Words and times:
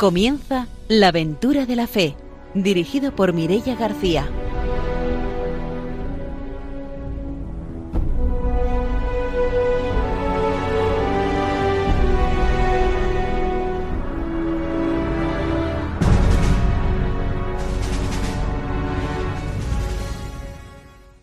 Comienza 0.00 0.66
La 0.88 1.08
aventura 1.08 1.66
de 1.66 1.76
la 1.76 1.86
fe, 1.86 2.16
dirigido 2.54 3.14
por 3.14 3.34
Mirella 3.34 3.74
García. 3.74 4.26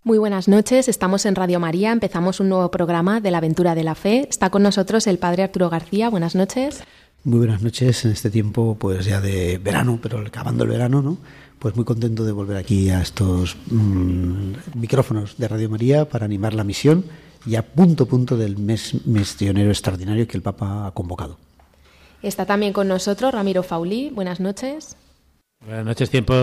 Muy 0.03 0.19
buenas 0.19 0.47
noches, 0.47 0.87
estamos 0.87 1.25
en 1.25 1.33
Radio 1.33 1.59
María, 1.59 1.91
empezamos 1.91 2.39
un 2.39 2.49
nuevo 2.49 2.69
programa 2.69 3.21
de 3.21 3.31
la 3.31 3.39
aventura 3.39 3.73
de 3.73 3.83
la 3.83 3.95
fe. 3.95 4.27
Está 4.29 4.51
con 4.51 4.61
nosotros 4.61 5.07
el 5.07 5.17
padre 5.17 5.41
Arturo 5.41 5.71
García, 5.71 6.09
buenas 6.09 6.35
noches. 6.35 6.83
Muy 7.23 7.39
buenas 7.39 7.61
noches 7.61 8.05
en 8.05 8.11
este 8.11 8.29
tiempo, 8.29 8.77
pues 8.79 9.05
ya 9.05 9.19
de 9.19 9.57
verano, 9.57 9.99
pero 10.01 10.19
acabando 10.19 10.63
el 10.63 10.69
verano, 10.69 11.01
¿no? 11.01 11.17
Pues 11.59 11.75
muy 11.75 11.83
contento 11.83 12.23
de 12.23 12.31
volver 12.31 12.57
aquí 12.57 12.89
a 12.89 13.01
estos 13.01 13.57
mm, 13.69 14.53
micrófonos 14.75 15.37
de 15.37 15.47
Radio 15.47 15.69
María 15.69 16.07
para 16.07 16.25
animar 16.25 16.53
la 16.53 16.63
misión 16.63 17.03
y 17.45 17.55
a 17.55 17.65
punto 17.65 18.05
punto 18.05 18.37
del 18.37 18.57
mes 18.57 19.05
misionero 19.05 19.69
extraordinario 19.69 20.27
que 20.27 20.37
el 20.37 20.43
Papa 20.43 20.87
ha 20.87 20.91
convocado. 20.91 21.37
Está 22.21 22.45
también 22.45 22.73
con 22.73 22.87
nosotros 22.87 23.33
Ramiro 23.33 23.63
Faulí. 23.63 24.09
Buenas 24.09 24.39
noches. 24.39 24.95
Buenas 25.65 25.85
noches, 25.85 26.11
tiempo 26.11 26.35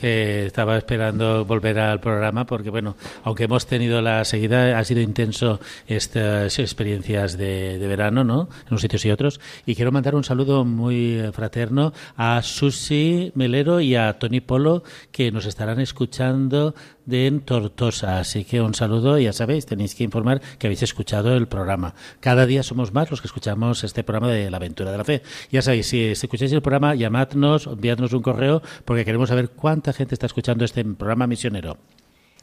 que 0.00 0.46
estaba 0.46 0.78
esperando 0.78 1.44
volver 1.44 1.78
al 1.78 2.00
programa 2.00 2.46
porque, 2.46 2.70
bueno, 2.70 2.96
aunque 3.22 3.44
hemos 3.44 3.66
tenido 3.66 4.00
la 4.00 4.24
seguida, 4.24 4.78
ha 4.78 4.84
sido 4.84 5.02
intenso 5.02 5.60
estas 5.86 6.58
experiencias 6.58 7.36
de, 7.36 7.76
verano, 7.78 8.24
¿no? 8.24 8.48
En 8.62 8.68
unos 8.70 8.80
sitios 8.80 9.04
y 9.04 9.10
otros. 9.10 9.38
Y 9.66 9.74
quiero 9.74 9.92
mandar 9.92 10.14
un 10.14 10.24
saludo 10.24 10.64
muy 10.64 11.22
fraterno 11.34 11.92
a 12.16 12.40
Susi 12.42 13.32
Melero 13.34 13.80
y 13.80 13.96
a 13.96 14.18
Tony 14.18 14.40
Polo 14.40 14.82
que 15.12 15.30
nos 15.30 15.44
estarán 15.44 15.78
escuchando 15.78 16.74
de 17.06 17.26
en 17.26 17.40
Tortosa. 17.40 18.18
Así 18.18 18.44
que 18.44 18.60
un 18.60 18.74
saludo, 18.74 19.18
ya 19.18 19.32
sabéis, 19.32 19.66
tenéis 19.66 19.94
que 19.94 20.04
informar 20.04 20.40
que 20.58 20.66
habéis 20.66 20.82
escuchado 20.82 21.36
el 21.36 21.48
programa. 21.48 21.94
Cada 22.20 22.46
día 22.46 22.62
somos 22.62 22.92
más 22.92 23.10
los 23.10 23.20
que 23.20 23.26
escuchamos 23.26 23.84
este 23.84 24.04
programa 24.04 24.32
de 24.32 24.50
la 24.50 24.56
aventura 24.56 24.90
de 24.90 24.98
la 24.98 25.04
fe. 25.04 25.22
Ya 25.50 25.62
sabéis, 25.62 25.88
si 25.88 26.02
escucháis 26.02 26.52
el 26.52 26.62
programa, 26.62 26.94
llamadnos, 26.94 27.66
enviadnos 27.66 28.12
un 28.12 28.22
correo, 28.22 28.62
porque 28.84 29.04
queremos 29.04 29.28
saber 29.28 29.50
cuánta 29.50 29.92
gente 29.92 30.14
está 30.14 30.26
escuchando 30.26 30.64
este 30.64 30.84
programa 30.84 31.26
misionero. 31.26 31.78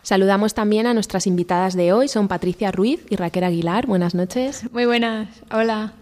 Saludamos 0.03 0.56
también 0.56 0.88
a 0.88 0.94
nuestras 0.94 1.28
invitadas 1.28 1.75
de 1.75 1.94
hoy, 1.94 2.08
son 2.08 2.28
Patricia 2.28 2.72
Ruiz 2.72 3.06
y 3.09 3.16
Raquel 3.18 3.44
Aguilar. 3.44 3.86
Buenas 3.86 4.16
noches. 4.16 4.72
Muy 4.72 4.86
buenas, 4.86 5.28
hola. 5.52 5.94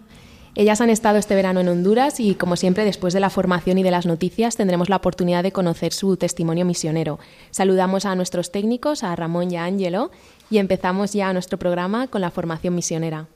Ellas 0.56 0.80
han 0.80 0.90
estado 0.90 1.16
este 1.16 1.36
verano 1.36 1.60
en 1.60 1.68
Honduras 1.68 2.18
y, 2.18 2.34
como 2.34 2.56
siempre, 2.56 2.84
después 2.84 3.14
de 3.14 3.20
la 3.20 3.30
formación 3.30 3.78
y 3.78 3.84
de 3.84 3.92
las 3.92 4.04
noticias, 4.04 4.56
tendremos 4.56 4.88
la 4.88 4.96
oportunidad 4.96 5.44
de 5.44 5.52
conocer 5.52 5.92
su 5.92 6.16
testimonio 6.16 6.64
misionero. 6.64 7.20
Saludamos 7.50 8.04
a 8.04 8.16
nuestros 8.16 8.50
técnicos, 8.50 9.04
a 9.04 9.14
Ramón 9.14 9.52
y 9.52 9.56
a 9.56 9.64
Ángelo, 9.64 10.10
y 10.50 10.58
empezamos 10.58 11.12
ya 11.12 11.32
nuestro 11.32 11.58
programa 11.58 12.08
con 12.08 12.20
la 12.20 12.32
formación 12.32 12.74
misionera. 12.74 13.28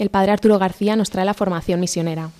El 0.00 0.10
padre 0.10 0.32
Arturo 0.32 0.58
García 0.58 0.96
nos 0.96 1.10
trae 1.10 1.24
la 1.24 1.34
formación 1.34 1.78
misionera. 1.78 2.30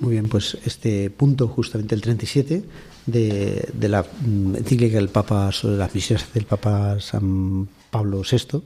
Muy 0.00 0.12
bien, 0.12 0.28
pues 0.28 0.56
este 0.64 1.10
punto, 1.10 1.48
justamente 1.48 1.94
el 1.94 2.00
37 2.00 2.64
de, 3.06 3.68
de 3.72 3.88
la 3.88 4.02
mm, 4.02 4.56
encíclica 4.56 4.96
del 4.96 5.08
Papa 5.08 5.52
sobre 5.52 5.76
las 5.76 5.94
misiones 5.94 6.26
del 6.32 6.46
Papa 6.46 6.98
San 7.00 7.68
Pablo 7.90 8.22
VI, 8.22 8.62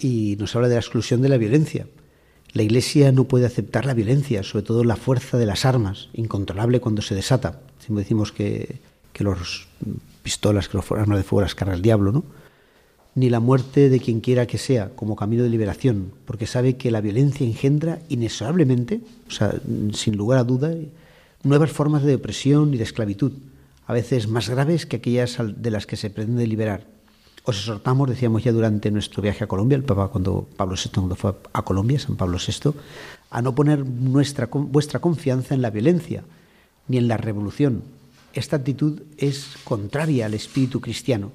y 0.00 0.36
nos 0.38 0.54
habla 0.56 0.68
de 0.68 0.74
la 0.74 0.80
exclusión 0.80 1.22
de 1.22 1.28
la 1.28 1.36
violencia. 1.36 1.86
La 2.52 2.62
Iglesia 2.62 3.12
no 3.12 3.24
puede 3.24 3.46
aceptar 3.46 3.86
la 3.86 3.94
violencia, 3.94 4.42
sobre 4.42 4.64
todo 4.64 4.84
la 4.84 4.96
fuerza 4.96 5.38
de 5.38 5.46
las 5.46 5.64
armas, 5.64 6.08
incontrolable 6.12 6.80
cuando 6.80 7.00
se 7.00 7.14
desata. 7.14 7.60
Siempre 7.78 8.02
decimos 8.02 8.30
que, 8.30 8.80
que 9.12 9.24
los 9.24 9.68
pistolas, 10.22 10.68
que 10.68 10.76
los 10.76 10.90
armas 10.92 11.18
de 11.18 11.24
fuego 11.24 11.42
las 11.42 11.54
carga 11.54 11.74
el 11.74 11.82
diablo, 11.82 12.12
¿no? 12.12 12.24
Ni 13.14 13.28
la 13.28 13.40
muerte 13.40 13.90
de 13.90 14.00
quien 14.00 14.20
quiera 14.20 14.46
que 14.46 14.58
sea 14.58 14.90
como 14.94 15.16
camino 15.16 15.42
de 15.42 15.50
liberación, 15.50 16.12
porque 16.24 16.46
sabe 16.46 16.76
que 16.76 16.90
la 16.90 17.00
violencia 17.00 17.46
engendra 17.46 17.98
inexorablemente, 18.08 19.00
o 19.28 19.30
sea, 19.30 19.54
sin 19.92 20.16
lugar 20.16 20.38
a 20.38 20.44
duda, 20.44 20.74
nuevas 21.42 21.70
formas 21.70 22.02
de 22.04 22.14
opresión 22.14 22.72
y 22.72 22.78
de 22.78 22.84
esclavitud, 22.84 23.32
a 23.86 23.92
veces 23.92 24.28
más 24.28 24.48
graves 24.48 24.86
que 24.86 24.96
aquellas 24.96 25.38
de 25.56 25.70
las 25.70 25.86
que 25.86 25.96
se 25.96 26.08
pretende 26.08 26.46
liberar. 26.46 26.86
Os 27.44 27.58
exhortamos, 27.58 28.08
decíamos 28.08 28.44
ya 28.44 28.52
durante 28.52 28.90
nuestro 28.90 29.20
viaje 29.20 29.44
a 29.44 29.48
Colombia, 29.48 29.76
el 29.76 29.82
Papa 29.82 30.08
cuando 30.08 30.48
Pablo 30.56 30.76
VI 30.76 31.14
fue 31.16 31.34
a 31.52 31.62
Colombia, 31.62 31.98
San 31.98 32.16
Pablo 32.16 32.38
VI, 32.38 32.70
a 33.30 33.42
no 33.42 33.54
poner 33.54 33.84
nuestra, 33.84 34.48
vuestra 34.50 35.00
confianza 35.00 35.54
en 35.54 35.60
la 35.60 35.70
violencia 35.70 36.22
ni 36.88 36.98
en 36.98 37.08
la 37.08 37.16
revolución. 37.16 37.82
Esta 38.32 38.56
actitud 38.56 39.02
es 39.18 39.56
contraria 39.64 40.26
al 40.26 40.34
espíritu 40.34 40.80
cristiano 40.80 41.32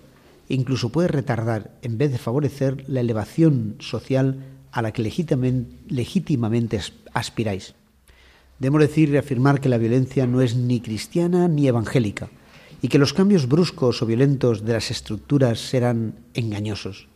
incluso 0.55 0.89
puede 0.89 1.07
retardar, 1.07 1.77
en 1.81 1.97
vez 1.97 2.11
de 2.11 2.17
favorecer, 2.17 2.83
la 2.87 3.01
elevación 3.01 3.75
social 3.79 4.43
a 4.71 4.81
la 4.81 4.91
que 4.91 5.01
legítimamente 5.01 6.79
aspiráis. 7.13 7.75
Debemos 8.59 8.81
decir 8.81 9.09
y 9.09 9.17
afirmar 9.17 9.61
que 9.61 9.69
la 9.69 9.77
violencia 9.77 10.25
no 10.25 10.41
es 10.41 10.55
ni 10.55 10.79
cristiana 10.81 11.47
ni 11.47 11.67
evangélica 11.67 12.29
y 12.81 12.87
que 12.87 12.97
los 12.97 13.13
cambios 13.13 13.47
bruscos 13.47 14.01
o 14.01 14.05
violentos 14.05 14.65
de 14.65 14.73
las 14.73 14.91
estructuras 14.91 15.59
serán 15.59 16.15
engañosos, 16.33 17.07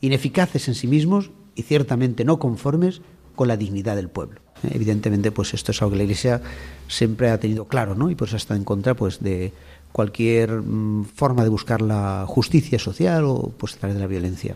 ineficaces 0.00 0.68
en 0.68 0.74
sí 0.74 0.86
mismos 0.86 1.30
y 1.54 1.62
ciertamente 1.62 2.24
no 2.24 2.38
conformes 2.38 3.02
con 3.34 3.48
la 3.48 3.56
dignidad 3.56 3.96
del 3.96 4.08
pueblo. 4.08 4.40
Evidentemente, 4.62 5.30
pues 5.32 5.52
esto 5.52 5.72
es 5.72 5.82
algo 5.82 5.92
que 5.92 5.98
la 5.98 6.04
Iglesia 6.04 6.40
siempre 6.88 7.30
ha 7.30 7.38
tenido 7.38 7.66
claro, 7.66 7.94
¿no? 7.94 8.10
Y 8.10 8.14
por 8.14 8.28
eso 8.28 8.36
está 8.36 8.56
en 8.56 8.64
contra, 8.64 8.94
pues, 8.94 9.20
de 9.20 9.52
cualquier 9.96 10.60
mm, 10.60 11.06
forma 11.06 11.42
de 11.42 11.48
buscar 11.48 11.80
la 11.80 12.26
justicia 12.28 12.78
social 12.78 13.24
o 13.24 13.50
pues 13.56 13.76
a 13.76 13.78
través 13.78 13.94
de 13.96 14.02
la 14.02 14.06
violencia. 14.06 14.54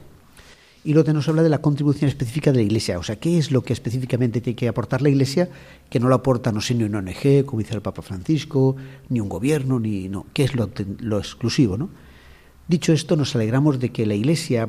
Y 0.84 0.92
luego 0.92 1.14
nos 1.14 1.26
habla 1.30 1.42
de 1.42 1.48
la 1.48 1.62
contribución 1.62 2.10
específica 2.10 2.52
de 2.52 2.58
la 2.58 2.62
Iglesia, 2.64 2.98
o 2.98 3.02
sea, 3.02 3.16
qué 3.16 3.38
es 3.38 3.50
lo 3.50 3.62
que 3.62 3.72
específicamente 3.72 4.42
tiene 4.42 4.54
que 4.54 4.68
aportar 4.68 5.00
la 5.00 5.08
Iglesia 5.08 5.48
que 5.88 5.98
no 5.98 6.10
lo 6.10 6.14
aporta, 6.14 6.52
no 6.52 6.60
sé, 6.60 6.74
ni 6.74 6.84
una 6.84 6.98
ONG, 6.98 7.46
como 7.46 7.60
dice 7.60 7.74
el 7.74 7.80
Papa 7.80 8.02
Francisco, 8.02 8.76
ni 9.08 9.18
un 9.18 9.30
gobierno, 9.30 9.80
ni 9.80 10.10
no, 10.10 10.26
qué 10.34 10.44
es 10.44 10.54
lo, 10.54 10.68
lo 10.98 11.16
exclusivo, 11.16 11.78
¿no? 11.78 11.88
Dicho 12.68 12.92
esto, 12.92 13.16
nos 13.16 13.34
alegramos 13.34 13.80
de 13.80 13.92
que 13.92 14.04
la 14.04 14.14
Iglesia 14.14 14.68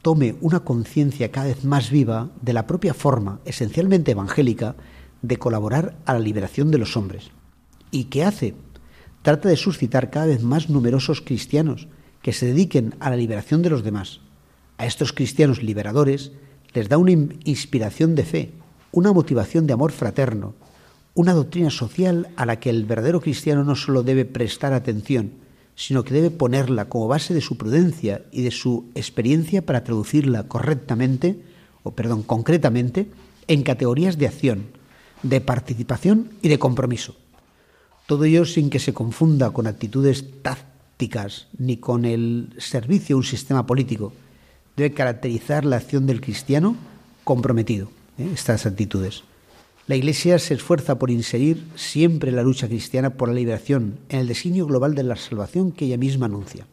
tome 0.00 0.36
una 0.40 0.60
conciencia 0.60 1.30
cada 1.30 1.48
vez 1.48 1.62
más 1.62 1.90
viva 1.90 2.30
de 2.40 2.54
la 2.54 2.66
propia 2.66 2.94
forma, 2.94 3.40
esencialmente 3.44 4.12
evangélica, 4.12 4.76
de 5.20 5.36
colaborar 5.36 5.98
a 6.06 6.14
la 6.14 6.20
liberación 6.20 6.70
de 6.70 6.78
los 6.78 6.96
hombres. 6.96 7.32
¿Y 7.90 8.04
qué 8.04 8.24
hace? 8.24 8.54
Trata 9.26 9.48
de 9.48 9.56
suscitar 9.56 10.08
cada 10.08 10.26
vez 10.26 10.44
más 10.44 10.70
numerosos 10.70 11.20
cristianos 11.20 11.88
que 12.22 12.32
se 12.32 12.46
dediquen 12.46 12.94
a 13.00 13.10
la 13.10 13.16
liberación 13.16 13.60
de 13.60 13.70
los 13.70 13.82
demás. 13.82 14.20
A 14.78 14.86
estos 14.86 15.12
cristianos 15.12 15.64
liberadores 15.64 16.30
les 16.74 16.88
da 16.88 16.96
una 16.96 17.10
inspiración 17.10 18.14
de 18.14 18.22
fe, 18.22 18.52
una 18.92 19.12
motivación 19.12 19.66
de 19.66 19.72
amor 19.72 19.90
fraterno, 19.90 20.54
una 21.14 21.34
doctrina 21.34 21.70
social 21.70 22.28
a 22.36 22.46
la 22.46 22.60
que 22.60 22.70
el 22.70 22.84
verdadero 22.84 23.20
cristiano 23.20 23.64
no 23.64 23.74
solo 23.74 24.04
debe 24.04 24.26
prestar 24.26 24.72
atención, 24.72 25.32
sino 25.74 26.04
que 26.04 26.14
debe 26.14 26.30
ponerla 26.30 26.84
como 26.84 27.08
base 27.08 27.34
de 27.34 27.40
su 27.40 27.58
prudencia 27.58 28.22
y 28.30 28.42
de 28.42 28.52
su 28.52 28.92
experiencia 28.94 29.66
para 29.66 29.82
traducirla 29.82 30.44
correctamente, 30.44 31.42
o 31.82 31.96
perdón, 31.96 32.22
concretamente, 32.22 33.08
en 33.48 33.64
categorías 33.64 34.18
de 34.18 34.28
acción, 34.28 34.66
de 35.24 35.40
participación 35.40 36.30
y 36.42 36.48
de 36.48 36.60
compromiso. 36.60 37.16
Todo 38.06 38.24
ello 38.24 38.44
sin 38.44 38.70
que 38.70 38.78
se 38.78 38.94
confunda 38.94 39.50
con 39.50 39.66
actitudes 39.66 40.24
tácticas 40.42 41.48
ni 41.58 41.76
con 41.76 42.04
el 42.04 42.54
servicio 42.58 43.16
a 43.16 43.18
un 43.18 43.24
sistema 43.24 43.66
político. 43.66 44.12
Debe 44.76 44.94
caracterizar 44.94 45.64
la 45.64 45.76
acción 45.76 46.06
del 46.06 46.20
cristiano 46.20 46.76
comprometido, 47.24 47.88
¿eh? 48.18 48.30
estas 48.32 48.64
actitudes. 48.64 49.24
La 49.88 49.96
Iglesia 49.96 50.38
se 50.38 50.54
esfuerza 50.54 50.98
por 50.98 51.10
inserir 51.10 51.64
siempre 51.74 52.30
la 52.30 52.42
lucha 52.42 52.68
cristiana 52.68 53.10
por 53.10 53.28
la 53.28 53.34
liberación 53.34 53.98
en 54.08 54.20
el 54.20 54.28
designio 54.28 54.66
global 54.66 54.94
de 54.94 55.02
la 55.02 55.16
salvación 55.16 55.72
que 55.72 55.86
ella 55.86 55.96
misma 55.96 56.26
anuncia. 56.26 56.66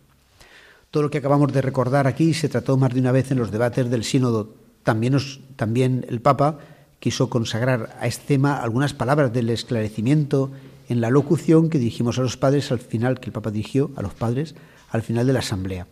Todo 0.91 1.03
lo 1.03 1.09
que 1.09 1.17
acabamos 1.17 1.51
de 1.51 1.61
recordar 1.61 2.05
aquí 2.05 2.35
se 2.35 2.49
trató 2.49 2.77
más 2.77 2.93
de 2.93 2.99
una 2.99 3.11
vez 3.11 3.31
en 3.31 3.39
los 3.39 3.51
debates 3.51 3.89
del 3.89 4.03
sínodo. 4.03 4.53
También, 4.83 5.17
también 5.55 6.05
el 6.09 6.21
Papa 6.21 6.59
quiso 6.99 7.29
consagrar 7.29 7.97
a 7.99 8.05
este 8.05 8.35
tema 8.35 8.57
algunas 8.57 8.93
palabras 8.93 9.33
del 9.33 9.49
esclarecimiento 9.49 10.51
en 10.89 11.01
la 11.01 11.09
locución 11.09 11.69
que 11.69 11.79
dirigimos 11.79 12.19
a 12.19 12.21
los 12.21 12.37
padres 12.37 12.71
al 12.71 12.79
final, 12.79 13.19
que 13.19 13.27
el 13.27 13.33
Papa 13.33 13.51
dirigió 13.51 13.91
a 13.95 14.01
los 14.01 14.13
padres 14.13 14.55
al 14.89 15.01
final 15.01 15.27
de 15.27 15.33
la 15.33 15.39
asamblea. 15.39 15.87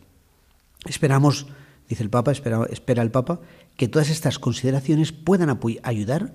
Esperamos, 0.85 1.47
dice 1.89 2.03
el 2.03 2.09
Papa, 2.09 2.31
espera, 2.31 2.65
espera 2.69 3.03
el 3.03 3.11
Papa, 3.11 3.39
que 3.77 3.87
todas 3.87 4.09
estas 4.09 4.39
consideraciones 4.39 5.11
puedan 5.11 5.57
ayudar 5.83 6.33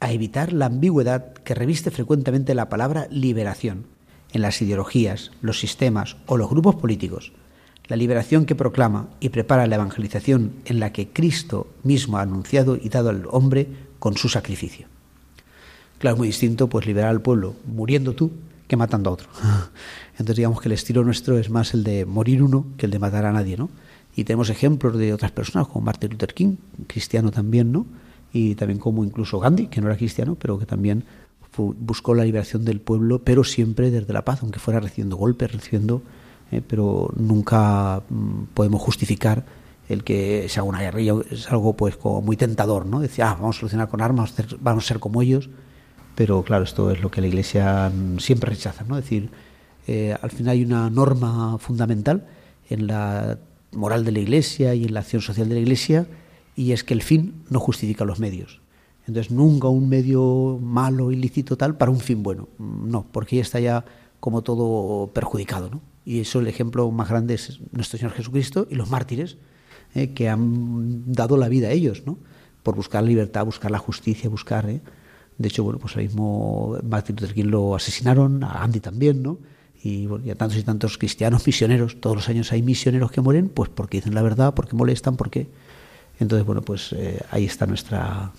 a 0.00 0.12
evitar 0.12 0.52
la 0.52 0.66
ambigüedad 0.66 1.32
que 1.32 1.54
reviste 1.54 1.90
frecuentemente 1.90 2.54
la 2.54 2.68
palabra 2.68 3.06
liberación 3.10 3.86
en 4.32 4.42
las 4.42 4.60
ideologías, 4.60 5.30
los 5.42 5.60
sistemas 5.60 6.16
o 6.26 6.36
los 6.36 6.50
grupos 6.50 6.74
políticos, 6.76 7.32
la 7.86 7.96
liberación 7.96 8.46
que 8.46 8.54
proclama 8.54 9.08
y 9.20 9.28
prepara 9.28 9.66
la 9.66 9.76
evangelización 9.76 10.54
en 10.64 10.80
la 10.80 10.92
que 10.92 11.08
Cristo 11.08 11.68
mismo 11.82 12.18
ha 12.18 12.22
anunciado 12.22 12.76
y 12.76 12.88
dado 12.88 13.10
al 13.10 13.26
hombre 13.30 13.68
con 13.98 14.16
su 14.16 14.28
sacrificio. 14.28 14.91
Claro, 16.02 16.16
es 16.16 16.18
muy 16.18 16.28
distinto 16.28 16.68
pues 16.68 16.84
liberar 16.84 17.08
al 17.08 17.22
pueblo 17.22 17.54
muriendo 17.64 18.12
tú 18.12 18.30
que 18.68 18.76
matando 18.76 19.08
a 19.08 19.14
otro. 19.14 19.28
Entonces 20.12 20.36
digamos 20.36 20.60
que 20.60 20.68
el 20.68 20.72
estilo 20.72 21.02
nuestro 21.04 21.38
es 21.38 21.48
más 21.48 21.72
el 21.72 21.84
de 21.84 22.04
morir 22.04 22.42
uno 22.42 22.66
que 22.76 22.84
el 22.84 22.92
de 22.92 22.98
matar 22.98 23.24
a 23.24 23.32
nadie, 23.32 23.56
¿no? 23.56 23.70
Y 24.14 24.24
tenemos 24.24 24.50
ejemplos 24.50 24.98
de 24.98 25.14
otras 25.14 25.32
personas 25.32 25.68
como 25.68 25.86
Martin 25.86 26.10
Luther 26.10 26.34
King, 26.34 26.56
cristiano 26.86 27.30
también, 27.30 27.72
¿no? 27.72 27.86
y 28.32 28.54
también 28.54 28.78
como 28.78 29.04
incluso 29.04 29.38
Gandhi, 29.38 29.66
que 29.66 29.80
no 29.80 29.88
era 29.88 29.96
cristiano, 29.96 30.36
pero 30.40 30.58
que 30.58 30.66
también 30.66 31.04
buscó 31.56 32.14
la 32.14 32.24
liberación 32.24 32.64
del 32.64 32.80
pueblo, 32.80 33.20
pero 33.22 33.44
siempre 33.44 33.90
desde 33.90 34.12
la 34.12 34.24
paz, 34.24 34.42
aunque 34.42 34.58
fuera 34.58 34.80
recibiendo 34.80 35.16
golpes, 35.16 35.52
recibiendo, 35.52 36.02
eh, 36.50 36.62
pero 36.66 37.12
nunca 37.16 38.02
mm, 38.08 38.44
podemos 38.54 38.80
justificar 38.80 39.44
el 39.88 40.02
que 40.02 40.46
se 40.48 40.60
haga 40.60 40.68
una 40.68 40.80
guerrilla, 40.80 41.14
es 41.30 41.50
algo 41.50 41.74
pues 41.74 41.96
como 41.96 42.22
muy 42.22 42.36
tentador, 42.36 42.86
¿no? 42.86 43.00
Decir, 43.00 43.24
ah, 43.24 43.34
vamos 43.34 43.56
a 43.56 43.60
solucionar 43.60 43.88
con 43.88 44.00
armas, 44.00 44.32
vamos 44.60 44.84
a 44.84 44.88
ser 44.88 44.98
como 44.98 45.20
ellos, 45.20 45.50
pero 46.14 46.42
claro, 46.42 46.64
esto 46.64 46.90
es 46.90 47.00
lo 47.00 47.10
que 47.10 47.20
la 47.20 47.26
Iglesia 47.26 47.90
mm, 47.90 48.18
siempre 48.18 48.50
rechaza, 48.50 48.84
¿no? 48.84 48.98
Es 48.98 49.04
decir, 49.04 49.30
eh, 49.86 50.16
al 50.20 50.30
final 50.30 50.52
hay 50.52 50.64
una 50.64 50.90
norma 50.90 51.58
fundamental 51.58 52.26
en 52.68 52.86
la 52.86 53.38
moral 53.72 54.04
de 54.04 54.12
la 54.12 54.20
Iglesia 54.20 54.74
y 54.74 54.84
en 54.84 54.94
la 54.94 55.00
acción 55.00 55.22
social 55.22 55.48
de 55.48 55.54
la 55.54 55.60
Iglesia 55.60 56.06
y 56.54 56.72
es 56.72 56.84
que 56.84 56.94
el 56.94 57.02
fin 57.02 57.44
no 57.48 57.58
justifica 57.60 58.04
los 58.04 58.20
medios. 58.20 58.60
Entonces, 59.06 59.32
nunca 59.32 59.68
un 59.68 59.88
medio 59.88 60.58
malo, 60.62 61.10
ilícito, 61.10 61.56
tal, 61.56 61.76
para 61.76 61.90
un 61.90 61.98
fin 61.98 62.22
bueno. 62.22 62.48
No, 62.58 63.04
porque 63.10 63.36
ya 63.36 63.42
está 63.42 63.58
ya 63.58 63.84
como 64.20 64.42
todo 64.42 65.08
perjudicado. 65.12 65.70
¿no? 65.70 65.80
Y 66.04 66.20
eso, 66.20 66.38
el 66.38 66.46
ejemplo 66.46 66.88
más 66.90 67.08
grande 67.08 67.34
es 67.34 67.58
nuestro 67.72 67.98
Señor 67.98 68.12
Jesucristo 68.12 68.68
y 68.70 68.76
los 68.76 68.90
mártires 68.90 69.38
eh, 69.94 70.12
que 70.12 70.28
han 70.28 71.12
dado 71.12 71.36
la 71.36 71.48
vida 71.48 71.68
a 71.68 71.72
ellos, 71.72 72.04
¿no? 72.06 72.18
por 72.62 72.76
buscar 72.76 73.02
la 73.02 73.08
libertad, 73.08 73.44
buscar 73.44 73.72
la 73.72 73.78
justicia, 73.78 74.30
buscar. 74.30 74.70
¿eh? 74.70 74.80
De 75.38 75.48
hecho, 75.48 75.64
bueno, 75.64 75.78
pues 75.78 75.94
ahora 75.94 76.04
mismo 76.04 76.78
Martin 76.82 77.16
Luther 77.16 77.34
King 77.34 77.46
lo 77.46 77.74
asesinaron, 77.74 78.44
a 78.44 78.62
Andy 78.62 78.80
también, 78.80 79.22
¿no? 79.22 79.38
Y, 79.82 80.06
bueno, 80.06 80.24
y 80.24 80.30
a 80.30 80.34
tantos 80.36 80.58
y 80.58 80.62
tantos 80.62 80.96
cristianos 80.98 81.46
misioneros. 81.46 82.00
Todos 82.00 82.16
los 82.16 82.28
años 82.28 82.52
hay 82.52 82.62
misioneros 82.62 83.10
que 83.10 83.20
mueren, 83.20 83.48
pues 83.48 83.68
porque 83.68 83.98
dicen 83.98 84.14
la 84.14 84.22
verdad, 84.22 84.54
porque 84.54 84.76
molestan, 84.76 85.16
porque 85.16 85.48
entonces, 86.20 86.46
bueno, 86.46 86.62
pues 86.62 86.92
eh, 86.92 87.20
ahí 87.30 87.44
está 87.46 87.66
nuestra, 87.66 88.30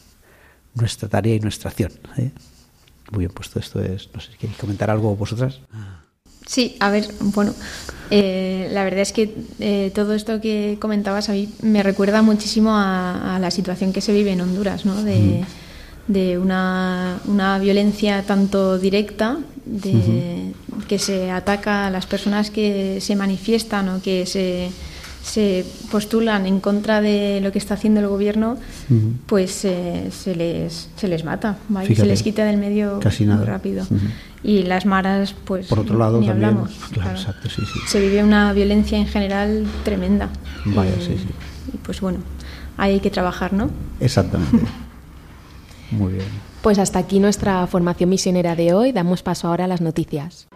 nuestra 0.75 1.09
tarea 1.09 1.35
y 1.35 1.39
nuestra 1.39 1.69
acción. 1.69 1.91
¿eh? 2.17 2.31
Muy 3.11 3.25
bien, 3.25 3.31
pues 3.33 3.49
todo 3.49 3.59
esto 3.59 3.81
es, 3.81 4.09
no 4.13 4.21
sé 4.21 4.31
si 4.31 4.37
queréis 4.37 4.57
comentar 4.57 4.89
algo 4.89 5.15
vosotras. 5.15 5.59
Sí, 6.45 6.77
a 6.79 6.89
ver, 6.89 7.07
bueno, 7.19 7.53
eh, 8.09 8.69
la 8.71 8.83
verdad 8.83 9.01
es 9.01 9.11
que 9.11 9.91
todo 9.93 10.13
esto 10.13 10.39
que 10.39 10.77
comentabas 10.79 11.29
a 11.29 11.33
mí 11.33 11.49
me 11.61 11.83
recuerda 11.83 12.21
muchísimo 12.21 12.71
a, 12.73 13.37
la 13.39 13.51
situación 13.51 13.91
que 13.91 14.01
se 14.01 14.13
vive 14.13 14.31
en 14.31 14.41
Honduras, 14.41 14.85
¿no? 14.85 15.03
De, 15.03 15.43
de 16.07 16.37
una, 16.37 17.19
una, 17.25 17.59
violencia 17.59 18.23
tanto 18.23 18.77
directa, 18.77 19.37
de, 19.65 20.53
que 20.87 20.99
se 20.99 21.31
ataca 21.31 21.87
a 21.87 21.89
las 21.89 22.05
personas 22.05 22.51
que 22.51 22.99
se 22.99 23.15
manifiestan 23.15 23.89
o 23.89 24.01
que 24.01 24.25
se 24.25 24.69
se 25.23 25.65
postulan 25.89 26.45
en 26.45 26.59
contra 26.59 27.01
de 27.01 27.39
lo 27.41 27.51
que 27.51 27.57
está 27.57 27.75
haciendo 27.75 28.01
el 28.01 28.07
gobierno, 28.07 28.57
pues 29.25 29.63
eh, 29.63 30.09
se, 30.11 30.35
les, 30.35 30.89
se 30.97 31.07
les 31.07 31.23
mata, 31.23 31.57
se 31.95 32.05
les 32.05 32.21
quita 32.21 32.43
del 32.43 32.57
medio 32.57 32.99
muy 33.01 33.45
rápido. 33.45 33.87
Y 34.43 34.63
las 34.63 34.85
maras, 34.85 35.33
pues 35.45 35.67
por 35.67 35.79
otro 35.79 35.97
lado 35.97 36.19
ni 36.19 36.27
también, 36.27 36.49
hablamos. 36.49 36.73
Claro, 36.91 37.11
Exacto, 37.11 37.49
sí, 37.49 37.61
sí. 37.61 37.79
Se 37.87 38.01
vive 38.01 38.21
una 38.21 38.51
violencia 38.51 38.97
en 38.97 39.07
general 39.07 39.65
tremenda. 39.85 40.27
Vaya, 40.65 40.91
sí, 40.99 41.15
sí. 41.17 41.27
Y 41.73 41.77
pues 41.77 42.01
bueno, 42.01 42.19
hay 42.75 42.99
que 42.99 43.09
trabajar, 43.09 43.53
¿no? 43.53 43.69
Exactamente. 44.01 44.67
Muy 45.93 46.13
bien. 46.13 46.27
Pues 46.61 46.79
hasta 46.79 46.99
aquí 46.99 47.19
nuestra 47.19 47.65
formación 47.67 48.09
misionera 48.09 48.55
de 48.55 48.73
hoy. 48.73 48.91
Damos 48.91 49.21
paso 49.21 49.47
ahora 49.47 49.65
a 49.65 49.67
las 49.67 49.81
noticias. 49.81 50.47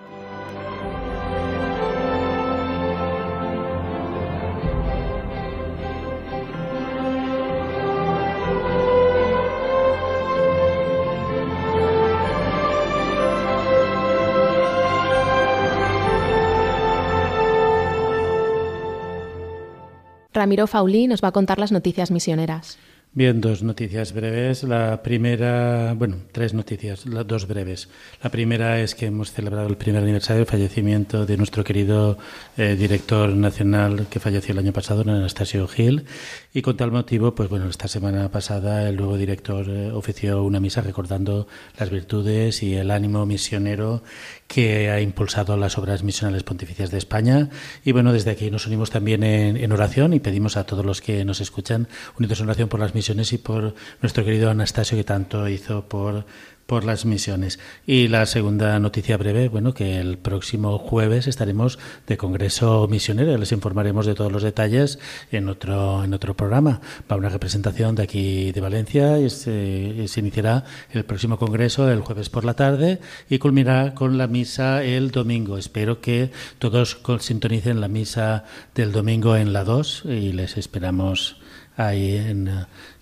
Ramiro 20.33 20.67
Faulí 20.67 21.07
nos 21.07 21.23
va 21.23 21.29
a 21.29 21.31
contar 21.31 21.57
las 21.57 21.71
noticias 21.71 22.11
misioneras. 22.11 22.77
Bien, 23.17 23.41
dos 23.41 23.63
noticias 23.63 24.13
breves. 24.13 24.61
La 24.61 25.01
primera, 25.01 25.95
bueno, 25.97 26.17
tres 26.31 26.53
noticias, 26.53 27.03
dos 27.25 27.47
breves. 27.47 27.89
La 28.21 28.29
primera 28.29 28.79
es 28.79 28.93
que 28.93 29.07
hemos 29.07 29.31
celebrado 29.31 29.67
el 29.67 29.75
primer 29.75 30.03
aniversario 30.03 30.41
del 30.41 30.45
fallecimiento 30.45 31.25
de 31.25 31.35
nuestro 31.35 31.63
querido 31.63 32.19
eh, 32.57 32.75
director 32.77 33.29
nacional 33.29 34.05
que 34.07 34.19
falleció 34.19 34.51
el 34.51 34.59
año 34.59 34.71
pasado, 34.71 35.01
Anastasio 35.01 35.67
Gil, 35.67 36.05
y 36.53 36.61
con 36.61 36.77
tal 36.77 36.91
motivo, 36.91 37.33
pues 37.33 37.49
bueno, 37.49 37.67
esta 37.67 37.87
semana 37.87 38.29
pasada 38.29 38.87
el 38.87 38.97
nuevo 38.97 39.17
director 39.17 39.67
eh, 39.67 39.89
ofició 39.91 40.43
una 40.43 40.59
misa 40.59 40.81
recordando 40.81 41.47
las 41.79 41.89
virtudes 41.89 42.61
y 42.61 42.75
el 42.75 42.91
ánimo 42.91 43.25
misionero 43.25 44.03
que 44.47 44.91
ha 44.91 45.01
impulsado 45.01 45.57
las 45.57 45.79
obras 45.79 46.03
misionales 46.03 46.43
pontificias 46.43 46.91
de 46.91 46.99
España. 46.99 47.49
Y 47.83 47.93
bueno, 47.93 48.13
desde 48.13 48.29
aquí 48.29 48.51
nos 48.51 48.67
unimos 48.67 48.91
también 48.91 49.23
en, 49.23 49.71
oración 49.71 50.13
y 50.13 50.19
pedimos 50.19 50.55
a 50.55 50.65
todos 50.65 50.85
los 50.85 51.01
que 51.01 51.25
nos 51.25 51.41
escuchan 51.41 51.87
unidos 52.19 52.39
en 52.39 52.45
oración 52.45 52.69
por 52.69 52.79
las 52.79 52.93
misiones 52.93 53.06
y 53.09 53.37
por 53.37 53.73
nuestro 54.01 54.25
querido 54.25 54.49
Anastasio 54.49 54.97
que 54.97 55.03
tanto 55.05 55.47
hizo 55.47 55.87
por 55.87 56.25
por 56.67 56.83
las 56.83 57.05
misiones. 57.05 57.59
Y 57.87 58.09
la 58.09 58.25
segunda 58.25 58.77
noticia 58.77 59.17
breve, 59.17 59.47
bueno, 59.47 59.73
que 59.73 59.97
el 59.97 60.17
próximo 60.17 60.77
jueves 60.77 61.25
estaremos 61.25 61.79
de 62.05 62.17
Congreso 62.17 62.87
Misionero, 62.89 63.35
les 63.37 63.53
informaremos 63.53 64.05
de 64.05 64.13
todos 64.13 64.31
los 64.31 64.43
detalles 64.43 64.99
en 65.31 65.49
otro, 65.49 66.03
en 66.03 66.13
otro 66.13 66.35
programa. 66.35 66.81
Va 67.09 67.15
una 67.15 67.29
representación 67.29 67.95
de 67.95 68.03
aquí 68.03 68.51
de 68.51 68.61
Valencia 68.61 69.17
y 69.17 69.29
se, 69.29 70.07
se 70.07 70.19
iniciará 70.19 70.65
el 70.91 71.05
próximo 71.05 71.39
Congreso 71.39 71.89
el 71.89 72.01
jueves 72.01 72.29
por 72.29 72.43
la 72.43 72.53
tarde 72.53 72.99
y 73.29 73.39
culminará 73.39 73.93
con 73.93 74.17
la 74.17 74.27
misa 74.27 74.83
el 74.83 75.11
domingo. 75.11 75.57
Espero 75.57 76.01
que 76.01 76.31
todos 76.59 76.99
sintonicen 77.21 77.79
la 77.79 77.87
misa 77.87 78.43
del 78.75 78.91
domingo 78.91 79.37
en 79.37 79.53
la 79.53 79.63
2 79.63 80.03
y 80.05 80.33
les 80.33 80.57
esperamos 80.57 81.37
ahí 81.77 82.15
en, 82.17 82.49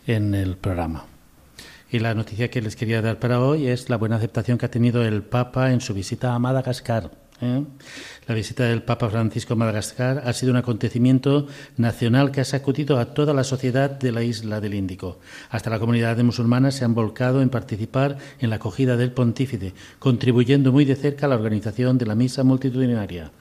en 0.07 0.33
el 0.33 0.57
programa. 0.57 1.05
Y 1.91 1.99
la 1.99 2.13
noticia 2.13 2.49
que 2.49 2.61
les 2.61 2.75
quería 2.75 3.01
dar 3.01 3.19
para 3.19 3.39
hoy 3.39 3.67
es 3.67 3.89
la 3.89 3.97
buena 3.97 4.17
aceptación 4.17 4.57
que 4.57 4.65
ha 4.65 4.71
tenido 4.71 5.03
el 5.05 5.23
Papa 5.23 5.71
en 5.71 5.81
su 5.81 5.93
visita 5.93 6.33
a 6.33 6.39
Madagascar. 6.39 7.11
¿eh? 7.41 7.63
La 8.27 8.35
visita 8.35 8.65
del 8.65 8.83
Papa 8.83 9.09
Francisco 9.09 9.53
a 9.53 9.55
Madagascar 9.55 10.23
ha 10.25 10.33
sido 10.33 10.51
un 10.51 10.57
acontecimiento 10.57 11.47
nacional 11.77 12.31
que 12.31 12.41
ha 12.41 12.45
sacudido 12.45 12.97
a 12.97 13.13
toda 13.13 13.33
la 13.33 13.43
sociedad 13.43 13.89
de 13.89 14.11
la 14.11 14.23
isla 14.23 14.61
del 14.61 14.73
Índico. 14.73 15.19
Hasta 15.49 15.69
la 15.69 15.79
comunidad 15.79 16.17
de 16.17 16.23
musulmanas 16.23 16.75
se 16.75 16.85
han 16.85 16.95
volcado 16.95 17.41
en 17.41 17.49
participar 17.49 18.17
en 18.39 18.49
la 18.49 18.57
acogida 18.57 18.97
del 18.97 19.11
pontífice, 19.11 19.73
contribuyendo 19.99 20.71
muy 20.71 20.85
de 20.85 20.95
cerca 20.95 21.27
a 21.27 21.29
la 21.29 21.35
organización 21.35 21.97
de 21.97 22.07
la 22.07 22.15
misa 22.15 22.43
multitudinaria. 22.43 23.31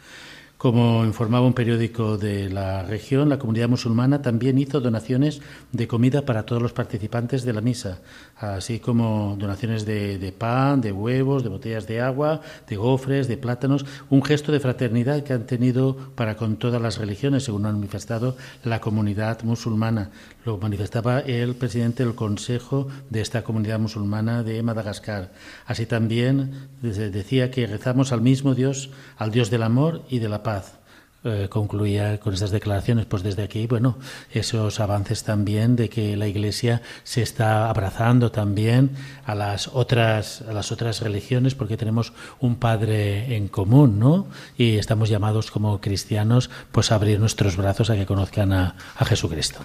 Como 0.65 1.05
informaba 1.05 1.47
un 1.47 1.53
periódico 1.53 2.17
de 2.17 2.49
la 2.49 2.85
región, 2.85 3.29
la 3.29 3.39
comunidad 3.39 3.69
musulmana 3.69 4.23
también 4.23 4.57
hizo 4.57 4.81
donaciones 4.81 5.43
de 5.73 5.87
comida 5.87 6.25
para 6.25 6.47
todos 6.47 6.63
los 6.63 6.73
participantes 6.73 7.45
de 7.45 7.53
la 7.53 7.61
misa, 7.61 8.01
así 8.37 8.81
como 8.81 9.37
donaciones 9.39 9.85
de, 9.87 10.35
pan, 10.37 10.81
de 10.81 10.93
huevos, 10.93 11.43
de 11.43 11.49
botellas 11.49 11.87
de 11.87 12.01
agua, 12.01 12.41
de 12.69 12.77
gofres, 12.77 13.29
de 13.29 13.37
plátanos, 13.37 13.85
un 14.11 14.23
gesto 14.23 14.53
de 14.53 14.61
fraternidad 14.61 15.23
que 15.23 15.33
han 15.33 15.47
tenido 15.47 15.97
para 16.15 16.37
con 16.37 16.57
todas 16.57 16.81
las 16.81 16.99
religiones, 16.99 17.45
según 17.45 17.67
ha 17.67 17.73
manifestado 17.73 18.37
la 18.65 18.81
comunidad 18.81 19.43
musulmana. 19.43 20.11
Lo 20.45 20.59
manifestaba 20.59 21.21
el 21.21 21.55
presidente 21.55 22.05
del 22.05 22.15
Consejo 22.15 22.89
de 23.11 23.21
esta 23.21 23.45
comunidad 23.45 23.79
musulmana 23.79 24.43
de 24.43 24.63
Madagascar. 24.63 25.33
Así 25.67 25.87
también 25.87 26.69
decía 26.83 27.51
que 27.51 27.67
rezamos 27.67 28.13
al 28.13 28.21
mismo 28.21 28.55
Dios, 28.55 28.91
al 29.17 29.31
Dios 29.31 29.51
del 29.51 29.63
amor 29.63 30.03
y 30.09 30.19
de 30.19 30.29
la 30.29 30.43
paz. 30.43 30.84
Eh, 31.27 31.49
concluía 31.49 32.21
con 32.21 32.35
estas 32.35 32.51
declaraciones, 32.51 33.07
pues 33.07 33.23
desde 33.23 33.43
aquí, 33.43 33.67
bueno, 33.67 33.97
esos 34.31 34.79
avances 34.79 35.25
también 35.25 35.75
de 35.75 35.89
que 35.89 36.19
la 36.19 36.27
Iglesia 36.27 36.83
se 37.03 37.23
está 37.23 37.71
abrazando 37.71 38.31
también 38.31 38.91
a 39.25 39.35
las 39.35 39.69
otras, 39.69 40.43
a 40.43 40.53
las 40.53 40.71
otras 40.71 41.01
religiones, 41.01 41.55
porque 41.55 41.79
tenemos 41.79 42.13
un 42.41 42.57
Padre 42.57 43.37
en 43.37 43.49
común, 43.49 43.99
¿no? 43.99 44.27
Y 44.59 44.77
estamos 44.77 45.09
llamados 45.09 45.51
como 45.51 45.81
cristianos, 45.81 46.51
pues 46.73 46.93
a 46.93 46.97
abrir 46.97 47.19
nuestros 47.19 47.57
brazos 47.57 47.89
a 47.89 47.95
que 47.95 48.05
conozcan 48.05 48.53
a 48.53 48.75
Jesucristo. 49.07 49.61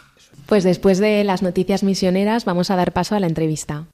Pues 0.46 0.64
después 0.64 0.98
de 1.00 1.24
las 1.26 1.44
noticias 1.44 1.84
misioneras 1.84 2.46
vamos 2.46 2.72
a 2.72 2.78
dar 2.78 2.94
paso 2.94 3.16
a 3.16 3.20
la 3.20 3.28
entrevista. 3.28 3.86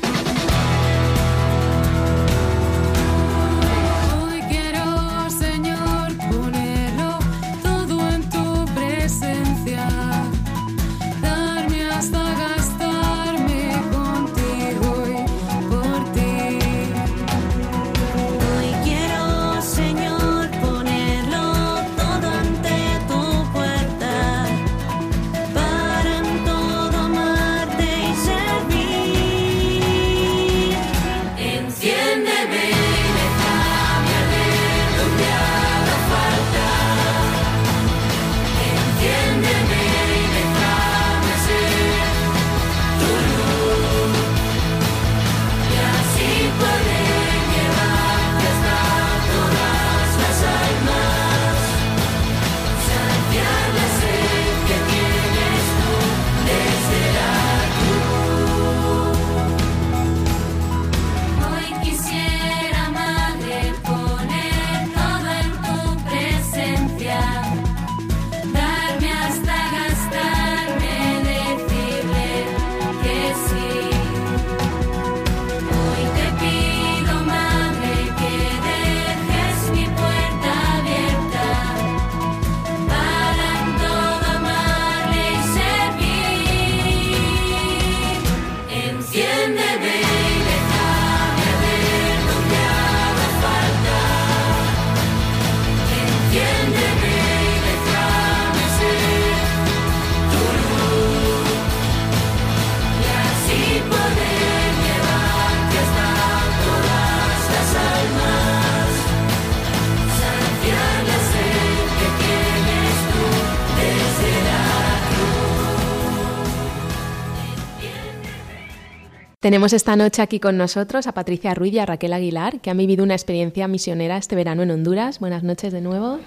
Tenemos 119.46 119.74
esta 119.74 119.96
noche 119.96 120.24
aquí 120.24 120.40
con 120.40 120.58
nosotros 120.58 121.06
a 121.06 121.12
Patricia 121.12 121.54
Ruiz 121.54 121.72
y 121.72 121.78
a 121.78 121.86
Raquel 121.86 122.14
Aguilar, 122.14 122.62
que 122.62 122.72
han 122.72 122.78
vivido 122.78 123.04
una 123.04 123.14
experiencia 123.14 123.68
misionera 123.68 124.18
este 124.18 124.36
verano 124.36 124.64
en 124.64 124.72
Honduras. 124.72 125.20
Buenas 125.20 125.44
noches 125.44 125.72
de 125.72 125.82
nuevo. 125.82 126.18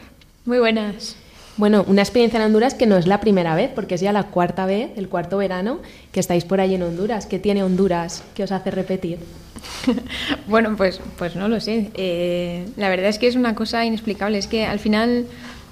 Muy 0.44 0.60
buenas. 0.60 1.16
Bueno, 1.56 1.84
una 1.88 2.02
experiencia 2.02 2.38
en 2.38 2.46
Honduras 2.46 2.74
que 2.74 2.86
no 2.86 2.96
es 2.96 3.08
la 3.08 3.18
primera 3.18 3.56
vez, 3.56 3.72
porque 3.74 3.96
es 3.96 4.02
ya 4.02 4.12
la 4.12 4.22
cuarta 4.22 4.66
vez, 4.66 4.90
el 4.94 5.08
cuarto 5.08 5.38
verano, 5.38 5.80
que 6.12 6.20
estáis 6.20 6.44
por 6.44 6.60
ahí 6.60 6.76
en 6.76 6.84
Honduras. 6.84 7.26
¿Qué 7.26 7.40
tiene 7.40 7.64
Honduras 7.64 8.22
que 8.36 8.44
os 8.44 8.52
hace 8.52 8.70
repetir? 8.70 9.18
bueno, 10.46 10.76
pues, 10.76 11.00
pues 11.18 11.34
no 11.34 11.48
lo 11.48 11.58
sé. 11.58 11.90
Eh, 11.94 12.68
la 12.76 12.88
verdad 12.88 13.08
es 13.08 13.18
que 13.18 13.26
es 13.26 13.34
una 13.34 13.56
cosa 13.56 13.84
inexplicable. 13.84 14.38
Es 14.38 14.46
que 14.46 14.64
al 14.64 14.78
final, 14.78 15.26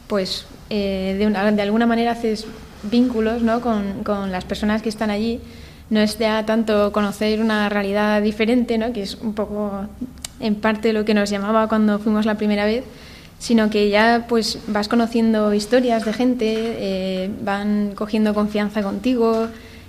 pues 0.09 0.47
eh, 0.69 1.15
de, 1.17 1.53
de, 1.53 1.63
alguna 1.63 1.87
manera 1.87 2.11
haces 2.11 2.45
vínculos 2.83 3.43
¿no? 3.43 3.61
con, 3.61 4.03
con, 4.03 4.33
las 4.33 4.45
personas 4.45 4.83
que 4.83 4.89
están 4.89 5.11
allí. 5.11 5.41
No 5.89 6.01
es 6.01 6.19
ya 6.19 6.45
tanto 6.45 6.93
conocer 6.93 7.41
una 7.41 7.69
realidad 7.69 8.21
diferente, 8.21 8.77
¿no? 8.77 8.93
que 8.93 9.03
es 9.03 9.15
un 9.17 9.35
poco 9.35 9.87
en 10.41 10.55
parte 10.57 10.93
lo 10.93 11.05
que 11.05 11.15
nos 11.15 11.31
llamaba 11.31 11.69
cuando 11.69 11.99
fuimos 11.99 12.27
la 12.27 12.37
primera 12.37 12.65
vez, 12.65 12.85
sino 13.39 13.71
que 13.71 13.89
ya 13.89 14.27
pues 14.29 14.59
vas 14.67 14.89
conociendo 14.89 15.53
historias 15.55 16.05
de 16.05 16.13
gente, 16.13 16.55
eh, 16.57 17.31
van 17.43 17.93
cogiendo 17.95 18.35
confianza 18.35 18.83
contigo, 18.83 19.49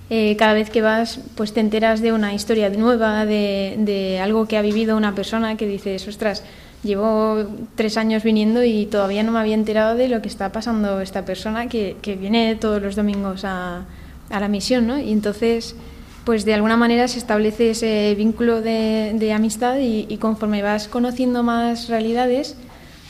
eh, 0.09 0.35
cada 0.37 0.53
vez 0.53 0.69
que 0.69 0.81
vas 0.81 1.19
pues 1.35 1.53
te 1.53 1.59
enteras 1.59 2.01
de 2.01 2.13
una 2.13 2.33
historia 2.33 2.69
nueva, 2.69 3.25
de, 3.25 3.75
de, 3.79 4.19
algo 4.19 4.47
que 4.47 4.57
ha 4.57 4.61
vivido 4.61 4.95
una 4.95 5.15
persona 5.15 5.57
que 5.57 5.67
dices, 5.67 6.07
ostras, 6.07 6.43
llevo 6.83 7.45
tres 7.75 7.97
años 7.97 8.23
viniendo 8.23 8.63
y 8.63 8.85
todavía 8.85 9.23
no 9.23 9.31
me 9.31 9.39
había 9.39 9.55
enterado 9.55 9.95
de 9.95 10.07
lo 10.07 10.21
que 10.21 10.29
está 10.29 10.51
pasando 10.51 11.01
esta 11.01 11.25
persona 11.25 11.67
que, 11.67 11.97
que 12.01 12.15
viene 12.15 12.55
todos 12.55 12.81
los 12.81 12.95
domingos 12.95 13.43
a, 13.43 13.85
a 14.29 14.39
la 14.39 14.47
misión, 14.47 14.87
¿no? 14.87 14.99
Y 14.99 15.11
entonces 15.11 15.75
pues 16.27 16.43
de 16.43 16.53
alguna 16.53 16.75
manera 16.75 17.07
se 17.07 17.19
establece 17.19 17.69
ese 17.69 18.13
vínculo 18.17 18.61
de, 18.61 19.31
amistad 19.33 19.77
y, 19.79 20.17
conforme 20.17 20.61
vas 20.61 20.89
conociendo 20.89 21.41
más 21.41 21.87
realidades, 21.87 22.57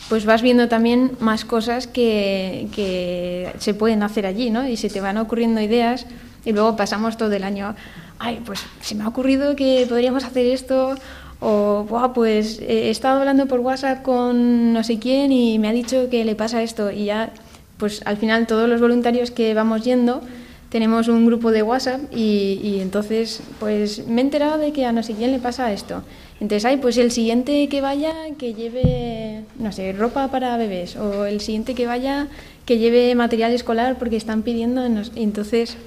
pues 0.07 0.24
vas 0.25 0.43
viendo 0.43 0.67
también 0.67 1.13
más 1.19 1.43
cosas 1.43 1.88
que, 1.88 2.67
que, 2.75 3.51
se 3.57 3.74
pueden 3.74 4.03
hacer 4.03 4.27
allí, 4.27 4.51
¿no? 4.51 4.67
Y 4.67 4.77
se 4.77 4.91
te 4.91 5.01
van 5.01 5.17
ocurriendo 5.17 5.59
ideas 5.59 6.05
y 6.45 6.51
luego 6.51 6.75
pasamos 6.75 7.17
todo 7.17 7.33
el 7.33 7.43
año, 7.43 7.74
ay, 8.19 8.39
pues 8.45 8.59
se 8.81 8.93
me 8.93 9.03
ha 9.03 9.07
ocurrido 9.07 9.55
que 9.55 9.88
podríamos 9.89 10.24
hacer 10.24 10.45
esto 10.45 10.93
o, 11.39 11.88
Buah, 11.89 12.13
pues 12.13 12.59
he 12.62 12.91
estado 12.91 13.19
hablando 13.19 13.47
por 13.47 13.62
WhatsApp 13.62 14.03
con 14.03 14.74
no 14.74 14.83
sé 14.83 15.00
quién 15.00 15.31
y 15.31 15.57
me 15.57 15.69
ha 15.69 15.71
dicho 15.71 16.07
que 16.12 16.24
le 16.24 16.36
pasa 16.36 16.62
esto 16.62 16.91
y 16.91 17.05
ya, 17.05 17.31
pues 17.77 18.03
al 18.05 18.17
final 18.17 18.45
todos 18.45 18.69
los 18.69 18.79
voluntarios 18.79 19.31
que 19.31 19.55
vamos 19.55 19.83
yendo 19.83 20.21
tenemos 20.69 21.07
un 21.07 21.25
grupo 21.25 21.51
de 21.51 21.63
WhatsApp 21.63 22.01
y, 22.13 22.79
entonces 22.81 23.41
pues 23.59 24.05
me 24.07 24.21
he 24.21 24.24
enterado 24.24 24.57
de 24.57 24.74
que 24.74 24.86
a 24.86 24.91
no 24.91 25.03
sé 25.03 25.13
quién 25.13 25.31
le 25.31 25.39
pasa 25.39 25.71
esto. 25.71 26.03
Entonces, 26.39 26.65
hay 26.65 26.77
pues 26.77 26.97
el 26.97 27.12
siguiente 27.12 27.67
que 27.67 27.81
vaya 27.81 28.13
que 28.38 28.53
lleve, 28.53 29.43
no 29.57 29.71
sé, 29.71 29.91
ropa 29.93 30.29
para 30.29 30.55
bebés, 30.57 30.95
o 30.95 31.25
el 31.25 31.41
siguiente 31.41 31.74
que 31.74 31.88
vaya 31.88 32.27
que 32.65 32.77
lleve 32.77 33.15
material 33.15 33.53
escolar 33.53 33.97
porque 33.97 34.17
están 34.17 34.43
pidiendo. 34.43 34.86
Entonces, 35.15 35.77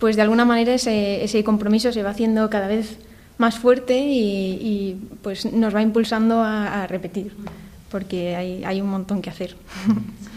pues 0.00 0.16
de 0.16 0.22
alguna 0.22 0.44
manera 0.44 0.74
ese, 0.74 1.22
ese 1.22 1.44
compromiso 1.44 1.92
se 1.92 2.02
va 2.02 2.10
haciendo 2.10 2.50
cada 2.50 2.66
vez 2.66 2.96
más 3.38 3.58
fuerte 3.58 3.98
y, 3.98 4.58
y 4.60 4.96
pues 5.22 5.52
nos 5.52 5.74
va 5.74 5.82
impulsando 5.82 6.40
a, 6.40 6.82
a 6.82 6.86
repetir, 6.86 7.32
porque 7.90 8.34
hay, 8.34 8.64
hay, 8.64 8.80
un 8.80 8.88
montón 8.88 9.22
que 9.22 9.30
hacer. 9.30 9.56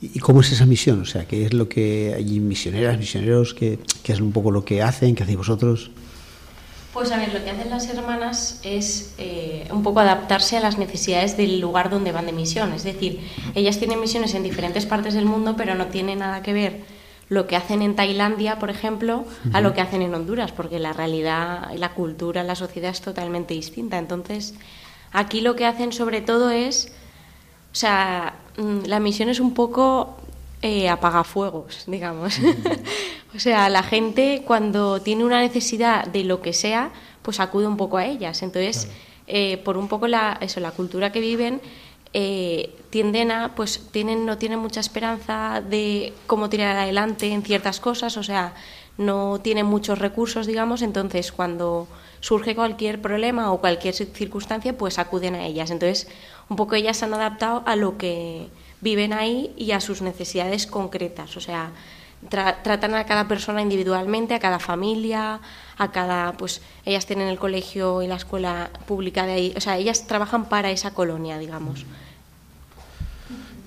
¿Y 0.00 0.18
cómo 0.18 0.40
es 0.40 0.52
esa 0.52 0.66
misión? 0.66 1.00
O 1.00 1.06
sea, 1.06 1.24
¿qué 1.26 1.46
es 1.46 1.54
lo 1.54 1.68
que 1.68 2.14
hay 2.14 2.38
misioneras, 2.38 2.98
misioneros, 2.98 3.54
que, 3.54 3.78
que 4.02 4.12
es 4.12 4.20
un 4.20 4.32
poco 4.32 4.50
lo 4.50 4.64
que 4.64 4.82
hacen, 4.82 5.14
que 5.14 5.22
hacéis 5.22 5.38
vosotros? 5.38 5.90
Pues 6.96 7.12
a 7.12 7.18
ver, 7.18 7.34
lo 7.34 7.44
que 7.44 7.50
hacen 7.50 7.68
las 7.68 7.88
hermanas 7.90 8.58
es 8.62 9.14
eh, 9.18 9.68
un 9.70 9.82
poco 9.82 10.00
adaptarse 10.00 10.56
a 10.56 10.60
las 10.60 10.78
necesidades 10.78 11.36
del 11.36 11.60
lugar 11.60 11.90
donde 11.90 12.10
van 12.10 12.24
de 12.24 12.32
misión. 12.32 12.72
Es 12.72 12.84
decir, 12.84 13.20
ellas 13.54 13.78
tienen 13.78 14.00
misiones 14.00 14.32
en 14.32 14.42
diferentes 14.42 14.86
partes 14.86 15.12
del 15.12 15.26
mundo, 15.26 15.56
pero 15.58 15.74
no 15.74 15.88
tiene 15.88 16.16
nada 16.16 16.40
que 16.40 16.54
ver 16.54 16.80
lo 17.28 17.46
que 17.46 17.56
hacen 17.56 17.82
en 17.82 17.96
Tailandia, 17.96 18.58
por 18.58 18.70
ejemplo, 18.70 19.26
a 19.52 19.60
lo 19.60 19.74
que 19.74 19.82
hacen 19.82 20.00
en 20.00 20.14
Honduras, 20.14 20.52
porque 20.52 20.78
la 20.78 20.94
realidad, 20.94 21.70
la 21.76 21.92
cultura, 21.92 22.42
la 22.44 22.54
sociedad 22.54 22.92
es 22.92 23.02
totalmente 23.02 23.52
distinta. 23.52 23.98
Entonces, 23.98 24.54
aquí 25.12 25.42
lo 25.42 25.54
que 25.54 25.66
hacen 25.66 25.92
sobre 25.92 26.22
todo 26.22 26.50
es, 26.50 26.92
o 27.72 27.74
sea, 27.74 28.36
la 28.56 29.00
misión 29.00 29.28
es 29.28 29.40
un 29.40 29.54
poco 29.54 30.16
eh, 30.62 30.88
apagafuegos, 30.88 31.84
digamos. 31.86 32.38
o 33.36 33.38
sea, 33.38 33.68
la 33.68 33.82
gente 33.82 34.42
cuando 34.46 35.00
tiene 35.00 35.24
una 35.24 35.40
necesidad 35.40 36.06
de 36.06 36.24
lo 36.24 36.40
que 36.40 36.52
sea, 36.52 36.90
pues 37.22 37.40
acude 37.40 37.66
un 37.66 37.76
poco 37.76 37.98
a 37.98 38.06
ellas. 38.06 38.42
Entonces, 38.42 38.88
eh, 39.26 39.58
por 39.58 39.76
un 39.76 39.88
poco 39.88 40.08
la, 40.08 40.38
eso, 40.40 40.60
la 40.60 40.70
cultura 40.70 41.12
que 41.12 41.20
viven, 41.20 41.60
eh, 42.12 42.74
tienden 42.90 43.30
a, 43.30 43.54
pues 43.54 43.88
tienen, 43.90 44.24
no 44.24 44.38
tienen 44.38 44.58
mucha 44.58 44.80
esperanza 44.80 45.60
de 45.60 46.14
cómo 46.26 46.48
tirar 46.48 46.76
adelante 46.76 47.30
en 47.30 47.42
ciertas 47.42 47.78
cosas, 47.78 48.16
o 48.16 48.22
sea, 48.22 48.54
no 48.96 49.40
tienen 49.42 49.66
muchos 49.66 49.98
recursos, 49.98 50.46
digamos, 50.46 50.80
entonces 50.80 51.30
cuando 51.30 51.88
surge 52.20 52.54
cualquier 52.54 53.00
problema 53.00 53.52
o 53.52 53.60
cualquier 53.60 53.94
circunstancia, 53.94 54.76
pues 54.76 54.98
acuden 54.98 55.34
a 55.34 55.44
ellas. 55.44 55.70
Entonces, 55.70 56.08
un 56.48 56.56
poco 56.56 56.74
ellas 56.74 56.96
se 56.96 57.04
han 57.04 57.14
adaptado 57.14 57.62
a 57.66 57.76
lo 57.76 57.98
que 57.98 58.48
viven 58.80 59.12
ahí 59.12 59.52
y 59.56 59.72
a 59.72 59.80
sus 59.80 60.02
necesidades 60.02 60.66
concretas. 60.66 61.36
O 61.36 61.40
sea, 61.40 61.72
tra 62.28 62.62
tratan 62.62 62.94
a 62.94 63.04
cada 63.04 63.28
persona 63.28 63.62
individualmente, 63.62 64.34
a 64.34 64.40
cada 64.40 64.58
familia, 64.58 65.40
a 65.78 65.90
cada, 65.90 66.32
pues 66.32 66.62
ellas 66.84 67.06
tienen 67.06 67.28
el 67.28 67.38
colegio 67.38 68.02
y 68.02 68.06
la 68.06 68.16
escuela 68.16 68.70
pública 68.86 69.26
de 69.26 69.32
ahí, 69.32 69.54
o 69.56 69.60
sea, 69.60 69.76
ellas 69.76 70.06
trabajan 70.06 70.48
para 70.48 70.70
esa 70.70 70.94
colonia, 70.94 71.38
digamos. 71.38 71.84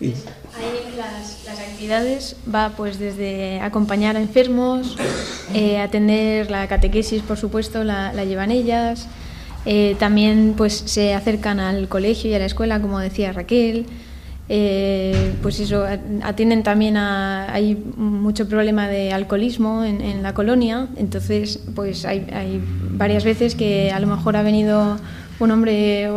Ahí 0.01 0.95
las, 0.97 1.43
las, 1.45 1.59
actividades 1.59 2.35
va 2.53 2.73
pues 2.75 2.99
desde 2.99 3.59
acompañar 3.59 4.15
a 4.15 4.21
enfermos, 4.21 4.97
eh, 5.53 5.79
atender 5.79 6.49
la 6.49 6.67
catequesis, 6.67 7.21
por 7.21 7.37
supuesto, 7.37 7.83
la, 7.83 8.13
la 8.13 8.23
llevan 8.25 8.51
ellas. 8.51 9.07
Eh, 9.65 9.95
también 9.99 10.53
pues 10.55 10.73
se 10.73 11.13
acercan 11.13 11.59
al 11.59 11.89
colegio 11.89 12.31
y 12.31 12.33
a 12.33 12.39
la 12.39 12.45
escuela, 12.45 12.81
como 12.81 12.99
decía 12.99 13.33
Raquel. 13.33 13.85
Eh, 14.51 15.33
pues 15.43 15.59
eso, 15.59 15.85
atienden 16.23 16.63
también 16.63 16.97
a. 16.97 17.53
Hay 17.53 17.75
mucho 17.75 18.49
problema 18.49 18.87
de 18.87 19.13
alcoholismo 19.13 19.83
en, 19.83 20.01
en 20.01 20.23
la 20.23 20.33
colonia, 20.33 20.87
entonces, 20.97 21.59
pues 21.75 22.03
hay, 22.03 22.25
hay, 22.33 22.59
varias 22.91 23.23
veces 23.23 23.53
que 23.53 23.91
a 23.91 23.99
lo 23.99 24.07
mejor 24.07 24.35
ha 24.35 24.41
venido 24.41 24.97
un 25.39 25.51
hombre, 25.51 26.09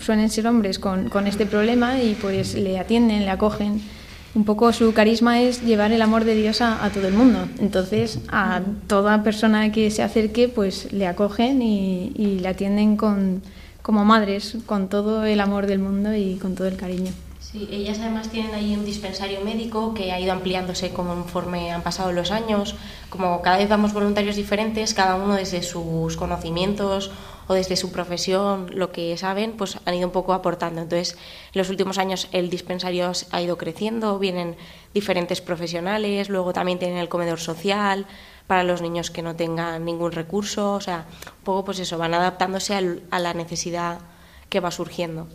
suelen 0.00 0.30
ser 0.30 0.46
hombres 0.46 0.78
con, 0.78 1.08
con 1.08 1.26
este 1.26 1.46
problema 1.46 2.00
y 2.00 2.14
pues 2.14 2.54
le 2.54 2.78
atienden, 2.78 3.20
le 3.20 3.30
acogen. 3.30 3.82
Un 4.34 4.44
poco 4.44 4.72
su 4.72 4.94
carisma 4.94 5.42
es 5.42 5.62
llevar 5.62 5.92
el 5.92 6.00
amor 6.00 6.24
de 6.24 6.34
Dios 6.34 6.62
a, 6.62 6.88
todo 6.92 7.06
el 7.06 7.12
mundo. 7.12 7.46
Entonces, 7.58 8.18
a 8.30 8.62
toda 8.86 9.22
persona 9.22 9.70
que 9.72 9.90
se 9.90 10.02
acerque, 10.02 10.48
pues 10.48 10.90
le 10.92 11.06
acogen 11.06 11.60
y, 11.60 12.12
y 12.16 12.38
le 12.38 12.48
atienden 12.48 12.96
con, 12.96 13.42
como 13.82 14.06
madres, 14.06 14.56
con 14.64 14.88
todo 14.88 15.24
el 15.24 15.38
amor 15.40 15.66
del 15.66 15.80
mundo 15.80 16.14
y 16.14 16.36
con 16.36 16.54
todo 16.54 16.66
el 16.68 16.76
cariño. 16.76 17.12
Sí, 17.52 17.68
ellas 17.70 17.98
además 18.00 18.30
tienen 18.30 18.54
ahí 18.54 18.74
un 18.74 18.86
dispensario 18.86 19.42
médico 19.42 19.92
que 19.92 20.10
ha 20.10 20.18
ido 20.18 20.32
ampliándose 20.32 20.90
conforme 20.90 21.70
han 21.70 21.82
pasado 21.82 22.10
los 22.10 22.30
años. 22.30 22.76
Como 23.10 23.42
cada 23.42 23.58
vez 23.58 23.68
vamos 23.68 23.92
voluntarios 23.92 24.36
diferentes, 24.36 24.94
cada 24.94 25.16
uno 25.16 25.34
desde 25.34 25.62
sus 25.62 26.16
conocimientos 26.16 27.10
desde 27.52 27.76
su 27.76 27.92
profesión, 27.92 28.70
lo 28.72 28.92
que 28.92 29.16
saben, 29.16 29.52
pues 29.52 29.78
han 29.84 29.94
ido 29.94 30.06
un 30.06 30.12
poco 30.12 30.32
aportando. 30.32 30.80
Entonces, 30.80 31.12
en 31.52 31.58
los 31.58 31.70
últimos 31.70 31.98
años 31.98 32.28
el 32.32 32.50
dispensario 32.50 33.12
ha 33.30 33.42
ido 33.42 33.58
creciendo, 33.58 34.18
vienen 34.18 34.56
diferentes 34.94 35.40
profesionales, 35.40 36.28
luego 36.28 36.52
también 36.52 36.78
tienen 36.78 36.98
el 36.98 37.08
comedor 37.08 37.40
social 37.40 38.06
para 38.46 38.64
los 38.64 38.82
niños 38.82 39.10
que 39.10 39.22
no 39.22 39.36
tengan 39.36 39.84
ningún 39.84 40.12
recurso, 40.12 40.74
o 40.74 40.80
sea, 40.80 41.06
un 41.38 41.44
poco 41.44 41.64
pues 41.64 41.78
eso, 41.78 41.98
van 41.98 42.14
adaptándose 42.14 42.74
a 43.10 43.18
la 43.18 43.34
necesidad 43.34 44.00
que 44.48 44.60
va 44.60 44.70
surgiendo. 44.70 45.28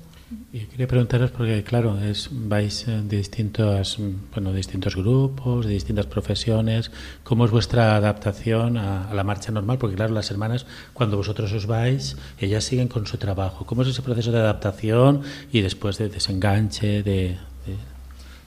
Y 0.52 0.60
quería 0.66 0.88
preguntaros 0.88 1.32
porque 1.32 1.64
claro, 1.64 1.98
es 2.02 2.30
vais 2.32 2.86
de 2.86 3.18
distintos 3.18 3.98
bueno, 4.34 4.52
de 4.52 4.58
distintos 4.58 4.98
grupos, 4.98 5.66
de 5.66 5.74
distintas 5.74 6.06
profesiones, 6.06 6.92
¿cómo 7.24 7.46
es 7.46 7.52
vuestra 7.52 7.96
adaptación 7.96 8.78
a, 8.78 9.10
a, 9.10 9.14
la 9.14 9.24
marcha 9.24 9.54
normal? 9.54 9.78
Porque 9.78 9.96
claro, 9.96 10.14
las 10.14 10.30
hermanas 10.30 10.66
cuando 10.94 11.16
vosotros 11.16 11.54
os 11.54 11.66
vais, 11.66 12.18
ellas 12.40 12.66
siguen 12.66 12.90
con 12.90 13.08
su 13.08 13.18
trabajo. 13.18 13.66
¿Cómo 13.66 13.84
es 13.84 13.88
ese 13.88 14.02
proceso 14.02 14.32
de 14.34 14.40
adaptación 14.40 15.22
y 15.54 15.62
después 15.62 15.98
de 15.98 16.10
desenganche 16.10 17.04
de, 17.04 17.38
de, 17.66 17.78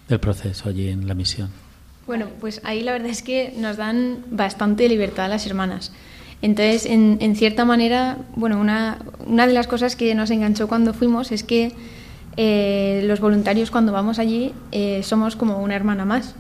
del 0.09 0.21
proceso 0.21 0.69
allí 0.69 0.89
en 0.89 1.09
la 1.09 1.15
misión? 1.15 1.49
Bueno, 2.07 2.27
pues 2.41 2.61
ahí 2.65 2.83
la 2.83 2.93
verdad 2.93 3.09
es 3.09 3.23
que 3.23 3.55
nos 3.57 3.79
dan 3.79 4.25
bastante 4.31 4.87
libertad 4.89 5.31
las 5.31 5.47
hermanas. 5.47 5.93
Entonces, 6.43 6.87
en, 6.87 7.19
en 7.21 7.37
cierta 7.37 7.65
manera, 7.65 8.19
bueno, 8.35 8.59
una, 8.61 8.99
una, 9.27 9.47
de 9.47 9.53
las 9.53 9.67
cosas 9.67 9.95
que 9.95 10.15
nos 10.15 10.31
enganchó 10.31 10.69
cuando 10.69 10.95
fuimos 10.95 11.33
es 11.33 11.43
que 11.45 11.73
eh, 12.37 13.03
los 13.05 13.21
voluntarios 13.21 13.71
cuando 13.71 13.93
vamos 13.93 14.19
allí 14.19 14.55
eh, 14.73 15.03
somos 15.03 15.37
como 15.37 15.63
una 15.63 15.77
hermana 15.77 16.05
más. 16.05 16.35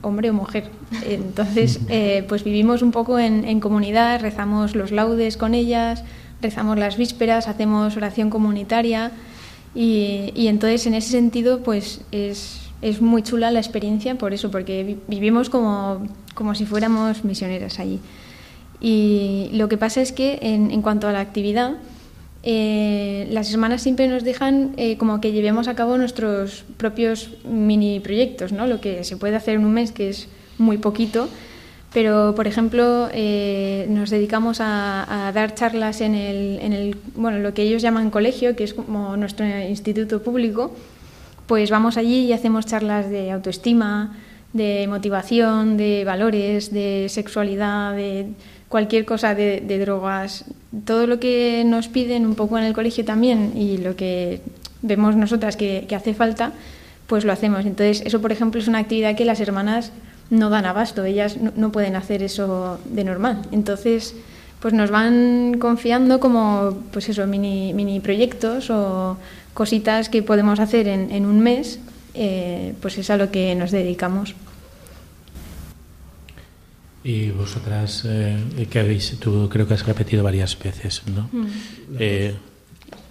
hombre 0.00 0.30
o 0.30 0.32
mujer. 0.32 0.70
Entonces, 1.06 1.80
eh, 1.88 2.24
pues 2.28 2.42
vivimos 2.42 2.82
un 2.82 2.90
poco 2.90 3.18
en, 3.18 3.60
comunidad, 3.60 4.20
rezamos 4.20 4.74
los 4.74 4.90
laudes 4.90 5.36
con 5.36 5.54
ellas, 5.54 6.02
rezamos 6.42 6.78
las 6.78 6.96
vísperas, 6.96 7.46
hacemos 7.46 7.96
oración 7.96 8.30
comunitaria 8.30 9.12
y, 9.74 10.32
y 10.34 10.48
entonces 10.48 10.86
en 10.86 10.94
ese 10.94 11.10
sentido 11.10 11.62
pues 11.62 12.02
es, 12.12 12.60
es, 12.82 13.00
muy 13.00 13.22
chula 13.22 13.50
la 13.50 13.60
experiencia 13.60 14.16
por 14.16 14.34
eso, 14.34 14.50
porque 14.50 14.98
vivimos 15.08 15.48
como, 15.48 16.06
como 16.34 16.54
si 16.54 16.66
fuéramos 16.66 17.24
misioneras 17.24 17.78
allí. 17.78 18.00
Y 18.86 19.48
lo 19.54 19.70
que 19.70 19.78
pasa 19.78 20.02
es 20.02 20.12
que 20.12 20.38
en, 20.42 20.70
en 20.70 20.82
cuanto 20.82 21.08
a 21.08 21.12
la 21.12 21.20
actividad, 21.20 21.76
eh, 22.42 23.26
las 23.30 23.50
hermanas 23.50 23.80
siempre 23.80 24.06
nos 24.08 24.24
dejan 24.24 24.74
eh, 24.76 24.98
como 24.98 25.22
que 25.22 25.32
llevemos 25.32 25.68
a 25.68 25.74
cabo 25.74 25.96
nuestros 25.96 26.66
propios 26.76 27.30
mini 27.44 27.98
proyectos, 28.00 28.52
¿no? 28.52 28.66
lo 28.66 28.82
que 28.82 29.02
se 29.04 29.16
puede 29.16 29.36
hacer 29.36 29.54
en 29.54 29.64
un 29.64 29.72
mes, 29.72 29.90
que 29.90 30.10
es 30.10 30.28
muy 30.58 30.76
poquito, 30.76 31.30
pero 31.94 32.34
por 32.34 32.46
ejemplo 32.46 33.08
eh, 33.14 33.86
nos 33.88 34.10
dedicamos 34.10 34.58
a, 34.60 35.32
dar 35.34 35.54
charlas 35.54 36.02
en 36.02 36.14
el, 36.14 36.58
en 36.60 36.74
el, 36.74 36.96
bueno, 37.14 37.38
lo 37.38 37.54
que 37.54 37.62
ellos 37.62 37.80
llaman 37.80 38.10
colegio, 38.10 38.54
que 38.54 38.64
es 38.64 38.74
como 38.74 39.16
nuestro 39.16 39.46
instituto 39.46 40.22
público, 40.22 40.76
pues 41.46 41.70
vamos 41.70 41.96
allí 41.96 42.26
y 42.26 42.34
hacemos 42.34 42.66
charlas 42.66 43.08
de 43.08 43.30
autoestima, 43.30 44.14
de 44.52 44.86
motivación, 44.88 45.78
de 45.78 46.04
valores, 46.04 46.70
de 46.70 47.06
sexualidad, 47.08 47.96
de 47.96 48.26
cualquier 48.74 49.04
cosa 49.04 49.36
de, 49.36 49.78
drogas, 49.78 50.46
todo 50.84 51.06
lo 51.06 51.20
que 51.20 51.62
nos 51.64 51.86
piden 51.86 52.26
un 52.26 52.34
poco 52.34 52.58
en 52.58 52.64
el 52.64 52.72
colegio 52.72 53.04
también 53.04 53.52
y 53.54 53.78
lo 53.78 53.94
que 53.94 54.40
vemos 54.82 55.14
nosotras 55.14 55.56
que, 55.56 55.86
hace 55.94 56.12
falta, 56.12 56.50
pues 57.06 57.24
lo 57.24 57.32
hacemos. 57.32 57.66
Entonces, 57.66 58.02
eso, 58.04 58.20
por 58.20 58.32
ejemplo, 58.32 58.60
es 58.60 58.66
una 58.66 58.78
actividad 58.78 59.14
que 59.14 59.24
las 59.24 59.38
hermanas 59.38 59.92
no 60.28 60.50
dan 60.50 60.66
abasto, 60.66 61.04
ellas 61.04 61.36
no, 61.36 61.70
pueden 61.70 61.94
hacer 61.94 62.24
eso 62.24 62.80
de 62.86 63.04
normal. 63.04 63.42
Entonces, 63.52 64.16
pues 64.58 64.74
nos 64.74 64.90
van 64.90 65.58
confiando 65.60 66.18
como, 66.18 66.76
pues 66.90 67.08
eso, 67.08 67.28
mini, 67.28 67.72
mini 67.74 68.00
proyectos 68.00 68.70
o 68.70 69.16
cositas 69.54 70.08
que 70.08 70.24
podemos 70.24 70.58
hacer 70.58 70.88
en, 70.88 71.26
un 71.26 71.38
mes, 71.38 71.78
eh, 72.14 72.74
pues 72.82 72.98
es 72.98 73.08
a 73.10 73.18
lo 73.18 73.30
que 73.30 73.54
nos 73.54 73.70
dedicamos. 73.70 74.34
Y 77.04 77.30
vosotras, 77.30 78.04
eh, 78.06 78.66
que 78.70 78.78
habéis, 78.78 79.18
tú 79.20 79.48
creo 79.50 79.68
que 79.68 79.74
has 79.74 79.86
repetido 79.86 80.24
varias 80.24 80.58
veces, 80.58 81.02
¿no? 81.06 81.28
Mm. 81.30 81.46
Eh, 81.98 82.34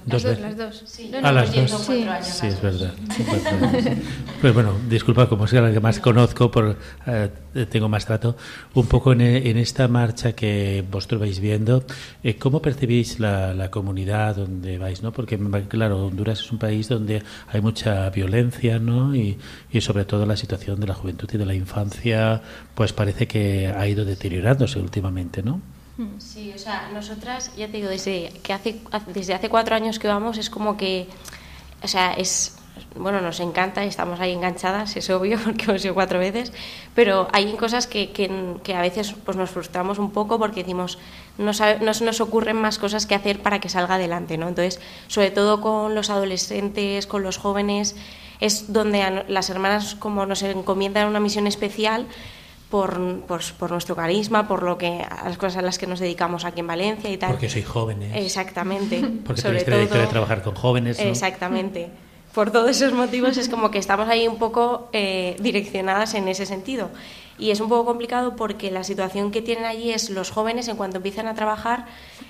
las 0.06 0.24
dos, 0.24 0.40
las 0.40 0.58
dos. 0.58 0.84
Sí. 0.86 1.12
a 1.22 1.32
las 1.32 1.56
dos. 1.56 1.72
Sí, 1.72 2.06
sí 2.22 2.48
es 2.48 2.62
verdad. 2.62 2.94
pues 4.42 4.54
bueno, 4.54 4.74
disculpa, 4.90 5.28
como 5.28 5.46
es 5.46 5.54
la 5.54 5.72
que 5.72 5.80
más 5.80 6.00
conozco, 6.00 6.52
por, 6.52 6.78
eh, 7.06 7.30
tengo 7.70 7.90
más 7.90 8.06
trato, 8.06 8.36
un 8.74 8.88
poco 8.88 9.14
en, 9.14 9.22
en, 9.22 9.58
esta 9.58 9.88
marcha 9.88 10.34
que 10.34 10.84
vosotros 10.90 11.22
vais 11.22 11.40
viendo, 11.40 11.84
eh, 12.24 12.36
¿cómo 12.38 12.62
percibís 12.62 13.20
la, 13.20 13.54
la, 13.54 13.72
comunidad 13.72 14.36
donde 14.36 14.78
vais? 14.78 15.02
¿no? 15.02 15.12
Porque, 15.12 15.40
claro, 15.68 16.08
Honduras 16.08 16.40
es 16.40 16.52
un 16.52 16.60
país 16.60 16.90
donde 16.90 17.24
hay 17.48 17.62
mucha 17.62 18.10
violencia, 18.10 18.80
¿no? 18.80 19.16
Y, 19.16 19.38
y 19.72 19.82
sobre 19.82 20.06
todo 20.06 20.26
la 20.26 20.38
situación 20.38 20.80
de 20.80 20.88
la 20.88 20.94
juventud 20.94 21.30
y 21.32 21.38
de 21.38 21.46
la 21.46 21.54
infancia, 21.54 22.42
pues 22.76 22.94
parece 22.94 23.28
que 23.28 23.68
ha 23.68 23.88
ido 23.88 24.06
deteriorándose 24.06 24.80
últimamente, 24.80 25.44
¿no? 25.44 25.62
Sí, 26.18 26.52
o 26.56 26.58
sea, 26.58 26.90
nosotras, 26.92 27.52
ya 27.56 27.68
te 27.68 27.74
digo, 27.74 27.88
desde, 27.88 28.34
que 28.42 28.52
hace, 28.52 28.80
desde 29.14 29.36
hace 29.36 29.50
cuatro 29.50 29.76
años 29.76 30.00
que 30.00 30.08
vamos, 30.08 30.40
es 30.40 30.50
como 30.50 30.76
que, 30.76 31.08
o 31.84 31.88
sea, 31.88 32.14
es, 32.14 32.58
bueno, 32.96 33.22
nos 33.22 33.40
encanta 33.40 33.86
y 33.86 33.90
estamos 33.90 34.20
ahí 34.20 34.32
enganchadas, 34.32 34.96
es 34.98 35.08
obvio, 35.12 35.38
porque 35.44 35.66
hemos 35.66 35.86
ido 35.86 35.94
cuatro 35.94 36.18
veces, 36.18 36.52
pero 36.96 37.28
hay 37.32 37.54
cosas 37.54 37.86
que, 37.86 38.12
que, 38.12 38.74
a 38.74 38.82
veces 38.82 39.14
pues 39.24 39.38
nos 39.38 39.52
frustramos 39.52 40.00
un 40.00 40.10
poco 40.10 40.40
porque 40.40 40.62
decimos, 40.62 40.98
no 41.38 41.52
nos 41.52 42.22
ocurren 42.22 42.58
más 42.58 42.80
cosas 42.80 43.06
que 43.06 43.14
hacer 43.14 43.44
para 43.44 43.60
que 43.60 43.70
salga 43.70 43.96
adelante, 43.96 44.40
¿no? 44.40 44.48
Entonces, 44.48 44.82
sobre 45.08 45.30
todo 45.30 45.62
con 45.62 45.94
los 45.94 46.10
adolescentes, 46.10 47.06
con 47.06 47.22
los 47.22 47.38
jóvenes, 47.38 47.96
es 48.40 48.74
donde 48.74 49.26
las 49.28 49.52
hermanas 49.52 49.94
como 49.94 50.26
nos 50.26 50.42
encomiendan 50.42 51.08
una 51.08 51.20
misión 51.20 51.46
especial 51.46 52.08
por, 52.74 53.00
por, 53.28 53.70
nuestro 53.70 53.96
carisma, 53.96 54.48
por 54.48 54.64
lo 54.64 54.80
que 54.80 55.06
a 55.08 55.30
las 55.30 55.38
cosas 55.38 55.58
a 55.58 55.62
las 55.62 55.78
que 55.78 55.86
nos 55.86 56.00
dedicamos 56.00 56.44
aquí 56.44 56.62
en 56.62 56.66
Valencia 56.66 57.08
y 57.08 57.18
tal. 57.18 57.30
Porque 57.30 57.48
sois 57.48 57.68
jóvenes. 57.68 58.10
Exactamente. 58.16 58.98
Porque 59.28 59.44
tenéis 59.44 59.64
trayectoria 59.64 60.06
de 60.06 60.10
trabajar 60.10 60.42
con 60.42 60.56
jóvenes. 60.56 60.98
Exactamente. 60.98 61.92
Por 62.34 62.50
todos 62.50 62.72
esos 62.72 62.92
motivos 62.92 63.38
es 63.38 63.48
como 63.48 63.70
que 63.70 63.78
estamos 63.78 64.10
ahí 64.10 64.28
un 64.28 64.40
poco 64.40 64.90
eh, 64.92 65.36
direccionadas 65.40 66.16
en 66.16 66.28
ese 66.28 66.48
sentido. 66.48 66.90
Y 67.38 67.52
es 67.52 67.60
un 67.60 67.70
poco 67.70 67.86
complicado 67.86 68.36
porque 68.36 68.70
la 68.70 68.84
situación 68.84 69.32
que 69.32 69.42
tienen 69.42 69.66
allí 69.66 69.92
es 69.92 70.10
los 70.10 70.30
jóvenes, 70.30 70.68
en 70.68 70.78
cuanto 70.78 70.98
empiezan 70.98 71.28
a 71.28 71.34
trabajar, 71.34 71.88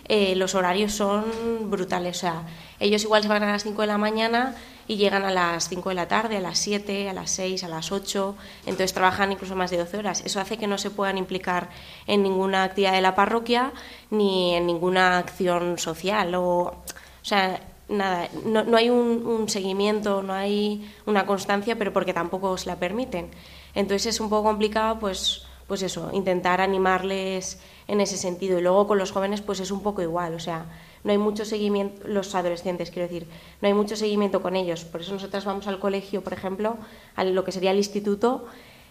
eh, 0.07 0.35
los 0.35 0.55
horarios 0.55 0.93
son 0.93 1.25
brutales. 1.69 2.17
O 2.17 2.19
sea, 2.21 2.43
ellos 2.79 3.03
igual 3.03 3.21
se 3.21 3.27
van 3.27 3.43
a 3.43 3.51
las 3.51 3.63
5 3.63 3.81
de 3.81 3.87
la 3.87 3.97
mañana 3.97 4.55
y 4.87 4.97
llegan 4.97 5.23
a 5.23 5.31
las 5.31 5.69
5 5.69 5.89
de 5.89 5.95
la 5.95 6.07
tarde, 6.07 6.37
a 6.37 6.41
las 6.41 6.59
7, 6.59 7.09
a 7.09 7.13
las 7.13 7.31
6, 7.31 7.63
a 7.63 7.67
las 7.67 7.91
8, 7.91 8.35
entonces 8.65 8.93
trabajan 8.93 9.31
incluso 9.31 9.55
más 9.55 9.71
de 9.71 9.77
12 9.77 9.97
horas. 9.97 10.21
Eso 10.25 10.39
hace 10.39 10.57
que 10.57 10.67
no 10.67 10.77
se 10.77 10.89
puedan 10.89 11.17
implicar 11.17 11.69
en 12.07 12.23
ninguna 12.23 12.63
actividad 12.63 12.93
de 12.93 13.01
la 13.01 13.15
parroquia 13.15 13.71
ni 14.09 14.55
en 14.55 14.67
ninguna 14.67 15.17
acción 15.17 15.77
social. 15.77 16.35
O, 16.35 16.43
o 16.43 16.75
sea, 17.21 17.61
nada, 17.87 18.27
no, 18.45 18.63
no 18.63 18.77
hay 18.77 18.89
un, 18.89 19.25
un, 19.25 19.49
seguimiento, 19.49 20.21
no 20.21 20.33
hay 20.33 20.89
una 21.05 21.25
constancia, 21.25 21.77
pero 21.77 21.93
porque 21.93 22.13
tampoco 22.13 22.57
se 22.57 22.67
la 22.67 22.75
permiten. 22.77 23.29
Entonces 23.75 24.15
es 24.15 24.19
un 24.19 24.29
poco 24.29 24.49
complicado, 24.49 24.99
pues, 24.99 25.45
pues 25.67 25.81
eso, 25.81 26.09
intentar 26.13 26.61
animarles 26.61 27.59
en 27.87 28.01
ese 28.01 28.17
sentido. 28.17 28.59
Y 28.59 28.61
luego 28.61 28.87
con 28.87 28.97
los 28.97 29.11
jóvenes, 29.11 29.41
pues 29.41 29.59
es 29.59 29.71
un 29.71 29.81
poco 29.81 30.01
igual, 30.01 30.35
o 30.35 30.39
sea, 30.39 30.65
no 31.03 31.11
hay 31.11 31.17
mucho 31.17 31.43
seguimiento, 31.43 32.07
los 32.07 32.33
adolescentes 32.33 32.89
quiero 32.91 33.07
decir, 33.07 33.27
no 33.61 33.67
hay 33.67 33.73
mucho 33.73 33.95
seguimiento 33.95 34.41
con 34.41 34.55
ellos. 34.55 34.85
Por 34.85 35.01
eso 35.01 35.13
nosotras 35.13 35.45
vamos 35.45 35.67
al 35.67 35.79
colegio, 35.79 36.23
por 36.23 36.33
ejemplo, 36.33 36.77
a 37.15 37.23
lo 37.23 37.43
que 37.43 37.51
sería 37.51 37.71
el 37.71 37.77
instituto, 37.77 38.45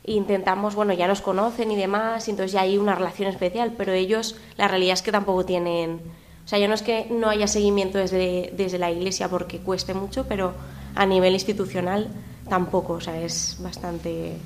e 0.05 0.13
intentamos, 0.13 0.75
bueno, 0.75 0.93
ya 0.93 1.07
nos 1.07 1.21
conocen 1.21 1.71
y 1.71 1.77
demás, 1.77 2.27
y 2.27 2.33
entonces 2.33 2.53
ya 2.53 2.63
hay 2.63 2.77
una 2.77 2.95
relación 2.95 3.29
especial, 3.29 3.75
pero 3.79 3.93
ellos, 3.93 4.37
la 4.57 4.69
realidad 4.69 4.95
es 4.95 5.03
que 5.03 5.13
tampoco 5.13 5.45
tienen, 5.45 6.01
o 6.45 6.49
sea, 6.49 6.59
ya 6.59 6.69
no 6.69 6.75
es 6.75 6.83
que 6.83 7.07
no 7.09 7.29
haya 7.29 7.47
seguimiento 7.47 7.99
desde, 7.99 8.53
desde 8.57 8.79
la 8.79 8.91
iglesia 8.91 9.29
porque 9.29 9.61
cueste 9.61 9.95
mucho, 9.95 10.27
pero 10.29 10.53
a 10.95 11.07
nivel 11.07 11.35
institucional 11.35 12.09
tampoco, 12.49 12.95
o 12.95 13.01
sea, 13.01 13.23
es 13.23 13.57
bastante 13.61 14.37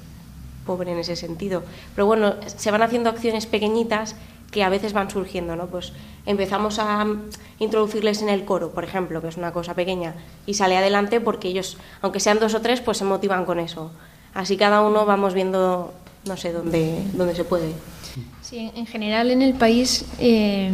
pobre 0.67 0.93
en 0.93 0.99
ese 0.99 1.17
sentido. 1.17 1.63
Pero 1.95 2.07
bueno, 2.07 2.35
se 2.45 2.71
van 2.71 2.83
haciendo 2.83 3.09
acciones 3.09 3.47
pequeñitas 3.47 4.17
que 4.51 4.63
a 4.63 4.69
veces 4.69 4.93
van 4.93 5.11
surgiendo, 5.11 5.57
¿no? 5.57 5.67
Pues 5.67 5.93
empezamos 6.25 6.79
a 6.79 7.07
introducirles 7.59 8.23
en 8.23 8.29
el 8.29 8.45
coro, 8.45 8.71
por 8.71 8.85
ejemplo, 8.85 9.21
que 9.21 9.29
es 9.29 9.37
una 9.37 9.53
cosa 9.53 9.75
pequeña, 9.75 10.15
y 10.47 10.55
sale 10.55 10.77
adelante 10.77 11.21
porque 11.21 11.49
ellos, 11.49 11.77
aunque 12.03 12.21
sean 12.21 12.39
dos 12.39 12.55
o 12.55 12.61
tres, 12.61 12.81
pues 12.81 12.99
se 12.99 13.05
motivan 13.05 13.45
con 13.45 13.59
eso. 13.61 13.91
Así 14.35 14.57
cada 14.57 14.83
uno 14.83 15.07
vamos 15.07 15.35
viendo, 15.35 15.95
no 16.27 16.37
sé, 16.37 16.53
dónde, 16.53 17.03
dónde 17.15 17.35
se 17.35 17.45
puede. 17.45 17.73
Sí, 18.43 18.71
en 18.75 18.87
general 18.87 19.31
en 19.31 19.43
el 19.43 19.55
país 19.55 20.05
eh, 20.19 20.71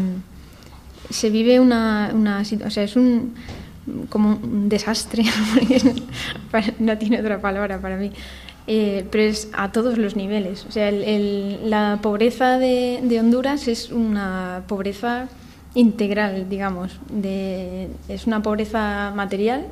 se 1.10 1.30
vive 1.30 1.60
una, 1.60 2.10
una 2.14 2.42
o 2.64 2.70
sea, 2.70 2.82
es 2.82 2.96
un 2.96 3.34
como 4.08 4.36
un 4.36 4.68
desastre, 4.68 5.24
no 6.78 6.98
tiene 6.98 7.20
otra 7.20 7.40
palabra 7.40 7.80
para 7.80 7.96
mí. 7.96 8.12
Eh, 8.66 9.04
pero 9.10 9.24
es 9.24 9.48
a 9.52 9.72
todos 9.72 9.98
los 9.98 10.14
niveles. 10.14 10.64
O 10.68 10.72
sea, 10.72 10.90
la 10.92 11.98
pobreza 12.00 12.58
de, 12.58 13.18
Honduras 13.18 13.66
es 13.68 13.90
una 13.90 14.62
pobreza 14.68 15.28
integral, 15.74 16.48
digamos. 16.48 17.00
es 18.08 18.26
una 18.26 18.42
pobreza 18.42 19.12
material 19.16 19.66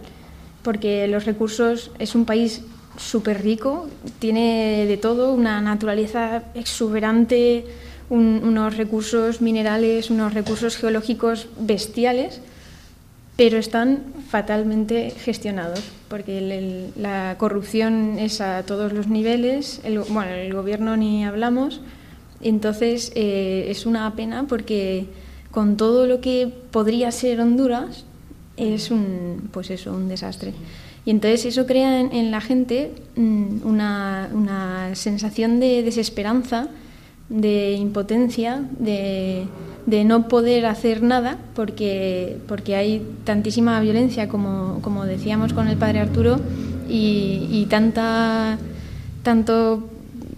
porque 0.62 1.06
los 1.06 1.24
recursos 1.24 1.90
es 1.98 2.14
un 2.14 2.24
país 2.24 2.62
súper 2.96 3.42
rico, 3.42 3.88
tiene 4.18 4.84
de 4.86 4.96
todo, 4.96 5.32
una 5.32 5.60
naturaleza 5.60 6.42
exuberante, 6.54 7.64
unos 8.10 8.76
recursos 8.76 9.40
minerales, 9.40 10.10
unos 10.10 10.34
recursos 10.34 10.76
geológicos 10.76 11.46
bestiales 11.58 12.42
pero 13.40 13.56
están 13.56 14.02
fatalmente 14.28 15.12
gestionados, 15.12 15.80
porque 16.08 16.90
la 16.94 17.36
corrupción 17.38 18.18
es 18.18 18.42
a 18.42 18.64
todos 18.64 18.92
los 18.92 19.08
niveles, 19.08 19.80
el, 19.82 19.98
bueno, 20.00 20.32
el 20.32 20.52
gobierno 20.52 20.94
ni 20.98 21.24
hablamos, 21.24 21.80
entonces 22.42 23.10
eh, 23.14 23.68
es 23.70 23.86
una 23.86 24.14
pena 24.14 24.44
porque 24.46 25.06
con 25.50 25.78
todo 25.78 26.06
lo 26.06 26.20
que 26.20 26.52
podría 26.70 27.10
ser 27.12 27.40
Honduras 27.40 28.04
es 28.58 28.90
un, 28.90 29.48
pues 29.50 29.70
eso, 29.70 29.94
un 29.94 30.10
desastre. 30.10 30.52
Y 31.06 31.10
entonces 31.10 31.46
eso 31.46 31.64
crea 31.64 31.98
en, 31.98 32.30
la 32.30 32.42
gente 32.42 32.92
mm, 33.16 33.66
una, 33.66 34.28
una 34.34 34.94
sensación 34.94 35.60
de 35.60 35.82
desesperanza, 35.82 36.68
de 37.30 37.72
impotencia, 37.72 38.62
de 38.78 39.46
de 39.90 40.04
no 40.04 40.28
poder 40.28 40.66
hacer 40.66 41.02
nada 41.02 41.36
porque, 41.54 42.38
porque 42.46 42.76
hay 42.76 43.02
tantísima 43.24 43.80
violencia, 43.80 44.28
como, 44.28 44.78
como 44.82 45.04
decíamos 45.04 45.52
con 45.52 45.66
el 45.66 45.76
padre 45.76 45.98
Arturo, 45.98 46.40
y, 46.88 47.66
tanta, 47.68 48.58
tanto 49.22 49.88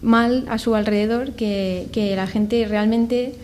mal 0.02 0.44
a 0.48 0.58
su 0.58 0.74
alrededor 0.74 1.32
que, 1.32 1.86
que 1.92 2.16
la 2.16 2.26
gente 2.26 2.66
realmente... 2.68 3.34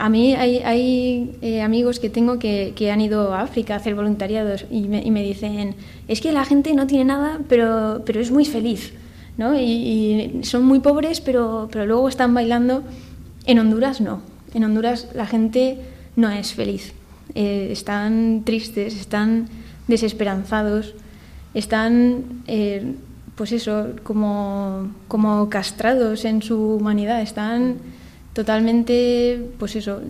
A 0.00 0.08
mí 0.08 0.34
hay, 0.36 0.58
hay 0.58 1.36
eh, 1.42 1.60
amigos 1.60 1.98
que 1.98 2.08
tengo 2.08 2.38
que, 2.38 2.72
que, 2.76 2.92
han 2.92 3.00
ido 3.00 3.34
a 3.34 3.40
África 3.40 3.74
a 3.74 3.78
hacer 3.78 3.96
voluntariados 3.96 4.64
y 4.70 4.82
me, 4.82 5.02
y 5.02 5.10
me, 5.10 5.24
dicen, 5.24 5.74
es 6.06 6.20
que 6.20 6.30
la 6.30 6.44
gente 6.44 6.72
no 6.74 6.86
tiene 6.86 7.06
nada, 7.06 7.40
pero, 7.48 8.02
pero 8.06 8.20
es 8.20 8.30
muy 8.30 8.44
feliz. 8.44 8.92
¿no? 9.36 9.58
Y, 9.58 9.60
y, 9.60 10.44
son 10.44 10.64
muy 10.64 10.78
pobres, 10.78 11.20
pero, 11.20 11.68
pero 11.72 11.84
luego 11.84 12.08
están 12.08 12.32
bailando. 12.32 12.84
En 13.44 13.58
Honduras 13.58 14.00
no. 14.00 14.20
En 14.54 14.64
Honduras 14.64 15.08
la 15.14 15.26
gente 15.26 15.78
no 16.16 16.30
es 16.30 16.54
feliz. 16.54 16.92
Eh, 17.34 17.68
están 17.70 18.42
tristes, 18.44 18.96
están 18.96 19.48
desesperanzados, 19.86 20.94
están, 21.54 22.42
eh, 22.46 22.94
pues 23.34 23.52
eso, 23.52 23.88
como, 24.02 24.90
como 25.08 25.48
castrados 25.48 26.24
en 26.24 26.42
su 26.42 26.76
humanidad, 26.76 27.20
están 27.20 27.76
totalmente, 28.32 29.40
pues 29.58 29.76
eso, 29.76 30.00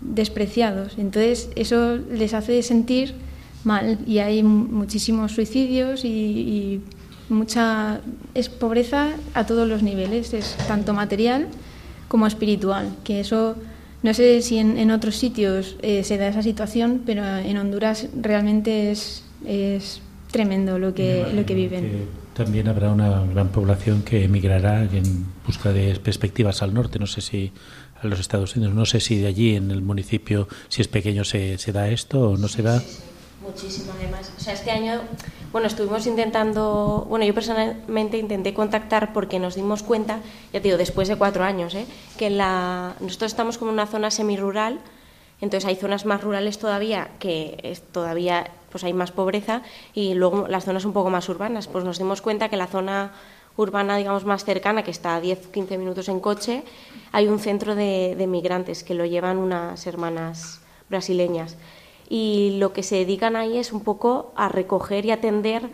despreciados. 0.00 0.94
Entonces 0.98 1.50
eso 1.56 1.96
les 1.96 2.34
hace 2.34 2.62
sentir 2.62 3.14
mal 3.64 3.98
y 4.06 4.18
hay 4.18 4.42
muchísimos 4.42 5.32
suicidios 5.32 6.04
y, 6.04 6.08
y 6.08 6.82
mucha 7.28 8.00
es 8.34 8.48
pobreza 8.48 9.10
a 9.34 9.46
todos 9.46 9.68
los 9.68 9.82
niveles, 9.82 10.34
es 10.34 10.56
tanto 10.66 10.94
material 10.94 11.48
como 12.08 12.26
espiritual, 12.26 12.96
que 13.04 13.20
eso 13.20 13.54
no 14.02 14.14
sé 14.14 14.40
si 14.42 14.58
en, 14.58 14.78
en 14.78 14.90
otros 14.90 15.16
sitios 15.16 15.76
eh, 15.82 16.04
se 16.04 16.16
da 16.16 16.28
esa 16.28 16.42
situación, 16.42 17.02
pero 17.04 17.24
en 17.24 17.56
Honduras 17.58 18.08
realmente 18.18 18.90
es, 18.90 19.24
es 19.46 20.00
tremendo 20.30 20.78
lo 20.78 20.94
que, 20.94 21.26
lo 21.34 21.44
que 21.44 21.54
viven. 21.54 21.82
Que 21.82 22.20
también 22.34 22.68
habrá 22.68 22.90
una 22.90 23.24
gran 23.26 23.48
población 23.48 24.02
que 24.02 24.24
emigrará 24.24 24.84
en 24.84 25.26
busca 25.46 25.72
de 25.72 25.98
perspectivas 26.00 26.62
al 26.62 26.72
norte, 26.72 26.98
no 26.98 27.06
sé 27.06 27.20
si 27.20 27.52
a 28.00 28.06
los 28.06 28.20
Estados 28.20 28.56
Unidos, 28.56 28.74
no 28.74 28.86
sé 28.86 29.00
si 29.00 29.18
de 29.18 29.26
allí 29.26 29.56
en 29.56 29.70
el 29.70 29.82
municipio, 29.82 30.48
si 30.68 30.80
es 30.80 30.88
pequeño, 30.88 31.24
se, 31.24 31.58
se 31.58 31.72
da 31.72 31.88
esto 31.88 32.30
o 32.30 32.36
no 32.38 32.48
se 32.48 32.62
da. 32.62 32.82
Muchísimo, 33.40 33.92
además. 33.98 34.30
O 34.36 34.40
sea, 34.40 34.52
este 34.52 34.70
año, 34.70 35.00
bueno, 35.50 35.66
estuvimos 35.66 36.06
intentando, 36.06 37.06
bueno, 37.08 37.24
yo 37.24 37.32
personalmente 37.32 38.18
intenté 38.18 38.52
contactar 38.52 39.14
porque 39.14 39.38
nos 39.38 39.54
dimos 39.54 39.82
cuenta, 39.82 40.20
ya 40.52 40.60
te 40.60 40.68
digo, 40.68 40.76
después 40.76 41.08
de 41.08 41.16
cuatro 41.16 41.42
años, 41.42 41.74
¿eh? 41.74 41.86
que 42.18 42.28
la, 42.28 42.94
nosotros 43.00 43.32
estamos 43.32 43.56
como 43.56 43.70
en 43.70 43.74
una 43.74 43.86
zona 43.86 44.10
semirural, 44.10 44.78
entonces 45.40 45.66
hay 45.66 45.76
zonas 45.76 46.04
más 46.04 46.22
rurales 46.22 46.58
todavía 46.58 47.12
que 47.18 47.58
es, 47.62 47.80
todavía 47.80 48.50
pues 48.70 48.84
hay 48.84 48.92
más 48.92 49.10
pobreza 49.10 49.62
y 49.94 50.12
luego 50.12 50.46
las 50.46 50.66
zonas 50.66 50.84
un 50.84 50.92
poco 50.92 51.08
más 51.08 51.26
urbanas. 51.30 51.66
Pues 51.66 51.82
nos 51.82 51.98
dimos 51.98 52.20
cuenta 52.20 52.50
que 52.50 52.58
la 52.58 52.66
zona 52.66 53.12
urbana, 53.56 53.96
digamos, 53.96 54.26
más 54.26 54.44
cercana, 54.44 54.82
que 54.82 54.90
está 54.90 55.16
a 55.16 55.22
10-15 55.22 55.78
minutos 55.78 56.10
en 56.10 56.20
coche, 56.20 56.62
hay 57.10 57.26
un 57.26 57.38
centro 57.38 57.74
de, 57.74 58.14
de 58.18 58.26
migrantes 58.26 58.84
que 58.84 58.94
lo 58.94 59.06
llevan 59.06 59.38
unas 59.38 59.86
hermanas 59.86 60.60
brasileñas 60.90 61.56
y 62.10 62.56
lo 62.58 62.74
que 62.74 62.82
se 62.82 62.96
dedican 62.96 63.36
ahí 63.36 63.56
es 63.56 63.72
un 63.72 63.80
poco 63.80 64.32
a 64.36 64.50
recoger 64.50 65.06
y 65.06 65.12
atender 65.12 65.70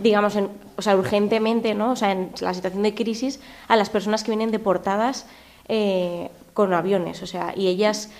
digamos, 0.00 0.36
en, 0.36 0.48
o 0.76 0.82
sea, 0.82 0.96
urgentemente, 0.96 1.74
¿no? 1.74 1.92
O 1.92 1.96
sea, 1.96 2.12
en 2.12 2.30
la 2.40 2.54
situación 2.54 2.82
de 2.82 2.94
crisis, 2.94 3.40
a 3.68 3.76
las 3.76 3.90
personas 3.90 4.22
que 4.22 4.30
vienen 4.30 4.50
deportadas 4.50 5.26
eh, 5.68 6.30
con 6.52 6.72
aviones. 6.72 7.22
O 7.22 7.26
sea, 7.26 7.52
y 7.56 7.66
ellas, 7.66 8.10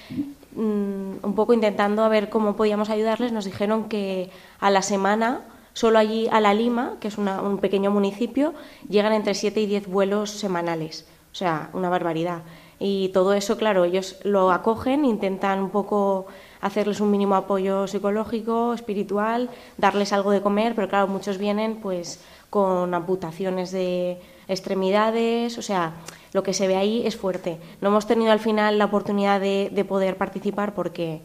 mmm, 0.53 1.23
un 1.23 1.35
poco 1.35 1.55
intentando 1.55 2.03
a 2.03 2.09
ver 2.09 2.29
cómo 2.29 2.57
podíamos 2.57 2.91
ayudarles, 2.91 3.33
nos 3.33 3.45
dijeron 3.45 3.89
que 3.89 4.31
a 4.59 4.71
la 4.71 4.83
semana, 4.83 5.43
solo 5.75 5.99
allí 5.99 6.29
a 6.33 6.41
La 6.41 6.55
Lima, 6.55 6.97
que 7.01 7.09
es 7.09 7.19
una, 7.19 7.41
un 7.41 7.59
pequeño 7.59 7.91
municipio, 7.91 8.55
llegan 8.89 9.13
entre 9.13 9.35
7 9.35 9.61
y 9.61 9.67
10 9.67 9.89
vuelos 9.89 10.31
semanales. 10.31 11.07
O 11.33 11.37
sea, 11.37 11.71
una 11.73 11.89
barbaridad. 11.89 12.43
Y 12.81 13.11
todo 13.11 13.35
eso, 13.35 13.57
claro, 13.57 13.85
ellos 13.85 14.17
lo 14.25 14.51
acogen, 14.51 15.05
intentan 15.05 15.61
un 15.63 15.71
poco 15.71 16.27
hacerles 16.65 17.01
un 17.01 17.11
mínimo 17.11 17.35
apoyo 17.35 17.87
psicológico, 17.87 18.73
espiritual, 18.73 19.51
darles 19.77 20.15
algo 20.15 20.31
de 20.31 20.41
comer, 20.41 20.75
pero 20.75 20.89
claro, 20.89 21.09
muchos 21.09 21.37
vienen 21.37 21.77
pues 21.77 22.25
con 22.49 22.95
amputaciones 22.95 23.71
de 23.71 24.19
extremidades, 24.49 25.59
o 25.59 25.63
sea, 25.63 25.93
lo 26.33 26.43
que 26.43 26.55
se 26.55 26.67
ve 26.67 26.77
ahí 26.77 27.07
es 27.07 27.17
fuerte. 27.17 27.59
No 27.83 27.91
hemos 27.91 28.07
tenido 28.07 28.33
al 28.33 28.41
final 28.41 28.79
la 28.79 28.87
oportunidad 28.87 29.43
de, 29.43 29.69
de 29.75 29.85
poder 29.85 30.17
participar 30.17 30.75
porque 30.75 31.21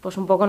pues 0.00 0.16
un 0.16 0.26
poco 0.26 0.48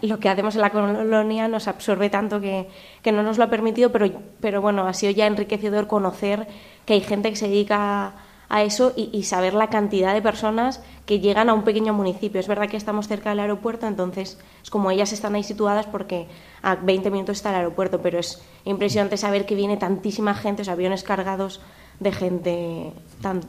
lo 0.00 0.18
que 0.20 0.28
hacemos 0.30 0.54
en 0.54 0.62
la 0.62 0.70
colonia 0.70 1.46
nos 1.48 1.68
absorbe 1.68 2.08
tanto 2.08 2.40
que, 2.40 2.68
que 3.02 3.12
no 3.12 3.22
nos 3.22 3.36
lo 3.36 3.44
ha 3.44 3.50
permitido, 3.50 3.92
pero, 3.92 4.10
pero 4.40 4.62
bueno, 4.62 4.86
ha 4.86 4.94
sido 4.94 5.12
ya 5.12 5.26
enriquecedor 5.26 5.86
conocer 5.86 6.46
que 6.86 6.94
hay 6.94 7.02
gente 7.02 7.28
que 7.28 7.36
se 7.36 7.48
dedica 7.48 8.14
a 8.52 8.62
eso 8.62 8.92
y, 8.94 9.08
y, 9.14 9.22
saber 9.22 9.54
la 9.54 9.70
cantidad 9.70 10.12
de 10.12 10.20
personas 10.20 10.80
que 11.06 11.20
llegan 11.20 11.48
a 11.48 11.54
un 11.54 11.64
pequeño 11.64 11.94
municipio. 11.94 12.38
Es 12.38 12.46
verdad 12.46 12.68
que 12.68 12.76
estamos 12.76 13.08
cerca 13.08 13.30
del 13.30 13.40
aeropuerto, 13.40 13.86
entonces 13.86 14.36
es 14.62 14.68
como 14.68 14.90
ellas 14.90 15.10
están 15.14 15.34
ahí 15.34 15.42
situadas 15.42 15.86
porque 15.86 16.26
a 16.60 16.74
20 16.74 17.10
minutos 17.10 17.38
está 17.38 17.48
el 17.48 17.56
aeropuerto, 17.56 18.02
pero 18.02 18.18
es 18.18 18.42
impresionante 18.66 19.16
saber 19.16 19.46
que 19.46 19.54
viene 19.54 19.78
tantísima 19.78 20.34
gente, 20.34 20.60
o 20.60 20.64
sea, 20.66 20.74
aviones 20.74 21.02
cargados 21.02 21.62
de 21.98 22.12
gente 22.12 22.92
tan, 23.22 23.40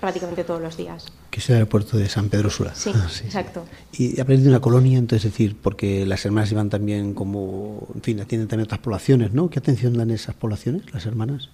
prácticamente 0.00 0.42
todos 0.42 0.60
los 0.60 0.76
días. 0.76 1.06
Que 1.30 1.38
es 1.38 1.48
el 1.48 1.54
aeropuerto 1.54 1.96
de 1.96 2.08
San 2.08 2.28
Pedro 2.28 2.50
Sula. 2.50 2.74
Sí, 2.74 2.90
ah, 2.92 3.06
sí, 3.08 3.26
exacto. 3.26 3.64
Y 3.92 4.20
aprende 4.20 4.48
una 4.48 4.60
colonia, 4.60 4.98
entonces, 4.98 5.26
es 5.26 5.32
decir, 5.32 5.56
porque 5.62 6.04
las 6.06 6.24
hermanas 6.24 6.50
iban 6.50 6.70
también 6.70 7.14
como, 7.14 7.86
en 7.94 8.02
fin, 8.02 8.20
atienden 8.20 8.48
también 8.48 8.64
otras 8.64 8.80
poblaciones, 8.80 9.32
¿no? 9.32 9.48
¿Qué 9.48 9.60
atención 9.60 9.96
dan 9.96 10.10
esas 10.10 10.34
poblaciones, 10.34 10.92
las 10.92 11.06
hermanas? 11.06 11.50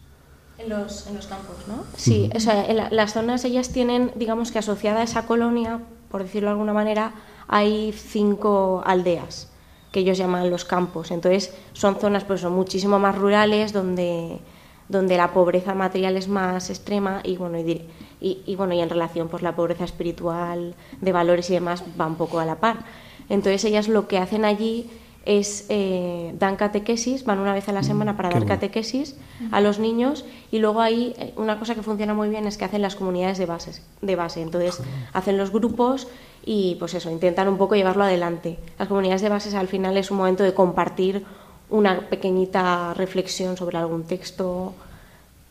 En 0.67 0.71
los, 0.71 1.07
en 1.07 1.15
los 1.15 1.27
campos, 1.27 1.57
¿no? 1.69 1.85
Sí, 1.97 2.29
o 2.35 2.41
sea, 2.41 2.67
en 2.67 2.77
la, 2.77 2.91
las 2.91 3.13
zonas 3.13 3.45
ellas 3.45 3.71
tienen, 3.71 4.11
digamos 4.17 4.51
que 4.51 4.59
asociada 4.59 5.01
a 5.01 5.05
esa 5.05 5.27
colonia, 5.27 5.81
por 6.11 6.23
decirlo 6.23 6.49
de 6.49 6.53
alguna 6.53 6.73
manera, 6.73 7.13
hay 7.49 7.93
cinco 7.93 8.83
aldeas 8.85 9.49
que 9.93 10.01
ellos 10.01 10.19
llaman 10.19 10.51
los 10.51 10.65
campos. 10.65 11.11
Entonces 11.11 11.55
son 11.73 11.97
zonas 11.97 12.25
pues 12.25 12.41
son 12.41 12.53
muchísimo 12.53 12.99
más 12.99 13.17
rurales 13.17 13.73
donde, 13.73 14.41
donde 14.89 15.17
la 15.17 15.33
pobreza 15.33 15.75
material 15.75 16.17
es 16.17 16.29
más 16.29 16.69
extrema 16.69 17.21
y 17.25 17.37
bueno 17.37 17.59
y, 17.59 17.89
y, 18.21 18.43
y, 18.45 18.57
bueno 18.57 18.75
y 18.75 18.81
en 18.81 18.91
relación 18.91 19.29
pues 19.29 19.43
la 19.43 19.57
pobreza 19.57 19.85
espiritual 19.85 20.75
de 21.01 21.13
valores 21.13 21.49
y 21.51 21.55
demás 21.55 21.83
va 21.99 22.07
un 22.07 22.17
poco 22.17 22.41
a 22.41 22.45
la 22.45 22.57
par. 22.57 22.85
Entonces 23.29 23.65
ellas 23.65 23.89
lo 23.89 24.07
que 24.07 24.19
hacen 24.19 24.45
allí 24.45 24.91
es 25.27 25.67
eh, 25.69 26.33
dan 26.39 26.57
catequesis, 26.57 27.25
van 27.25 27.41
una 27.41 27.53
vez 27.53 27.69
a 27.69 27.73
la 27.73 27.83
semana 27.83 28.17
para 28.17 28.29
Qué 28.29 28.35
dar 28.35 28.43
bueno. 28.45 28.55
catequesis 28.55 29.17
a 29.51 29.61
los 29.61 29.79
niños 29.79 30.25
y 30.53 30.61
luego 30.61 30.81
ahí 30.81 31.15
eh, 31.19 31.35
una 31.37 31.59
cosa 31.59 31.75
que 31.75 31.83
funciona 31.83 32.15
muy 32.15 32.29
bien 32.29 32.47
es 32.47 32.57
que 32.57 32.65
hacen 32.65 32.81
las 32.81 32.95
comunidades 32.95 33.37
de 33.37 33.47
base, 33.47 33.83
de 34.01 34.17
base. 34.17 34.41
entonces 34.41 34.81
hacen 35.13 35.37
los 35.37 35.51
grupos 35.51 36.07
y 36.45 36.77
pues 36.79 36.95
eso, 36.95 37.11
intentan 37.11 37.49
un 37.49 37.59
poco 37.59 37.75
llevarlo 37.75 38.05
adelante. 38.05 38.59
Las 38.79 38.87
comunidades 38.87 39.21
de 39.21 39.29
bases 39.29 39.55
al 39.55 39.67
final 39.67 39.97
es 39.97 40.13
un 40.13 40.19
momento 40.19 40.45
de 40.45 40.55
compartir 40.55 41.25
una 41.69 42.09
pequeñita 42.09 42.95
reflexión 42.95 43.57
sobre 43.57 43.79
algún 43.79 44.05
texto 44.05 44.73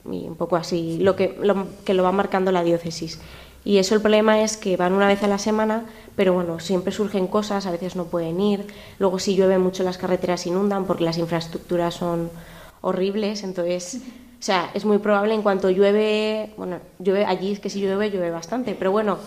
y 0.10 0.26
un 0.26 0.36
poco 0.36 0.56
así, 0.56 1.00
lo 1.00 1.18
que 1.18 1.38
lo, 1.42 1.68
que 1.84 1.94
lo 1.94 2.04
va 2.04 2.14
marcando 2.14 2.52
la 2.54 2.64
diócesis. 2.64 3.20
Y 3.66 3.80
eso 3.80 3.96
el 3.96 4.02
problema 4.02 4.42
es 4.42 4.58
que 4.58 4.78
van 4.78 4.94
una 4.94 5.08
vez 5.08 5.24
a 5.24 5.28
la 5.28 5.40
semana, 5.40 5.86
pero 6.16 6.34
bueno, 6.34 6.60
siempre 6.60 6.94
surgen 6.94 7.26
cosas, 7.26 7.66
a 7.66 7.72
veces 7.72 7.96
no 7.96 8.06
pueden 8.06 8.40
ir. 8.40 8.68
Luego 9.00 9.18
si 9.18 9.36
llueve 9.36 9.58
mucho 9.58 9.84
las 9.84 9.98
carreteras 9.98 10.46
inundan 10.46 10.86
porque 10.86 11.04
las 11.04 11.18
infraestructuras 11.18 11.96
son 11.96 12.30
horribles, 12.82 13.44
entonces, 13.44 14.02
o 14.40 14.44
sea, 14.44 14.70
es 14.76 14.86
muy 14.86 15.00
probable 15.00 15.34
en 15.34 15.42
cuanto 15.42 15.72
llueve, 15.72 16.54
bueno, 16.58 16.78
llueve 17.00 17.26
allí 17.26 17.54
es 17.54 17.60
que 17.60 17.72
si 17.72 17.82
llueve 17.82 18.12
llueve 18.12 18.30
bastante, 18.30 18.76
pero 18.76 18.92
bueno, 18.92 19.18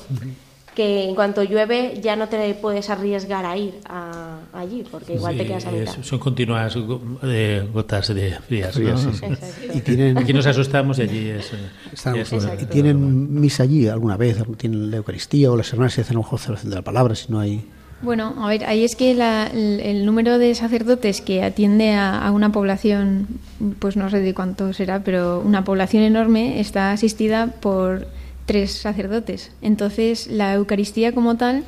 que 0.78 1.08
en 1.08 1.16
cuanto 1.16 1.42
llueve 1.42 1.98
ya 2.00 2.14
no 2.14 2.28
te 2.28 2.54
puedes 2.54 2.88
arriesgar 2.88 3.44
a 3.44 3.56
ir 3.56 3.74
a, 3.88 4.38
allí, 4.52 4.84
porque 4.88 5.14
igual 5.14 5.32
sí, 5.32 5.40
te 5.40 5.46
quedas 5.46 5.66
a 5.66 5.72
mitad. 5.72 6.02
son 6.02 6.20
continuas 6.20 6.76
eh, 7.24 7.68
gotas 7.72 8.14
de 8.14 8.36
frías. 8.46 8.72
frías 8.76 9.04
¿no? 9.04 9.12
sí, 9.12 9.26
sí. 9.26 9.66
Y 9.74 9.80
tienen, 9.80 10.16
Aquí 10.16 10.32
nos 10.32 10.46
asustamos 10.46 11.00
y 11.00 11.02
allí 11.02 11.30
es. 11.30 11.50
Estamos, 11.92 12.32
es 12.32 12.62
¿Y 12.62 12.66
tienen 12.66 13.40
misa 13.40 13.64
allí 13.64 13.88
alguna 13.88 14.16
vez? 14.16 14.36
¿Tienen 14.56 14.92
la 14.92 14.98
Eucaristía 14.98 15.50
o 15.50 15.56
las 15.56 15.72
hermanas 15.72 15.94
se 15.94 16.02
hacen 16.02 16.14
a 16.14 16.18
lo 16.18 16.22
mejor 16.22 16.38
celebración 16.38 16.70
de 16.70 16.76
la 16.76 16.82
palabra 16.82 17.16
si 17.16 17.32
no 17.32 17.40
hay.? 17.40 17.64
Bueno, 18.00 18.36
a 18.38 18.46
ver, 18.46 18.64
ahí 18.66 18.84
es 18.84 18.94
que 18.94 19.14
la, 19.14 19.48
el, 19.48 19.80
el, 19.80 20.06
número 20.06 20.38
de 20.38 20.54
sacerdotes 20.54 21.20
que 21.20 21.42
atiende 21.42 21.94
a, 21.94 22.24
a, 22.24 22.30
una 22.30 22.52
población, 22.52 23.26
pues 23.80 23.96
no 23.96 24.10
sé 24.10 24.20
de 24.20 24.32
cuánto 24.32 24.72
será, 24.72 25.02
pero 25.02 25.42
una 25.44 25.64
población 25.64 26.04
enorme 26.04 26.60
está 26.60 26.92
asistida 26.92 27.48
por 27.48 28.06
tres 28.48 28.72
sacerdotes. 28.72 29.52
Entonces, 29.60 30.26
la 30.26 30.54
Eucaristía 30.54 31.12
como 31.12 31.36
tal 31.36 31.64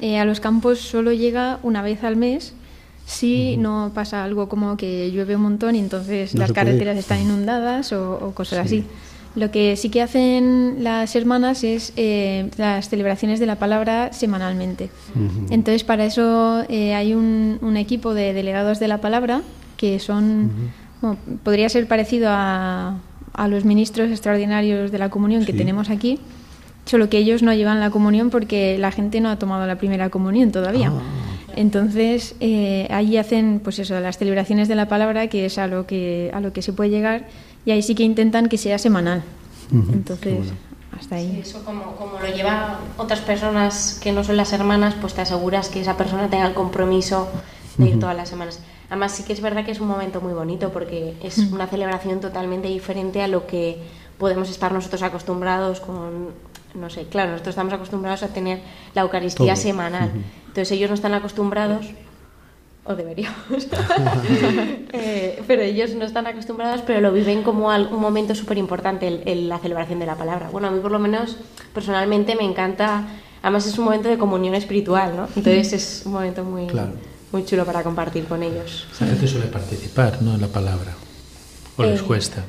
eh, 0.00 0.18
a 0.18 0.24
los 0.24 0.40
campos 0.40 0.80
solo 0.80 1.12
llega 1.12 1.60
una 1.62 1.80
vez 1.82 2.02
al 2.04 2.16
mes 2.16 2.52
si 3.06 3.54
uh 3.54 3.58
-huh. 3.58 3.62
no 3.62 3.92
pasa 3.94 4.24
algo 4.24 4.48
como 4.48 4.76
que 4.76 5.10
llueve 5.12 5.36
un 5.36 5.42
montón 5.42 5.76
y 5.76 5.78
entonces 5.78 6.34
no 6.34 6.40
las 6.40 6.52
carreteras 6.52 6.94
puede. 6.94 7.00
están 7.00 7.20
inundadas 7.22 7.92
o, 7.92 8.18
o 8.20 8.32
cosas 8.32 8.68
sí. 8.68 8.78
así. 8.80 8.86
Lo 9.36 9.50
que 9.50 9.76
sí 9.76 9.88
que 9.90 10.02
hacen 10.02 10.78
las 10.80 11.14
hermanas 11.14 11.62
es 11.62 11.92
eh, 11.96 12.50
las 12.56 12.88
celebraciones 12.88 13.38
de 13.38 13.46
la 13.46 13.56
palabra 13.56 14.12
semanalmente. 14.12 14.90
Uh 15.14 15.20
-huh. 15.20 15.46
Entonces, 15.50 15.84
para 15.84 16.04
eso 16.06 16.64
eh, 16.68 16.94
hay 16.94 17.14
un, 17.14 17.58
un, 17.62 17.76
equipo 17.76 18.14
de 18.14 18.32
delegados 18.32 18.80
de 18.80 18.88
la 18.88 18.98
palabra 18.98 19.42
que 19.76 20.00
son, 20.00 20.24
uh 20.24 20.48
-huh. 20.48 20.70
bueno, 21.02 21.16
podría 21.44 21.68
ser 21.68 21.86
parecido 21.86 22.28
a, 22.30 22.96
a 23.36 23.48
los 23.48 23.64
ministros 23.64 24.10
extraordinarios 24.10 24.90
de 24.90 24.98
la 24.98 25.10
comunión 25.10 25.44
que 25.44 25.52
tenemos 25.52 25.90
aquí, 25.90 26.18
solo 26.86 27.10
que 27.10 27.18
ellos 27.18 27.42
no 27.42 27.52
llevan 27.52 27.80
la 27.80 27.90
comunión 27.90 28.30
porque 28.30 28.78
la 28.78 28.90
gente 28.90 29.20
no 29.20 29.28
ha 29.28 29.38
tomado 29.38 29.66
la 29.66 29.76
primera 29.76 30.08
comunión 30.08 30.50
todavía. 30.50 30.90
Ah. 30.90 31.02
Entonces, 31.54 32.34
eh, 32.40 32.88
ahí 32.90 33.18
hacen 33.18 33.60
pues 33.62 33.78
eso, 33.78 34.00
las 34.00 34.16
celebraciones 34.16 34.68
de 34.68 34.74
la 34.74 34.88
palabra, 34.88 35.28
que 35.28 35.46
es 35.46 35.58
a 35.58 35.66
lo 35.66 35.86
que, 35.86 36.30
a 36.32 36.40
lo 36.40 36.54
que 36.54 36.62
se 36.62 36.72
puede 36.72 36.90
llegar, 36.90 37.28
y 37.66 37.72
ahí 37.72 37.82
sí 37.82 37.94
que 37.94 38.04
intentan 38.04 38.48
que 38.48 38.56
sea 38.56 38.78
semanal. 38.78 39.22
Entonces, 39.70 40.52
hasta 40.98 41.16
ahí. 41.16 41.40
eso 41.42 41.62
como, 41.64 41.96
como 41.96 42.18
lo 42.18 42.26
llevan 42.34 42.76
otras 42.96 43.20
personas 43.20 43.98
que 44.02 44.12
no 44.12 44.24
son 44.24 44.38
las 44.38 44.52
hermanas, 44.54 44.94
pues 44.98 45.12
te 45.12 45.20
aseguras 45.20 45.68
que 45.68 45.80
esa 45.80 45.96
persona 45.96 46.30
tenga 46.30 46.46
el 46.46 46.54
compromiso 46.54 47.28
de 47.76 47.88
ir 47.88 48.00
todas 48.00 48.16
las 48.16 48.30
semanas. 48.30 48.60
Además 48.88 49.12
sí 49.12 49.24
que 49.24 49.32
es 49.32 49.40
verdad 49.40 49.64
que 49.64 49.72
es 49.72 49.80
un 49.80 49.88
momento 49.88 50.20
muy 50.20 50.32
bonito 50.32 50.70
porque 50.70 51.14
es 51.22 51.38
una 51.38 51.66
celebración 51.66 52.20
totalmente 52.20 52.68
diferente 52.68 53.20
a 53.22 53.28
lo 53.28 53.46
que 53.46 53.78
podemos 54.18 54.48
estar 54.48 54.72
nosotros 54.72 55.02
acostumbrados 55.02 55.80
con, 55.80 56.30
no 56.74 56.90
sé, 56.90 57.04
claro, 57.04 57.32
nosotros 57.32 57.52
estamos 57.52 57.72
acostumbrados 57.72 58.22
a 58.22 58.28
tener 58.28 58.60
la 58.94 59.02
Eucaristía 59.02 59.56
semanal. 59.56 60.10
Entonces 60.46 60.70
ellos 60.72 60.88
no 60.88 60.94
están 60.94 61.14
acostumbrados, 61.14 61.86
o 62.84 62.94
deberíamos, 62.94 63.36
eh, 64.92 65.42
pero 65.46 65.62
ellos 65.62 65.94
no 65.94 66.04
están 66.04 66.26
acostumbrados, 66.28 66.82
pero 66.86 67.00
lo 67.00 67.12
viven 67.12 67.42
como 67.42 67.66
un 67.68 68.00
momento 68.00 68.34
súper 68.34 68.58
importante, 68.58 69.22
el, 69.26 69.48
la 69.48 69.58
celebración 69.58 69.98
de 69.98 70.06
la 70.06 70.14
palabra. 70.14 70.48
Bueno, 70.50 70.68
a 70.68 70.70
mí 70.70 70.78
por 70.80 70.92
lo 70.92 71.00
menos 71.00 71.36
personalmente 71.74 72.36
me 72.36 72.44
encanta, 72.44 73.04
además 73.42 73.66
es 73.66 73.76
un 73.78 73.86
momento 73.86 74.08
de 74.08 74.16
comunión 74.16 74.54
espiritual, 74.54 75.16
¿no? 75.16 75.26
Entonces 75.34 75.72
es 75.72 76.02
un 76.06 76.12
momento 76.12 76.44
muy 76.44 76.68
muy 77.36 77.44
chulo 77.44 77.66
para 77.66 77.82
compartir 77.82 78.24
con 78.24 78.42
ellos. 78.42 78.86
La 78.98 79.08
gente 79.08 79.26
suele 79.26 79.48
participar, 79.48 80.22
¿no? 80.22 80.34
En 80.34 80.40
la 80.40 80.48
palabra. 80.48 80.94
¿O 81.76 81.82
les 81.82 82.00
eh, 82.00 82.04
cuesta? 82.04 82.44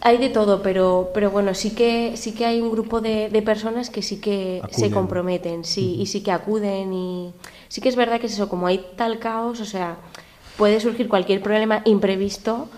Hay 0.00 0.18
de 0.18 0.28
todo, 0.28 0.62
pero, 0.62 1.10
pero 1.12 1.32
bueno, 1.32 1.52
sí 1.54 1.70
que, 1.70 2.16
sí 2.16 2.32
que 2.32 2.46
hay 2.46 2.60
un 2.60 2.70
grupo 2.70 3.00
de, 3.00 3.42
personas 3.44 3.90
que 3.90 4.02
sí 4.02 4.20
que 4.20 4.62
se 4.70 4.92
comprometen, 4.92 5.64
sí, 5.64 5.96
y 5.98 6.06
sí 6.06 6.20
que 6.20 6.30
acuden. 6.30 6.92
Y 6.92 7.32
sí 7.66 7.80
que 7.80 7.88
es 7.88 7.96
verdad 7.96 8.20
que 8.20 8.28
es 8.28 8.34
eso, 8.34 8.48
como 8.48 8.68
hay 8.68 8.86
tal 8.94 9.18
caos, 9.18 9.58
o 9.60 9.64
sea, 9.64 9.96
puede 10.56 10.78
surgir 10.78 11.08
cualquier 11.08 11.42
problema 11.42 11.82
imprevisto 11.84 12.68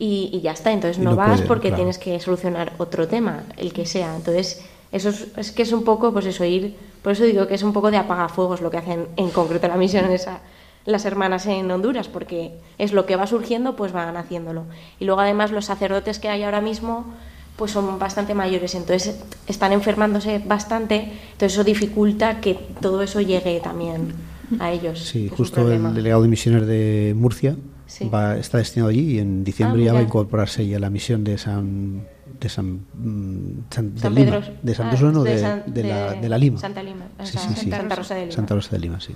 y, 0.00 0.40
ya 0.42 0.50
está. 0.50 0.72
Entonces 0.72 0.98
no, 0.98 1.14
vas 1.14 1.42
porque 1.42 1.70
tienes 1.70 1.98
que 1.98 2.18
solucionar 2.18 2.72
otro 2.78 3.06
tema, 3.06 3.44
el 3.56 3.72
que 3.72 3.86
sea. 3.86 4.16
Entonces, 4.16 4.62
eso 4.90 5.10
es, 5.10 5.28
es 5.36 5.52
que 5.52 5.62
es 5.62 5.72
un 5.72 5.84
poco, 5.84 6.12
pues 6.12 6.26
eso, 6.26 6.44
ir 6.44 6.74
por 7.02 7.12
eso 7.12 7.24
digo 7.24 7.46
que 7.46 7.54
es 7.54 7.62
un 7.62 7.72
poco 7.72 7.90
de 7.90 7.96
apagafuegos 7.96 8.60
lo 8.60 8.70
que 8.70 8.78
hacen 8.78 9.08
en 9.16 9.30
concreto 9.30 9.68
la 9.68 9.76
misión 9.76 10.10
esa, 10.10 10.40
las 10.84 11.04
hermanas 11.04 11.46
en 11.46 11.70
Honduras, 11.70 12.08
porque 12.08 12.52
es 12.78 12.92
lo 12.92 13.06
que 13.06 13.16
va 13.16 13.26
surgiendo, 13.26 13.76
pues 13.76 13.92
van 13.92 14.16
haciéndolo. 14.16 14.64
Y 14.98 15.04
luego 15.04 15.20
además 15.20 15.52
los 15.52 15.66
sacerdotes 15.66 16.18
que 16.18 16.28
hay 16.28 16.42
ahora 16.42 16.60
mismo 16.60 17.04
pues 17.56 17.70
son 17.70 17.98
bastante 17.98 18.34
mayores, 18.34 18.74
entonces 18.74 19.20
están 19.46 19.72
enfermándose 19.72 20.38
bastante, 20.38 21.12
entonces 21.32 21.52
eso 21.52 21.64
dificulta 21.64 22.40
que 22.40 22.54
todo 22.80 23.02
eso 23.02 23.20
llegue 23.20 23.60
también 23.60 24.14
a 24.58 24.72
ellos. 24.72 25.00
Sí, 25.00 25.28
justo 25.28 25.70
el 25.70 25.94
delegado 25.94 26.22
de 26.22 26.28
misiones 26.28 26.66
de 26.66 27.14
Murcia 27.16 27.56
va, 28.12 28.38
está 28.38 28.58
destinado 28.58 28.88
allí 28.88 29.16
y 29.16 29.18
en 29.18 29.44
diciembre 29.44 29.82
ah, 29.82 29.86
ya 29.86 29.92
va 29.92 29.98
a 30.00 30.02
incorporarse 30.02 30.66
ya 30.66 30.78
a 30.78 30.80
la 30.80 30.90
misión 30.90 31.24
de 31.24 31.36
San 31.36 32.06
de 32.42 32.48
San, 32.48 32.80
San, 33.70 33.94
de 33.94 34.10
Lima, 34.10 34.40
de 34.62 34.74
San 34.74 34.88
ah, 34.88 34.96
de, 34.96 35.72
de, 35.72 35.88
la, 35.88 36.14
de, 36.14 36.28
la, 36.28 36.38
Lima. 36.38 36.58
Santa 36.58 36.82
Lima, 36.82 37.06
sí, 37.22 37.38
sí, 37.38 37.48
sí. 37.54 37.70
Santa 37.70 37.94
Rosa 37.94 38.14
de 38.16 38.20
Lima. 38.22 38.32
Santa 38.32 38.54
Rosa 38.56 38.70
de 38.72 38.78
Lima, 38.80 39.00
sí. 39.00 39.14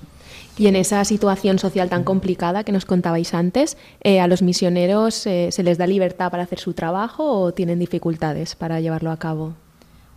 Y 0.56 0.68
en 0.68 0.76
esa 0.76 1.04
situación 1.04 1.58
social 1.58 1.88
tan 1.88 2.04
complicada 2.04 2.62
que 2.62 2.70
nos 2.70 2.84
contabais 2.84 3.34
antes, 3.34 3.76
eh, 4.04 4.20
¿a 4.20 4.28
los 4.28 4.42
misioneros 4.42 5.26
eh, 5.26 5.48
se 5.50 5.64
les 5.64 5.76
da 5.76 5.88
libertad 5.88 6.30
para 6.30 6.44
hacer 6.44 6.60
su 6.60 6.72
trabajo 6.72 7.40
o 7.40 7.52
tienen 7.52 7.80
dificultades 7.80 8.54
para 8.54 8.80
llevarlo 8.80 9.10
a 9.10 9.16
cabo? 9.16 9.54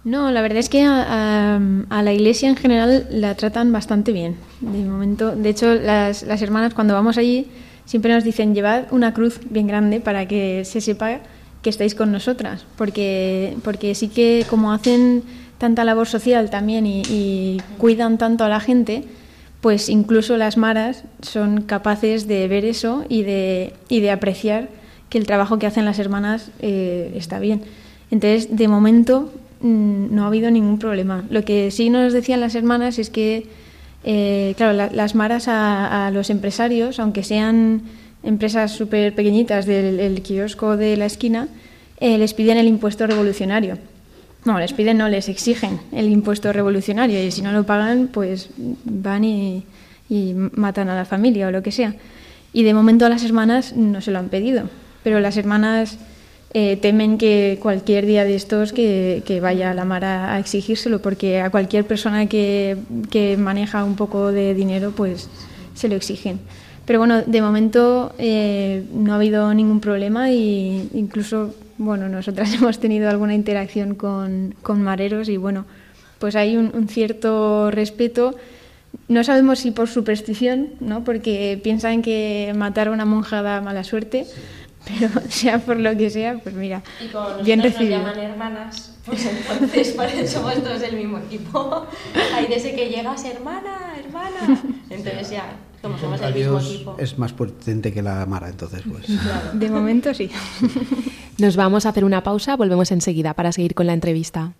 No, 0.04 0.32
la 0.32 0.41
verdad 0.41 0.60
es 0.60 0.69
que 0.69 0.84
a, 0.84 1.60
a, 1.89 2.04
la 2.04 2.13
iglesia 2.13 2.48
en 2.48 2.58
general 2.58 3.08
la 3.10 3.34
tratan 3.34 3.72
bastante 3.72 4.12
bien. 4.12 4.38
De 4.62 4.84
momento, 4.84 5.36
de 5.36 5.50
hecho, 5.50 5.74
las, 5.74 6.22
las 6.24 6.41
hermanas 6.43 6.76
cuando 6.76 6.93
vamos 6.93 7.17
allí 7.17 7.48
siempre 7.86 8.13
nos 8.13 8.24
dicen 8.24 8.54
llevad 8.54 8.86
una 8.91 9.15
cruz 9.15 9.39
bien 9.50 9.65
grande 9.65 10.00
para 10.00 10.28
que 10.28 10.63
se 10.63 10.80
sepa 10.80 11.22
que 11.62 11.69
estáis 11.69 11.95
con 11.95 12.12
nosotras, 12.12 12.65
porque, 12.78 13.58
porque 13.63 13.95
sí 13.95 14.08
que 14.08 14.45
como 14.50 14.72
hacen 14.72 15.24
tanta 15.58 15.84
labor 15.84 16.08
social 16.08 16.50
también 16.50 16.86
y, 16.88 17.62
cuidan 17.78 18.17
tanto 18.17 18.45
a 18.45 18.50
la 18.50 18.60
gente, 18.60 19.04
pues 19.62 19.89
incluso 19.89 20.38
las 20.38 20.56
maras 20.56 21.04
son 21.22 21.62
capaces 21.62 22.28
de 22.28 22.48
ver 22.48 22.63
eso 22.63 23.04
y 23.10 23.24
de, 23.24 23.74
y 23.89 24.00
de 24.00 24.12
apreciar 24.12 24.69
que 25.10 25.17
el 25.17 25.26
trabajo 25.26 25.60
que 25.60 25.67
hacen 25.67 25.84
las 25.84 26.00
hermanas 26.00 26.52
eh, 26.60 27.12
está 27.15 27.39
bien. 27.39 27.63
Entonces, 28.10 28.56
de 28.56 28.67
momento 28.69 29.34
mm, 29.60 30.15
no 30.15 30.24
ha 30.24 30.28
habido 30.28 30.50
ningún 30.50 30.80
problema. 30.80 31.26
Lo 31.30 31.43
que 31.43 31.72
sí 31.72 31.89
nos 31.89 32.13
decían 32.13 32.39
las 32.39 32.56
hermanas 32.56 33.00
es 33.00 33.10
que, 33.10 33.48
eh, 34.06 34.54
claro, 34.56 34.89
las 34.93 35.15
maras 35.15 35.50
a 35.50 36.10
los 36.13 36.30
empresarios, 36.30 37.00
aunque 37.00 37.24
sean 37.24 37.82
empresas 38.23 38.71
súper 38.71 39.15
pequeñitas 39.15 39.65
del 39.65 40.21
kiosco 40.21 40.77
de 40.77 40.97
la 40.97 41.05
esquina, 41.05 41.47
eh, 41.99 42.17
les 42.17 42.34
piden 42.34 42.58
el 42.58 42.67
impuesto 42.67 43.08
revolucionario. 43.08 43.77
No, 44.45 44.58
les 44.58 44.71
piden, 44.71 44.97
no, 44.97 45.10
les 45.10 45.27
exigen 45.27 45.82
el 45.91 46.10
impuesto 46.10 46.53
revolucionario 46.53 47.21
y 47.21 47.32
si 47.32 47.41
no 47.41 47.51
lo 47.51 47.65
pagan, 47.65 48.08
pues 48.08 48.49
van 48.86 49.25
y, 49.25 49.65
matan 50.53 50.89
a 50.89 50.95
la 50.95 51.05
familia 51.05 51.47
o 51.47 51.51
lo 51.51 51.62
que 51.62 51.71
sea. 51.71 51.95
Y 52.53 52.63
de 52.63 52.73
momento 52.73 53.05
a 53.05 53.10
las 53.10 53.23
hermanas 53.23 53.75
no 53.75 54.01
se 54.01 54.12
lo 54.12 54.19
han 54.19 54.29
pedido, 54.29 54.69
pero 55.03 55.19
las 55.19 55.38
hermanas 55.38 55.97
eh, 56.53 56.77
temen 56.77 57.17
que 57.17 57.60
cualquier 57.62 58.05
día 58.05 58.23
de 58.23 58.36
estos 58.36 58.73
que, 58.73 59.39
vaya 59.41 59.71
a 59.71 59.73
la 59.73 59.86
mar 59.86 60.05
a, 60.05 60.39
exigírselo, 60.39 61.01
porque 61.01 61.41
a 61.41 61.51
cualquier 61.51 61.86
persona 61.86 62.27
que, 62.27 62.77
que 63.12 63.38
maneja 63.38 63.84
un 63.84 63.95
poco 63.95 64.32
de 64.32 64.53
dinero, 64.53 64.93
pues 64.95 65.29
se 65.75 65.89
lo 65.89 65.95
exigen. 65.95 66.39
Pero 66.89 66.97
bueno, 66.97 67.21
de 67.21 67.39
momento 67.43 68.15
eh, 68.17 68.84
no 68.91 69.13
ha 69.13 69.17
habido 69.17 69.54
ningún 69.54 69.80
problema 69.80 70.32
e 70.32 70.88
incluso, 70.95 71.54
bueno, 71.78 72.10
nosotras 72.10 72.52
hemos 72.56 72.80
tenido 72.80 73.12
alguna 73.12 73.36
interacción 73.36 73.93
con, 73.93 74.56
con 74.63 74.82
mareros 74.82 75.30
y 75.30 75.38
bueno, 75.38 75.65
pues 76.17 76.36
hay 76.36 76.58
un, 76.58 76.88
cierto 76.88 77.69
respeto. 77.69 78.34
No 79.08 79.23
sabemos 79.23 79.60
si 79.60 79.69
por 79.69 79.88
superstición, 79.88 80.69
¿no? 80.80 81.04
porque 81.04 81.60
piensan 81.63 82.02
que 82.02 82.54
matar 82.58 82.88
a 82.88 82.91
una 82.91 83.06
monja 83.06 83.43
da 83.43 83.62
mala 83.62 83.84
suerte, 83.84 84.25
pero 84.88 85.10
sea 85.30 85.60
por 85.60 85.78
lo 85.78 85.95
que 85.95 86.10
sea, 86.10 86.39
pues 86.39 86.56
mira, 86.56 86.82
y 87.06 87.10
como 87.10 87.38
bien 87.43 87.62
recibido. 87.62 87.99
Nos 87.99 88.15
llaman 88.15 88.32
hermanas, 88.32 88.97
pues 89.06 89.28
entonces 89.28 89.95
somos 90.32 90.56
todos 90.56 90.82
el 90.82 90.95
mismo 90.95 91.19
equipo. 91.19 91.86
Ahí 92.34 92.47
desde 92.49 92.73
que 92.73 92.89
llegas, 92.89 93.23
hermana, 93.25 93.93
hermana, 93.95 94.60
entonces 94.89 95.30
ya 95.30 95.68
como 95.82 95.98
somos 95.98 96.22
el 96.22 96.34
mismo 96.34 96.60
equipo. 96.60 96.96
Es 97.00 97.18
más 97.18 97.34
potente 97.34 97.94
que 97.94 98.02
la 98.02 98.26
Mara, 98.26 98.50
entonces, 98.50 98.82
pues. 98.89 99.06
De 99.54 99.70
momento 99.70 100.13
sí. 100.13 100.30
Nos 101.38 101.56
vamos 101.56 101.86
a 101.86 101.89
hacer 101.89 102.04
una 102.04 102.24
pausa, 102.24 102.56
volvemos 102.56 102.92
enseguida 102.92 103.34
para 103.34 103.52
seguir 103.52 103.74
con 103.76 103.88
la 103.88 103.94
entrevista. 103.94 104.54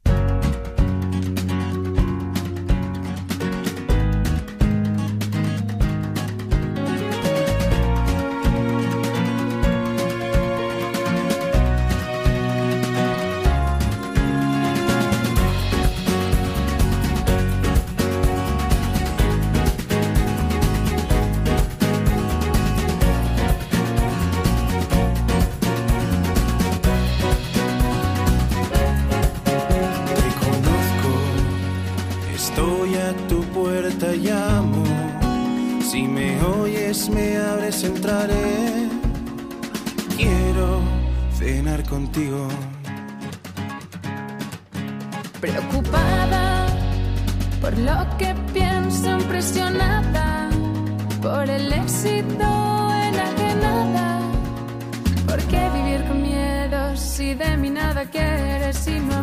see 58.89 59.18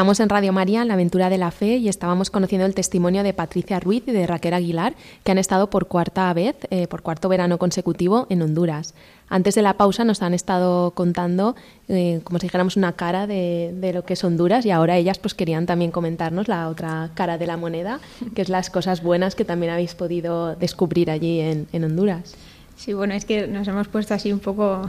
Estamos 0.00 0.20
en 0.20 0.30
Radio 0.30 0.54
María, 0.54 0.80
en 0.80 0.88
la 0.88 0.94
aventura 0.94 1.28
de 1.28 1.36
la 1.36 1.50
fe, 1.50 1.76
y 1.76 1.86
estábamos 1.90 2.30
conociendo 2.30 2.64
el 2.64 2.74
testimonio 2.74 3.22
de 3.22 3.34
Patricia 3.34 3.78
Ruiz 3.80 4.02
y 4.06 4.12
de 4.12 4.26
Raquel 4.26 4.54
Aguilar, 4.54 4.94
que 5.22 5.30
han 5.30 5.36
estado 5.36 5.68
por 5.68 5.88
cuarta 5.88 6.32
vez, 6.32 6.56
eh, 6.70 6.86
por 6.86 7.02
cuarto 7.02 7.28
verano 7.28 7.58
consecutivo 7.58 8.26
en 8.30 8.40
Honduras. 8.40 8.94
Antes 9.28 9.56
de 9.56 9.60
la 9.60 9.74
pausa 9.74 10.04
nos 10.04 10.22
han 10.22 10.32
estado 10.32 10.92
contando, 10.92 11.54
eh, 11.88 12.22
como 12.24 12.38
si 12.38 12.46
dijéramos, 12.46 12.78
una 12.78 12.94
cara 12.94 13.26
de, 13.26 13.90
lo 13.92 14.02
que 14.06 14.14
es 14.14 14.24
Honduras, 14.24 14.64
y 14.64 14.70
ahora 14.70 14.96
ellas 14.96 15.18
pues 15.18 15.34
querían 15.34 15.66
también 15.66 15.90
comentarnos 15.90 16.48
la 16.48 16.70
otra 16.70 17.10
cara 17.12 17.36
de 17.36 17.46
la 17.46 17.58
moneda, 17.58 18.00
que 18.34 18.40
es 18.40 18.48
las 18.48 18.70
cosas 18.70 19.02
buenas 19.02 19.34
que 19.34 19.44
también 19.44 19.70
habéis 19.70 19.94
podido 19.94 20.56
descubrir 20.56 21.10
allí 21.10 21.40
en 21.40 21.84
Honduras. 21.84 22.36
Sí, 22.82 22.94
bueno, 22.94 23.12
es 23.12 23.26
que 23.26 23.46
nos 23.46 23.68
hemos 23.68 23.88
puesto 23.88 24.14
así 24.14 24.32
un 24.32 24.38
poco 24.38 24.80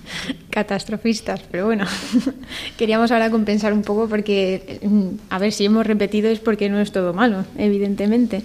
catastrofistas, 0.50 1.40
pero 1.50 1.66
bueno, 1.66 1.84
queríamos 2.78 3.10
ahora 3.10 3.28
compensar 3.28 3.72
un 3.72 3.82
poco 3.82 4.08
porque, 4.08 4.78
mm, 4.84 5.08
a 5.30 5.38
ver, 5.40 5.50
si 5.50 5.64
hemos 5.64 5.84
repetido 5.84 6.30
es 6.30 6.38
porque 6.38 6.68
no 6.68 6.78
es 6.78 6.92
todo 6.92 7.12
malo, 7.12 7.44
evidentemente. 7.58 8.44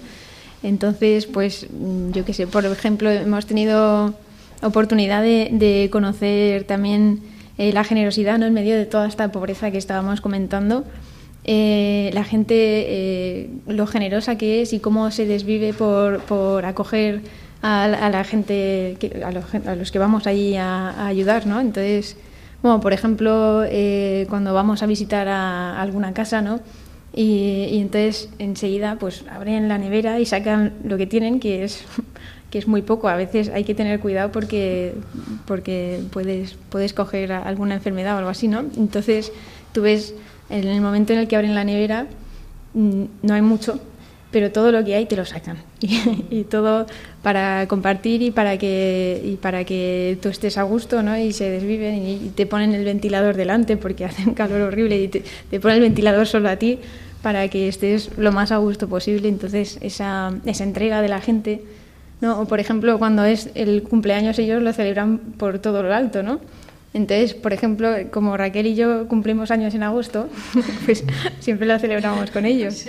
Entonces, 0.64 1.26
pues, 1.26 1.68
mm, 1.70 2.10
yo 2.10 2.24
qué 2.24 2.34
sé, 2.34 2.48
por 2.48 2.66
ejemplo, 2.66 3.08
hemos 3.08 3.46
tenido 3.46 4.12
oportunidad 4.60 5.22
de, 5.22 5.88
conocer 5.92 6.64
también 6.64 7.20
eh, 7.58 7.72
la 7.72 7.84
generosidad 7.84 8.38
¿no? 8.40 8.46
en 8.46 8.54
medio 8.54 8.74
de 8.74 8.86
toda 8.86 9.06
esta 9.06 9.30
pobreza 9.30 9.70
que 9.70 9.78
estábamos 9.78 10.20
comentando. 10.20 10.82
Eh, 11.44 12.10
la 12.12 12.24
gente, 12.24 12.56
eh, 12.56 13.50
lo 13.68 13.86
generosa 13.86 14.36
que 14.36 14.62
es 14.62 14.72
y 14.72 14.80
cómo 14.80 15.12
se 15.12 15.26
desvive 15.26 15.72
por, 15.74 16.22
por 16.22 16.64
acoger 16.64 17.20
a, 17.62 17.84
a 17.84 18.10
la 18.10 18.24
gente, 18.24 18.96
que- 19.00 19.22
a, 19.24 19.30
los, 19.32 19.44
a 19.66 19.74
los 19.76 19.90
que 19.90 19.98
vamos 19.98 20.26
allí 20.26 20.56
a, 20.56 21.06
ayudar, 21.06 21.46
¿no? 21.46 21.60
Entonces, 21.60 22.16
bueno, 22.62 22.80
por 22.80 22.92
ejemplo, 22.92 23.64
eh, 23.66 24.26
cuando 24.28 24.54
vamos 24.54 24.82
a 24.82 24.86
visitar 24.86 25.28
a 25.28 25.80
alguna 25.80 26.12
casa, 26.14 26.42
¿no? 26.42 26.60
Y, 27.14 27.68
y 27.70 27.78
entonces 27.80 28.28
enseguida 28.38 28.96
pues 28.98 29.24
abren 29.30 29.68
la 29.68 29.78
nevera 29.78 30.20
y 30.20 30.26
sacan 30.26 30.74
lo 30.84 30.98
que 30.98 31.06
tienen, 31.06 31.40
que 31.40 31.64
es 31.64 31.84
que 32.50 32.58
es 32.58 32.68
muy 32.68 32.82
poco. 32.82 33.08
A 33.08 33.16
veces 33.16 33.48
hay 33.48 33.64
que 33.64 33.74
tener 33.74 34.00
cuidado 34.00 34.32
porque 34.32 34.94
porque 35.46 36.00
puedes 36.10 36.56
puedes 36.70 36.92
coger 36.92 37.32
alguna 37.32 37.74
enfermedad 37.74 38.14
o 38.14 38.18
algo 38.18 38.30
así, 38.30 38.48
¿no? 38.48 38.64
Entonces 38.76 39.32
tú 39.72 39.82
ves 39.82 40.14
en 40.50 40.66
el 40.66 40.80
momento 40.80 41.12
en 41.12 41.20
el 41.20 41.28
que 41.28 41.36
abren 41.36 41.54
la 41.54 41.64
nevera 41.64 42.06
mm, 42.74 43.04
no 43.22 43.34
hay 43.34 43.42
mucho, 43.42 43.80
pero 44.36 44.52
todo 44.52 44.70
lo 44.70 44.84
que 44.84 44.94
hay 44.94 45.06
te 45.06 45.16
lo 45.16 45.24
sacan 45.24 45.56
y, 45.80 45.98
y 46.28 46.44
todo 46.44 46.84
para 47.22 47.66
compartir 47.68 48.20
y 48.20 48.30
para 48.30 48.58
que 48.58 49.18
y 49.24 49.36
para 49.36 49.64
que 49.64 50.18
tú 50.20 50.28
estés 50.28 50.58
a 50.58 50.62
gusto, 50.62 51.02
¿no? 51.02 51.16
Y 51.16 51.32
se 51.32 51.48
desviven 51.48 52.06
y, 52.06 52.12
y 52.16 52.32
te 52.36 52.44
ponen 52.44 52.74
el 52.74 52.84
ventilador 52.84 53.34
delante 53.34 53.78
porque 53.78 54.04
hace 54.08 54.28
un 54.28 54.34
calor 54.34 54.60
horrible 54.60 55.00
y 55.00 55.08
te, 55.08 55.24
te 55.50 55.58
ponen 55.58 55.78
el 55.78 55.84
ventilador 55.84 56.26
solo 56.26 56.50
a 56.50 56.56
ti 56.56 56.78
para 57.22 57.48
que 57.48 57.66
estés 57.66 58.10
lo 58.18 58.30
más 58.30 58.52
a 58.52 58.58
gusto 58.58 58.88
posible. 58.88 59.26
Entonces 59.28 59.78
esa 59.80 60.34
esa 60.44 60.64
entrega 60.64 61.00
de 61.00 61.08
la 61.08 61.22
gente, 61.22 61.62
¿no? 62.20 62.38
O 62.38 62.44
por 62.44 62.60
ejemplo 62.60 62.98
cuando 62.98 63.24
es 63.24 63.48
el 63.54 63.84
cumpleaños 63.84 64.38
ellos 64.38 64.62
lo 64.62 64.70
celebran 64.74 65.16
por 65.38 65.60
todo 65.60 65.82
lo 65.82 65.94
alto, 65.94 66.22
¿no? 66.22 66.40
Entonces, 66.94 67.34
por 67.34 67.52
ejemplo, 67.52 67.88
como 68.10 68.36
Raquel 68.36 68.66
y 68.68 68.74
yo 68.74 69.06
cumplimos 69.08 69.50
años 69.50 69.74
en 69.74 69.82
agosto, 69.82 70.28
pues 70.86 71.04
siempre 71.40 71.66
lo 71.66 71.78
celebramos 71.78 72.30
con 72.30 72.46
ellos. 72.46 72.86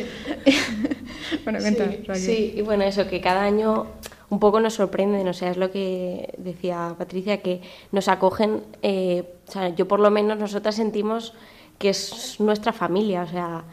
bueno, 1.44 1.60
cuenta, 1.60 1.90
sí, 1.92 1.98
Raquel. 2.06 2.16
sí, 2.24 2.54
y 2.56 2.62
bueno, 2.62 2.84
eso, 2.84 3.08
que 3.08 3.20
cada 3.22 3.44
año 3.44 3.88
un 4.30 4.40
poco 4.40 4.60
nos 4.60 4.74
sorprenden, 4.76 5.28
o 5.28 5.34
sea, 5.34 5.52
es 5.52 5.58
lo 5.58 5.72
que 5.72 6.34
decía 6.38 6.96
Patricia, 6.98 7.42
que 7.42 7.62
nos 7.92 8.08
acogen, 8.08 8.62
eh, 8.82 9.24
o 9.48 9.52
sea, 9.52 9.70
yo 9.70 9.88
por 9.88 10.00
lo 10.00 10.12
menos 10.12 10.38
nosotras 10.38 10.76
sentimos 10.76 11.34
que 11.78 11.90
es 11.90 12.36
nuestra 12.40 12.74
familia, 12.74 13.24
o 13.24 13.28
sea, 13.28 13.64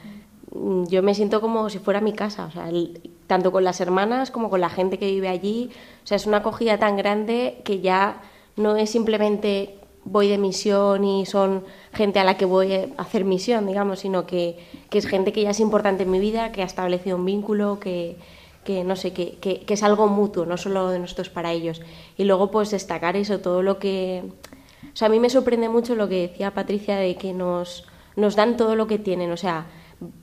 mm, 0.54 0.84
yo 0.86 1.02
me 1.02 1.14
siento 1.14 1.40
como 1.40 1.70
si 1.70 1.78
fuera 1.78 2.00
mi 2.00 2.12
casa, 2.12 2.46
o 2.46 2.50
sea, 2.52 2.68
el- 2.68 3.00
tanto 3.26 3.50
con 3.50 3.64
las 3.64 3.80
hermanas 3.80 4.30
como 4.30 4.50
con 4.50 4.60
la 4.60 4.68
gente 4.68 4.98
que 4.98 5.06
vive 5.10 5.28
allí, 5.28 5.70
o 6.04 6.06
sea, 6.06 6.16
es 6.16 6.26
una 6.26 6.36
acogida 6.38 6.78
tan 6.78 6.96
grande 6.96 7.58
que 7.64 7.80
ya 7.80 8.20
no 8.56 8.76
es 8.76 8.90
simplemente 8.90 9.74
voy 10.04 10.28
de 10.28 10.38
misión 10.38 11.04
y 11.04 11.26
son 11.26 11.64
gente 11.92 12.18
a 12.18 12.24
la 12.24 12.36
que 12.36 12.44
voy 12.44 12.72
a 12.72 12.86
hacer 12.98 13.24
misión, 13.24 13.66
digamos, 13.66 14.00
sino 14.00 14.26
que, 14.26 14.58
que 14.90 14.98
es 14.98 15.06
gente 15.06 15.32
que 15.32 15.42
ya 15.42 15.50
es 15.50 15.60
importante 15.60 16.02
en 16.02 16.10
mi 16.10 16.18
vida, 16.18 16.52
que 16.52 16.62
ha 16.62 16.66
establecido 16.66 17.16
un 17.16 17.24
vínculo, 17.24 17.80
que, 17.80 18.16
que 18.64 18.84
no 18.84 18.96
sé, 18.96 19.12
que, 19.12 19.36
que, 19.38 19.64
es 19.66 19.82
algo 19.82 20.06
mutuo, 20.06 20.46
no 20.46 20.56
solo 20.56 20.88
de 20.88 20.98
nosotros 20.98 21.30
para 21.30 21.52
ellos. 21.52 21.80
Y 22.16 22.24
luego, 22.24 22.50
pues 22.50 22.70
destacar 22.70 23.16
eso, 23.16 23.40
todo 23.40 23.62
lo 23.62 23.78
que... 23.78 24.24
O 24.82 24.96
sea, 24.96 25.06
a 25.06 25.10
mí 25.10 25.18
me 25.18 25.30
sorprende 25.30 25.68
mucho 25.68 25.94
lo 25.94 26.08
que 26.08 26.28
decía 26.28 26.52
Patricia 26.52 26.96
de 26.96 27.16
que 27.16 27.32
nos, 27.32 27.84
nos 28.16 28.36
dan 28.36 28.56
todo 28.56 28.76
lo 28.76 28.86
que 28.86 28.98
tienen, 28.98 29.32
o 29.32 29.36
sea, 29.36 29.66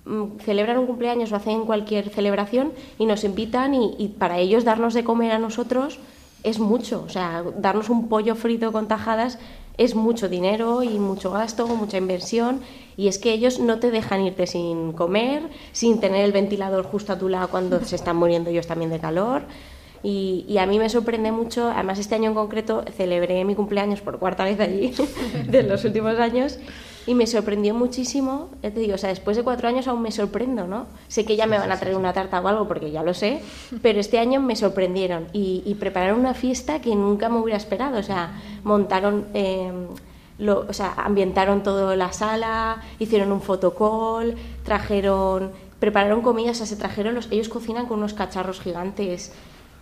mm, 0.05 0.39
celebran 0.39 0.77
un 0.77 0.85
cumpleaños 0.85 1.31
o 1.31 1.35
hacen 1.35 1.65
cualquier 1.65 2.09
celebración 2.09 2.71
y 2.97 3.05
nos 3.05 3.23
invitan 3.23 3.73
y, 3.73 3.95
y 3.97 4.09
para 4.09 4.37
ellos 4.37 4.63
darnos 4.63 4.93
de 4.93 5.03
comer 5.03 5.31
a 5.31 5.39
nosotros 5.39 5.99
es 6.43 6.59
mucho, 6.59 7.03
o 7.05 7.09
sea, 7.09 7.43
darnos 7.57 7.89
un 7.89 8.07
pollo 8.07 8.35
frito 8.35 8.71
con 8.71 8.87
tajadas 8.87 9.37
es 9.83 9.95
mucho 9.95 10.29
dinero 10.29 10.83
y 10.83 10.99
mucho 10.99 11.31
gasto, 11.31 11.67
mucha 11.67 11.97
inversión 11.97 12.61
y 12.97 13.07
es 13.07 13.17
que 13.17 13.33
ellos 13.33 13.59
no 13.59 13.79
te 13.79 13.89
dejan 13.89 14.21
irte 14.21 14.45
sin 14.45 14.93
comer, 14.93 15.41
sin 15.71 15.99
tener 15.99 16.23
el 16.23 16.31
ventilador 16.31 16.85
justo 16.85 17.13
a 17.13 17.17
tu 17.17 17.29
lado 17.29 17.49
cuando 17.49 17.83
se 17.83 17.95
están 17.95 18.15
muriendo 18.15 18.51
ellos 18.51 18.67
también 18.67 18.91
de 18.91 18.99
calor. 18.99 19.41
Y, 20.03 20.57
a 20.57 20.65
mí 20.65 20.79
me 20.79 20.89
sorprende 20.89 21.31
mucho, 21.31 21.69
además 21.69 21.99
este 21.99 22.15
año 22.15 22.29
en 22.29 22.35
concreto 22.35 22.83
celebré 22.95 23.45
mi 23.45 23.53
cumpleaños 23.53 24.01
por 24.01 24.17
cuarta 24.17 24.43
vez 24.43 24.59
allí 24.59 24.93
de 25.47 25.63
los 25.63 25.83
últimos 25.85 26.17
años 26.19 26.57
y 27.07 27.15
me 27.15 27.25
sorprendió 27.27 27.73
muchísimo, 27.73 28.49
ya 28.61 28.71
te 28.71 28.79
digo, 28.79 28.95
o 28.95 28.97
sea, 28.97 29.09
después 29.09 29.35
de 29.37 29.43
cuatro 29.43 29.67
años 29.67 29.87
aún 29.87 30.01
me 30.01 30.11
sorprendo, 30.11 30.67
¿no? 30.67 30.85
Sé 31.07 31.25
que 31.25 31.35
ya 31.35 31.47
me 31.47 31.57
van 31.57 31.71
a 31.71 31.79
traer 31.79 31.95
una 31.95 32.13
tarta 32.13 32.39
o 32.39 32.47
algo 32.47 32.67
porque 32.67 32.91
ya 32.91 33.03
lo 33.03 33.13
sé, 33.13 33.41
pero 33.81 33.99
este 33.99 34.19
año 34.19 34.39
me 34.41 34.55
sorprendieron. 34.55 35.27
Y, 35.33 35.63
y 35.65 35.75
prepararon 35.75 36.19
una 36.19 36.33
fiesta 36.33 36.79
que 36.81 36.95
nunca 36.95 37.29
me 37.29 37.39
hubiera 37.39 37.57
esperado, 37.57 37.97
o 37.99 38.03
sea, 38.03 38.31
montaron... 38.63 39.25
eh, 39.33 39.71
lo- 40.37 40.65
o 40.67 40.73
sea, 40.73 40.93
ambientaron 40.97 41.61
toda 41.61 41.95
la 41.95 42.11
sala, 42.13 42.81
hicieron 42.97 43.31
un 43.31 43.41
fotocall, 43.41 44.35
trajeron, 44.63 45.51
prepararon 45.79 46.21
comida, 46.21 46.51
o 46.51 46.53
sea, 46.55 46.65
se 46.65 46.75
trajeron 46.77 47.13
los, 47.13 47.27
ellos 47.31 47.47
cocinan 47.49 47.85
con 47.85 47.99
unos 47.99 48.13
cacharros 48.15 48.59
gigantes, 48.59 49.33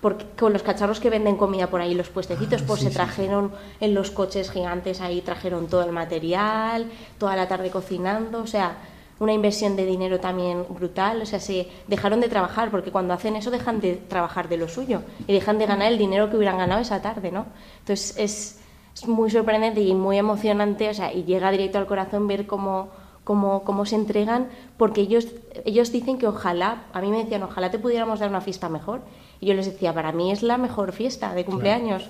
porque, 0.01 0.25
con 0.37 0.53
los 0.53 0.63
cacharros 0.63 0.99
que 0.99 1.09
venden 1.09 1.35
comida 1.35 1.67
por 1.67 1.81
ahí, 1.81 1.93
los 1.93 2.09
puestecitos, 2.09 2.61
pues 2.61 2.81
se 2.81 2.89
trajeron 2.89 3.51
en 3.79 3.93
los 3.93 4.11
coches 4.11 4.49
gigantes 4.49 5.01
ahí, 5.01 5.21
trajeron 5.21 5.67
todo 5.67 5.83
el 5.83 5.91
material, 5.91 6.89
toda 7.17 7.35
la 7.35 7.47
tarde 7.47 7.69
cocinando, 7.69 8.41
o 8.41 8.47
sea, 8.47 8.77
una 9.19 9.33
inversión 9.33 9.75
de 9.75 9.85
dinero 9.85 10.19
también 10.19 10.65
brutal, 10.69 11.21
o 11.21 11.25
sea, 11.25 11.39
se 11.39 11.67
dejaron 11.87 12.21
de 12.21 12.29
trabajar, 12.29 12.71
porque 12.71 12.91
cuando 12.91 13.13
hacen 13.13 13.35
eso 13.35 13.51
dejan 13.51 13.81
de 13.81 13.95
trabajar 13.95 14.47
de 14.47 14.57
lo 14.57 14.69
suyo 14.69 15.01
y 15.27 15.33
dejan 15.33 15.57
de 15.57 15.65
ganar 15.65 15.91
el 15.91 15.97
dinero 15.97 16.29
que 16.29 16.37
hubieran 16.37 16.57
ganado 16.57 16.81
esa 16.81 17.01
tarde, 17.01 17.31
¿no? 17.31 17.45
Entonces 17.79 18.15
es, 18.17 18.59
es 18.95 19.07
muy 19.07 19.29
sorprendente 19.29 19.81
y 19.81 19.93
muy 19.93 20.17
emocionante, 20.17 20.89
o 20.89 20.93
sea, 20.93 21.13
y 21.13 21.25
llega 21.25 21.51
directo 21.51 21.77
al 21.77 21.87
corazón 21.87 22.27
ver 22.27 22.47
cómo, 22.47 22.89
cómo, 23.25 23.63
cómo 23.63 23.85
se 23.85 23.95
entregan, 23.95 24.47
porque 24.77 25.01
ellos, 25.01 25.27
ellos 25.65 25.91
dicen 25.91 26.17
que 26.17 26.27
ojalá, 26.27 26.85
a 26.93 27.01
mí 27.01 27.09
me 27.09 27.17
decían, 27.17 27.43
ojalá 27.43 27.69
te 27.69 27.77
pudiéramos 27.77 28.21
dar 28.21 28.29
una 28.29 28.41
fiesta 28.41 28.69
mejor. 28.69 29.01
Y 29.41 29.47
yo 29.47 29.53
les 29.53 29.65
decía, 29.65 29.93
para 29.93 30.11
mí 30.11 30.31
es 30.31 30.43
la 30.43 30.57
mejor 30.57 30.91
fiesta 30.91 31.33
de 31.33 31.45
cumpleaños, 31.45 32.03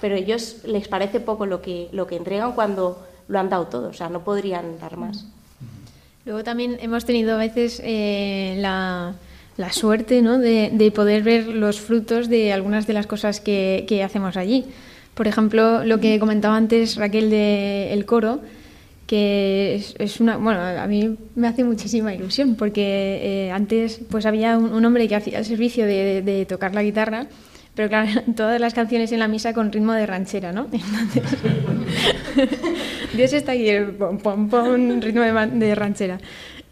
pero 0.00 0.14
a 0.14 0.18
ellos 0.18 0.58
les 0.64 0.88
parece 0.88 1.20
poco 1.20 1.46
lo 1.46 1.62
que, 1.62 1.88
lo 1.92 2.06
que 2.06 2.16
entregan 2.16 2.52
cuando 2.52 3.02
lo 3.28 3.38
han 3.38 3.48
dado 3.48 3.66
todo, 3.66 3.88
o 3.88 3.92
sea, 3.92 4.08
no 4.08 4.22
podrían 4.22 4.78
dar 4.78 4.96
más. 4.96 5.26
Luego 6.24 6.42
también 6.42 6.78
hemos 6.80 7.04
tenido 7.04 7.34
a 7.34 7.38
veces 7.38 7.80
eh, 7.84 8.56
la, 8.58 9.14
la, 9.56 9.72
suerte 9.72 10.22
¿no? 10.22 10.38
de, 10.38 10.70
de, 10.72 10.90
poder 10.90 11.22
ver 11.22 11.46
los 11.46 11.80
frutos 11.80 12.28
de 12.28 12.52
algunas 12.52 12.86
de 12.86 12.92
las 12.92 13.06
cosas 13.06 13.40
que, 13.40 13.84
que 13.88 14.02
hacemos 14.02 14.36
allí. 14.36 14.64
Por 15.14 15.28
ejemplo, 15.28 15.84
lo 15.84 15.98
que 15.98 16.18
comentaba 16.18 16.56
antes 16.56 16.96
Raquel 16.96 17.30
del 17.30 17.92
el 17.92 18.06
coro, 18.06 18.40
que 19.06 19.76
es, 19.76 19.94
es, 19.98 20.20
una 20.20 20.36
bueno 20.36 20.60
a 20.60 20.86
mí 20.86 21.16
me 21.36 21.46
hace 21.46 21.64
muchísima 21.64 22.12
ilusión 22.12 22.56
porque 22.56 23.20
eh, 23.22 23.50
antes 23.52 24.00
pues 24.10 24.26
había 24.26 24.58
un, 24.58 24.84
hombre 24.84 25.06
que 25.06 25.14
hacía 25.14 25.38
el 25.38 25.44
servicio 25.44 25.86
de, 25.86 26.46
tocar 26.48 26.74
la 26.74 26.82
guitarra 26.82 27.26
pero 27.74 27.88
claro 27.88 28.22
todas 28.36 28.60
las 28.60 28.74
canciones 28.74 29.12
en 29.12 29.20
la 29.20 29.28
misa 29.28 29.54
con 29.54 29.70
ritmo 29.72 29.92
de 29.92 30.06
ranchera 30.06 30.52
no 30.52 30.66
Entonces, 30.72 31.38
Dios 33.16 33.32
está 33.32 33.52
aquí 33.52 33.70
pom 33.98 34.18
pom 34.18 34.48
pom 34.48 35.00
ritmo 35.00 35.22
de, 35.22 35.74
ranchera 35.74 36.18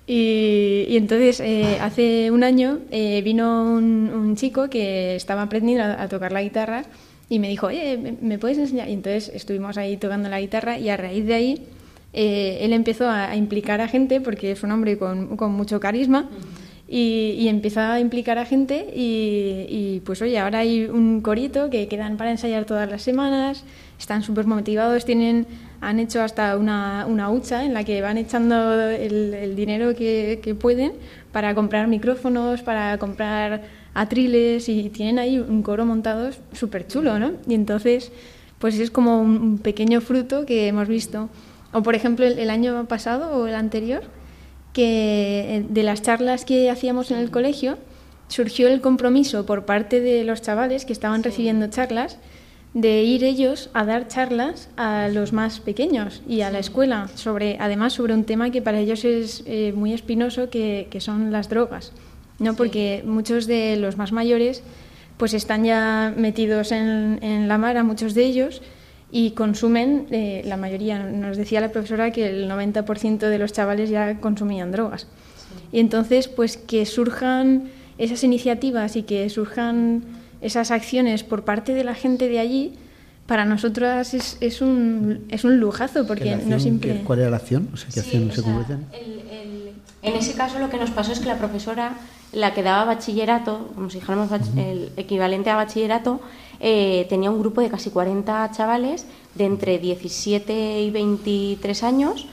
y, 0.06 0.86
y 0.88 0.96
entonces 0.96 1.40
eh, 1.40 1.78
hace 1.80 2.30
un 2.30 2.42
año 2.42 2.80
eh, 2.90 3.22
vino 3.22 3.74
un, 3.74 4.34
chico 4.36 4.68
que 4.68 5.14
estaba 5.14 5.42
aprendiendo 5.42 5.84
a, 5.84 6.02
a 6.02 6.08
tocar 6.08 6.32
la 6.32 6.42
guitarra 6.42 6.84
y 7.28 7.38
me 7.38 7.48
dijo, 7.48 7.68
oye, 7.68 7.96
¿me, 7.96 8.16
¿me 8.20 8.38
puedes 8.38 8.58
enseñar? 8.58 8.88
Y 8.88 8.92
entonces 8.92 9.30
estuvimos 9.32 9.78
ahí 9.78 9.96
tocando 9.96 10.28
la 10.28 10.40
guitarra 10.40 10.78
y 10.78 10.90
a 10.90 10.96
raíz 10.96 11.24
de 11.24 11.34
ahí 11.34 11.68
eh, 12.14 12.58
él 12.60 12.72
empezó 12.72 13.08
a, 13.08 13.30
a, 13.30 13.36
implicar 13.36 13.80
a 13.80 13.88
gente, 13.88 14.20
porque 14.20 14.52
es 14.52 14.62
un 14.62 14.70
hombre 14.72 14.96
con, 14.98 15.36
con 15.36 15.52
mucho 15.52 15.80
carisma, 15.80 16.28
y, 16.86 17.36
y, 17.38 17.48
empezó 17.48 17.80
a 17.80 17.98
implicar 17.98 18.38
a 18.38 18.44
gente 18.44 18.86
y, 18.94 19.66
y, 19.68 20.02
pues 20.04 20.20
oye, 20.20 20.38
ahora 20.38 20.60
hay 20.60 20.84
un 20.84 21.22
corito 21.22 21.70
que 21.70 21.88
quedan 21.88 22.18
para 22.18 22.30
ensayar 22.30 22.66
todas 22.66 22.88
las 22.88 23.02
semanas, 23.02 23.64
están 23.98 24.22
súper 24.22 24.46
motivados, 24.46 25.04
tienen, 25.04 25.46
han 25.80 25.98
hecho 25.98 26.22
hasta 26.22 26.56
una, 26.58 27.06
una 27.08 27.30
hucha 27.30 27.64
en 27.64 27.72
la 27.72 27.84
que 27.84 28.02
van 28.02 28.18
echando 28.18 28.90
el, 28.90 29.32
el 29.34 29.56
dinero 29.56 29.94
que, 29.94 30.40
que 30.42 30.54
pueden 30.54 30.92
para 31.32 31.54
comprar 31.54 31.88
micrófonos, 31.88 32.62
para 32.62 32.96
comprar 32.98 33.62
atriles 33.94 34.68
y 34.68 34.90
tienen 34.90 35.18
ahí 35.18 35.38
un 35.38 35.62
coro 35.62 35.86
montado 35.86 36.30
súper 36.52 36.86
chulo, 36.86 37.18
¿no? 37.18 37.32
Y 37.48 37.54
entonces, 37.54 38.12
pues 38.58 38.78
es 38.78 38.90
como 38.90 39.20
un 39.20 39.58
pequeño 39.58 40.00
fruto 40.00 40.44
que 40.44 40.68
hemos 40.68 40.86
visto. 40.86 41.30
O 41.74 41.82
por 41.82 41.94
ejemplo, 41.94 42.24
el, 42.24 42.38
el, 42.38 42.48
año 42.48 42.86
pasado 42.86 43.36
o 43.36 43.46
el 43.46 43.54
anterior, 43.54 44.04
que 44.72 45.56
eh, 45.56 45.66
de 45.68 45.82
las 45.82 46.02
charlas 46.02 46.44
que 46.44 46.70
hacíamos 46.70 47.10
en 47.10 47.18
el 47.18 47.30
colegio, 47.30 47.76
surgió 48.28 48.68
el 48.68 48.80
compromiso 48.80 49.44
por 49.44 49.66
parte 49.66 50.00
de 50.00 50.24
los 50.24 50.40
chavales 50.40 50.84
que 50.84 50.92
estaban 50.92 51.22
sí. 51.22 51.28
recibiendo 51.28 51.66
charlas 51.68 52.18
de 52.74 53.02
ir 53.04 53.22
ellos 53.22 53.70
a 53.72 53.84
dar 53.84 54.08
charlas 54.08 54.68
a 54.76 55.08
los 55.08 55.32
más 55.32 55.60
pequeños 55.60 56.22
y 56.28 56.40
a 56.40 56.50
la 56.50 56.58
escuela, 56.58 57.08
sobre, 57.14 57.56
además 57.60 57.92
sobre 57.92 58.14
un 58.14 58.24
tema 58.24 58.50
que 58.50 58.62
para 58.62 58.80
ellos 58.80 59.04
es 59.04 59.44
eh, 59.46 59.72
muy 59.74 59.92
espinoso, 59.92 60.50
que, 60.50 60.88
que, 60.90 61.00
son 61.00 61.30
las 61.30 61.48
drogas. 61.48 61.92
¿no? 62.40 62.54
Porque 62.54 63.04
muchos 63.06 63.46
de 63.46 63.76
los 63.76 63.96
más 63.96 64.10
mayores 64.10 64.62
pues 65.16 65.34
están 65.34 65.64
ya 65.64 66.12
metidos 66.16 66.72
en, 66.72 67.20
en 67.22 67.46
la 67.46 67.58
mara, 67.58 67.84
muchos 67.84 68.14
de 68.14 68.24
ellos, 68.24 68.60
y 69.16 69.30
consumen, 69.30 70.08
eh, 70.10 70.42
la 70.44 70.56
mayoría, 70.56 70.98
nos 70.98 71.36
decía 71.36 71.60
la 71.60 71.70
profesora 71.70 72.10
que 72.10 72.28
el 72.28 72.50
90% 72.50 73.18
de 73.18 73.38
los 73.38 73.52
chavales 73.52 73.88
ya 73.88 74.18
consumían 74.18 74.72
drogas. 74.72 75.02
Sí. 75.02 75.76
Y 75.76 75.78
entonces, 75.78 76.26
pues 76.26 76.56
que 76.56 76.84
surjan 76.84 77.70
esas 77.96 78.24
iniciativas 78.24 78.96
y 78.96 79.04
que 79.04 79.30
surjan 79.30 80.02
esas 80.40 80.72
acciones 80.72 81.22
por 81.22 81.44
parte 81.44 81.74
de 81.74 81.84
la 81.84 81.94
gente 81.94 82.28
de 82.28 82.40
allí, 82.40 82.72
para 83.28 83.44
nosotras 83.44 84.14
es, 84.14 84.36
es, 84.40 84.60
un, 84.60 85.24
es 85.28 85.44
un 85.44 85.60
lujazo, 85.60 86.08
porque 86.08 86.32
acción, 86.32 86.50
no 86.50 86.58
siempre... 86.58 87.02
¿Cuál 87.04 87.20
era 87.20 87.30
la 87.30 87.36
acción? 87.36 87.68
O 87.72 87.76
sea, 87.76 87.90
¿qué 87.94 88.00
sí, 88.00 88.16
acción 88.16 88.30
o 88.30 88.34
se 88.34 88.42
sea, 88.42 88.52
convierten? 88.52 88.86
En 90.02 90.14
ese 90.16 90.34
caso 90.34 90.58
lo 90.58 90.70
que 90.70 90.76
nos 90.76 90.90
pasó 90.90 91.12
es 91.12 91.20
que 91.20 91.26
la 91.26 91.38
profesora, 91.38 91.98
la 92.32 92.52
que 92.52 92.64
daba 92.64 92.84
bachillerato, 92.84 93.70
como 93.76 93.90
si 93.90 94.00
dijéramos 94.00 94.28
bach 94.28 94.42
uh 94.42 94.56
-huh. 94.56 94.66
el 94.66 94.92
equivalente 94.96 95.50
a 95.50 95.54
bachillerato, 95.54 96.20
eh, 96.60 97.06
tenía 97.08 97.30
un 97.30 97.40
grupo 97.40 97.60
de 97.60 97.70
casi 97.70 97.90
40 97.90 98.50
chavales 98.52 99.06
de 99.34 99.44
entre 99.44 99.78
17 99.78 100.82
y 100.82 100.90
23 100.90 101.82
años 101.82 102.26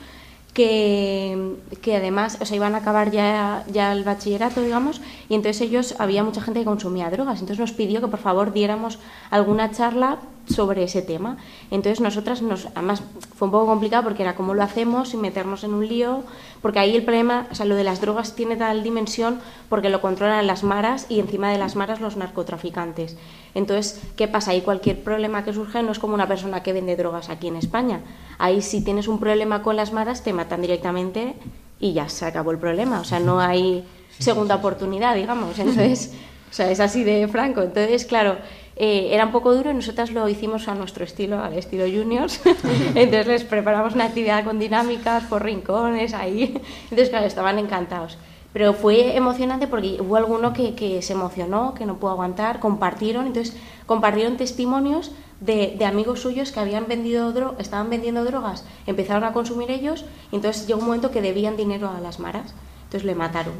que, 0.53 1.55
que 1.81 1.95
además 1.95 2.37
o 2.41 2.45
sea, 2.45 2.57
iban 2.57 2.75
a 2.75 2.79
acabar 2.79 3.11
ya, 3.11 3.63
ya 3.71 3.93
el 3.93 4.03
bachillerato, 4.03 4.61
digamos, 4.61 5.01
y 5.29 5.35
entonces 5.35 5.61
ellos, 5.61 5.95
había 5.99 6.23
mucha 6.23 6.41
gente 6.41 6.59
que 6.59 6.65
consumía 6.65 7.09
drogas, 7.09 7.39
entonces 7.39 7.59
nos 7.59 7.71
pidió 7.71 8.01
que 8.01 8.07
por 8.07 8.19
favor 8.19 8.51
diéramos 8.51 8.99
alguna 9.29 9.71
charla 9.71 10.19
sobre 10.47 10.83
ese 10.83 11.01
tema. 11.01 11.37
Entonces 11.69 12.01
nosotras, 12.01 12.41
nos, 12.41 12.65
además 12.75 13.03
fue 13.35 13.47
un 13.47 13.51
poco 13.51 13.67
complicado 13.67 14.03
porque 14.03 14.23
era 14.23 14.35
cómo 14.35 14.53
lo 14.53 14.63
hacemos 14.63 15.09
sin 15.09 15.21
meternos 15.21 15.63
en 15.63 15.73
un 15.73 15.87
lío, 15.87 16.23
porque 16.61 16.79
ahí 16.79 16.95
el 16.95 17.03
problema, 17.03 17.47
o 17.51 17.55
sea, 17.55 17.65
lo 17.65 17.75
de 17.75 17.83
las 17.83 18.01
drogas 18.01 18.35
tiene 18.35 18.57
tal 18.57 18.83
dimensión 18.83 19.39
porque 19.69 19.89
lo 19.89 20.01
controlan 20.01 20.47
las 20.47 20.63
maras 20.63 21.05
y 21.07 21.19
encima 21.19 21.49
de 21.49 21.59
las 21.59 21.75
maras 21.75 22.01
los 22.01 22.17
narcotraficantes. 22.17 23.15
Entonces, 23.53 24.01
¿qué 24.15 24.27
pasa? 24.27 24.51
Ahí 24.51 24.61
cualquier 24.61 25.03
problema 25.03 25.43
que 25.43 25.53
surge 25.53 25.83
no 25.83 25.91
es 25.91 25.99
como 25.99 26.13
una 26.13 26.27
persona 26.27 26.63
que 26.63 26.73
vende 26.73 26.95
drogas 26.95 27.29
aquí 27.29 27.47
en 27.47 27.55
España. 27.55 28.01
Ahí 28.37 28.61
si 28.61 28.83
tienes 28.83 29.07
un 29.07 29.19
problema 29.19 29.61
con 29.61 29.75
las 29.75 29.91
maras 29.93 30.23
te 30.23 30.33
matan 30.33 30.61
directamente 30.61 31.35
y 31.79 31.93
ya 31.93 32.07
se 32.09 32.25
acabó 32.25 32.51
el 32.51 32.57
problema. 32.57 33.01
O 33.01 33.03
sea, 33.03 33.19
no 33.19 33.39
hay 33.39 33.83
segunda 34.17 34.55
oportunidad, 34.55 35.15
digamos. 35.15 35.57
Entonces, 35.59 36.13
o 36.49 36.53
sea, 36.53 36.71
es 36.71 36.79
así 36.79 37.03
de 37.03 37.27
franco. 37.27 37.61
Entonces, 37.61 38.05
claro, 38.05 38.37
eh, 38.75 39.09
era 39.11 39.25
un 39.25 39.31
poco 39.31 39.53
duro 39.53 39.71
y 39.71 39.73
nosotras 39.73 40.11
lo 40.11 40.27
hicimos 40.29 40.67
a 40.67 40.75
nuestro 40.75 41.03
estilo, 41.03 41.43
al 41.43 41.53
estilo 41.53 41.85
juniors. 41.85 42.41
Entonces 42.95 43.27
les 43.27 43.43
preparamos 43.43 43.95
una 43.95 44.05
actividad 44.05 44.43
con 44.43 44.59
dinámicas 44.59 45.23
por 45.23 45.43
rincones 45.43 46.13
ahí. 46.13 46.59
Entonces, 46.83 47.09
claro, 47.09 47.25
estaban 47.25 47.59
encantados. 47.59 48.17
Pero 48.53 48.73
fue 48.73 49.15
emocionante 49.15 49.67
porque 49.67 49.97
hubo 50.01 50.17
alguno 50.17 50.51
que, 50.51 50.75
que 50.75 51.01
se 51.01 51.13
emocionó, 51.13 51.73
que 51.73 51.85
no 51.85 51.97
pudo 51.97 52.11
aguantar, 52.11 52.59
compartieron, 52.59 53.27
entonces 53.27 53.55
compartieron 53.85 54.35
testimonios 54.35 55.11
de, 55.39 55.75
de 55.77 55.85
amigos 55.85 56.19
suyos 56.19 56.51
que 56.51 56.59
habían 56.59 56.87
vendido 56.87 57.31
dro 57.31 57.55
estaban 57.59 57.89
vendiendo 57.89 58.25
drogas, 58.25 58.65
empezaron 58.85 59.23
a 59.23 59.31
consumir 59.31 59.71
ellos, 59.71 60.05
y 60.31 60.35
entonces 60.35 60.67
llegó 60.67 60.79
un 60.79 60.87
momento 60.87 61.11
que 61.11 61.21
debían 61.21 61.55
dinero 61.55 61.89
a 61.89 62.01
las 62.01 62.19
maras, 62.19 62.53
entonces 62.83 63.05
le 63.05 63.15
mataron. 63.15 63.53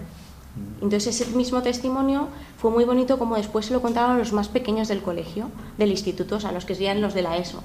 Entonces 0.82 1.22
ese 1.22 1.36
mismo 1.38 1.62
testimonio 1.62 2.28
fue 2.58 2.70
muy 2.72 2.84
bonito 2.84 3.18
como 3.18 3.38
después 3.38 3.66
se 3.68 3.74
lo 3.74 3.82
contaban 3.82 4.18
a 4.18 4.20
los 4.20 4.34
más 4.34 4.50
pequeños 4.50 4.89
del 4.89 5.02
colegio, 5.02 5.48
del 5.78 5.92
instituto, 5.92 6.36
o 6.36 6.39
sea, 6.42 6.52
los 6.52 6.66
que 6.66 6.76
serían 6.76 7.00
los 7.00 7.14
de 7.14 7.22
la 7.22 7.38
ESO. 7.38 7.64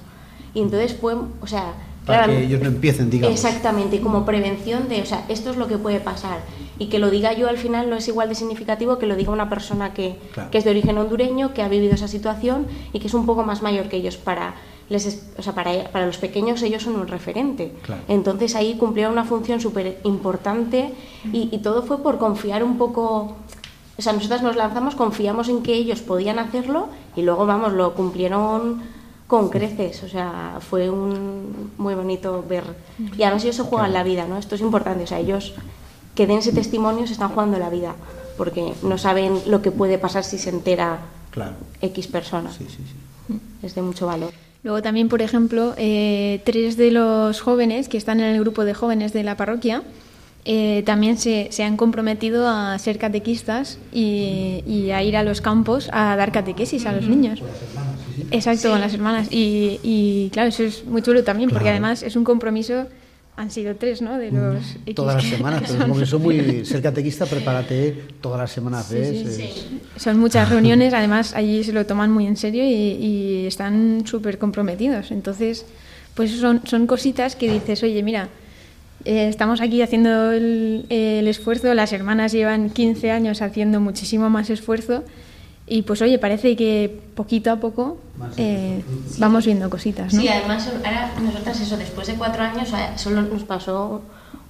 Y 0.53 0.61
entonces 0.61 0.95
fue, 0.95 1.15
o 1.15 1.47
sea... 1.47 1.73
Para 2.07 2.23
claro, 2.23 2.39
que 2.39 2.45
ellos 2.45 2.61
no 2.61 2.67
empiecen, 2.67 3.09
digamos. 3.09 3.35
Exactamente, 3.35 3.99
como 3.99 4.25
prevención 4.25 4.87
de, 4.87 5.01
o 5.01 5.05
sea, 5.05 5.25
esto 5.27 5.51
es 5.51 5.57
lo 5.57 5.67
que 5.67 5.77
puede 5.77 5.99
pasar. 5.99 6.39
Y 6.79 6.87
que 6.87 6.99
lo 6.99 7.09
diga 7.09 7.33
yo 7.33 7.49
al 7.49 7.57
final 7.57 7.89
no 7.89 7.97
es 7.97 8.07
igual 8.07 8.29
de 8.29 8.35
significativo 8.35 8.97
que 8.97 9.05
lo 9.07 9.15
diga 9.15 9.31
una 9.31 9.49
persona 9.49 9.93
que, 9.93 10.15
claro. 10.33 10.49
que 10.49 10.57
es 10.57 10.63
de 10.63 10.69
origen 10.69 10.97
hondureño, 10.97 11.53
que 11.53 11.61
ha 11.61 11.67
vivido 11.67 11.95
esa 11.95 12.07
situación 12.07 12.67
y 12.93 12.99
que 12.99 13.07
es 13.07 13.13
un 13.13 13.25
poco 13.25 13.43
más 13.43 13.61
mayor 13.61 13.89
que 13.89 13.97
ellos 13.97 14.17
para... 14.17 14.55
Les, 14.89 15.27
o 15.37 15.43
sea, 15.43 15.53
para, 15.53 15.91
para 15.91 16.05
los 16.05 16.17
pequeños 16.17 16.63
ellos 16.63 16.83
son 16.83 16.95
un 16.95 17.07
referente. 17.07 17.73
Claro. 17.81 18.01
Entonces 18.07 18.55
ahí 18.55 18.75
cumplieron 18.75 19.11
una 19.11 19.25
función 19.25 19.59
súper 19.59 19.99
importante 20.05 20.93
y, 21.33 21.49
y 21.51 21.57
todo 21.57 21.83
fue 21.83 22.01
por 22.01 22.17
confiar 22.17 22.63
un 22.63 22.77
poco 22.77 23.35
o 23.97 24.01
sea, 24.01 24.13
nosotras 24.13 24.43
nos 24.43 24.55
lanzamos, 24.55 24.95
confiamos 24.95 25.49
en 25.49 25.63
que 25.63 25.73
ellos 25.73 26.01
podían 26.01 26.37
hacerlo 26.37 26.87
y 27.15 27.23
luego, 27.23 27.47
vamos, 27.47 27.73
lo 27.73 27.95
cumplieron 27.95 28.83
con 29.27 29.49
creces. 29.49 30.03
O 30.03 30.09
sea, 30.09 30.59
fue 30.61 30.89
un 30.89 31.71
muy 31.77 31.95
bonito 31.95 32.43
ver. 32.47 32.63
Y 33.17 33.23
además 33.23 33.43
ellos 33.43 33.57
se 33.57 33.63
juegan 33.63 33.93
la 33.93 34.03
vida, 34.03 34.25
¿no? 34.27 34.37
Esto 34.37 34.55
es 34.55 34.61
importante. 34.61 35.03
O 35.03 35.07
sea, 35.07 35.19
ellos 35.19 35.53
que 36.15 36.25
den 36.25 36.39
ese 36.39 36.51
testimonio 36.51 37.05
se 37.05 37.13
están 37.13 37.29
jugando 37.29 37.59
la 37.59 37.69
vida 37.69 37.95
porque 38.37 38.73
no 38.83 38.97
saben 38.97 39.39
lo 39.47 39.61
que 39.61 39.71
puede 39.71 39.97
pasar 39.97 40.23
si 40.23 40.37
se 40.37 40.49
entera 40.49 40.99
claro. 41.31 41.55
X 41.81 42.07
persona. 42.07 42.51
Sí, 42.51 42.65
sí, 42.69 42.77
sí. 42.77 43.39
Es 43.61 43.75
de 43.75 43.81
mucho 43.81 44.07
valor. 44.07 44.31
Luego 44.63 44.81
también, 44.81 45.09
por 45.09 45.21
ejemplo, 45.21 45.73
eh, 45.77 46.41
tres 46.45 46.77
de 46.77 46.91
los 46.91 47.41
jóvenes 47.41 47.89
que 47.89 47.97
están 47.97 48.19
en 48.19 48.35
el 48.35 48.39
grupo 48.39 48.65
de 48.65 48.73
jóvenes 48.73 49.13
de 49.13 49.23
la 49.23 49.37
parroquia 49.37 49.83
eh, 50.45 50.83
también 50.85 51.17
se, 51.17 51.49
se, 51.51 51.63
han 51.63 51.75
comprometido 51.75 52.47
a 52.47 52.77
ser 52.79 52.97
catequistas 52.97 53.79
y, 53.91 54.63
y, 54.65 54.91
a 54.91 55.03
ir 55.03 55.17
a 55.17 55.23
los 55.23 55.41
campos 55.41 55.89
a 55.91 56.15
dar 56.15 56.31
catequesis 56.31 56.85
a 56.85 56.93
los 56.93 57.05
niños. 57.05 57.41
Sí, 58.17 58.23
sí. 58.23 58.27
Exacto, 58.35 58.63
sí. 58.63 58.67
con 58.67 58.81
las 58.81 58.93
hermanas. 58.93 59.27
Y, 59.31 59.79
y, 59.83 60.29
claro, 60.33 60.49
eso 60.49 60.63
es 60.63 60.83
muy 60.85 61.01
chulo 61.01 61.23
también, 61.23 61.49
claro. 61.49 61.59
porque 61.59 61.69
además 61.69 62.03
es 62.03 62.15
un 62.15 62.23
compromiso. 62.23 62.87
Han 63.37 63.51
sido 63.51 63.75
tres, 63.75 64.01
¿no? 64.01 64.17
De 64.17 64.31
los 64.31 64.77
X 64.87 64.95
todas 64.95 65.15
las 65.15 65.23
semanas, 65.23 65.61
pero 65.61 65.73
es 65.73 65.79
un 65.79 65.85
compromiso 65.85 66.17
muy. 66.19 66.65
Ser 66.65 66.81
catequista, 66.81 67.27
prepárate 67.27 67.95
todas 68.19 68.39
las 68.39 68.51
semanas, 68.51 68.89
¿ves? 68.91 69.35
Sí, 69.35 69.43
es... 69.43 70.01
Son 70.01 70.17
muchas 70.19 70.49
reuniones, 70.53 70.93
además 70.93 71.33
allí 71.35 71.63
se 71.63 71.71
lo 71.71 71.85
toman 71.85 72.11
muy 72.11 72.25
en 72.25 72.35
serio 72.35 72.63
y, 72.63 72.67
y 72.73 73.45
están 73.45 74.01
súper 74.07 74.39
comprometidos. 74.39 75.11
Entonces, 75.11 75.67
pues 76.15 76.31
son, 76.31 76.61
son 76.65 76.87
cositas 76.87 77.35
que 77.35 77.51
dices, 77.51 77.83
oye, 77.83 78.01
mira 78.01 78.29
Eh, 79.05 79.27
estamos 79.29 79.61
aquí 79.61 79.83
haciendo 79.83 80.31
el, 80.31 80.85
el 80.89 81.27
esfuerzo, 81.27 81.71
las 81.75 81.93
hermanas 81.93 82.31
llevan 82.31 82.71
15 82.71 83.11
años 83.11 83.41
haciendo 83.43 83.79
muchísimo 83.79 84.29
más 84.31 84.49
esfuerzo 84.49 85.03
y 85.67 85.81
pues 85.81 86.01
oye, 86.01 86.17
parece 86.17 86.55
que 86.55 87.01
poquito 87.13 87.51
a 87.51 87.57
poco 87.57 87.97
eh, 88.37 88.81
vamos 89.19 89.45
viendo 89.45 89.69
cositas, 89.69 90.13
¿no? 90.13 90.21
Sí, 90.21 90.27
además 90.27 90.67
ahora 90.67 91.11
nosotras 91.21 91.59
eso, 91.59 91.77
después 91.77 92.07
de 92.07 92.15
cuatro 92.15 92.43
años, 92.43 92.71
eh, 92.73 92.97
solo 92.97 93.21
nos 93.21 93.43
pasó 93.43 94.01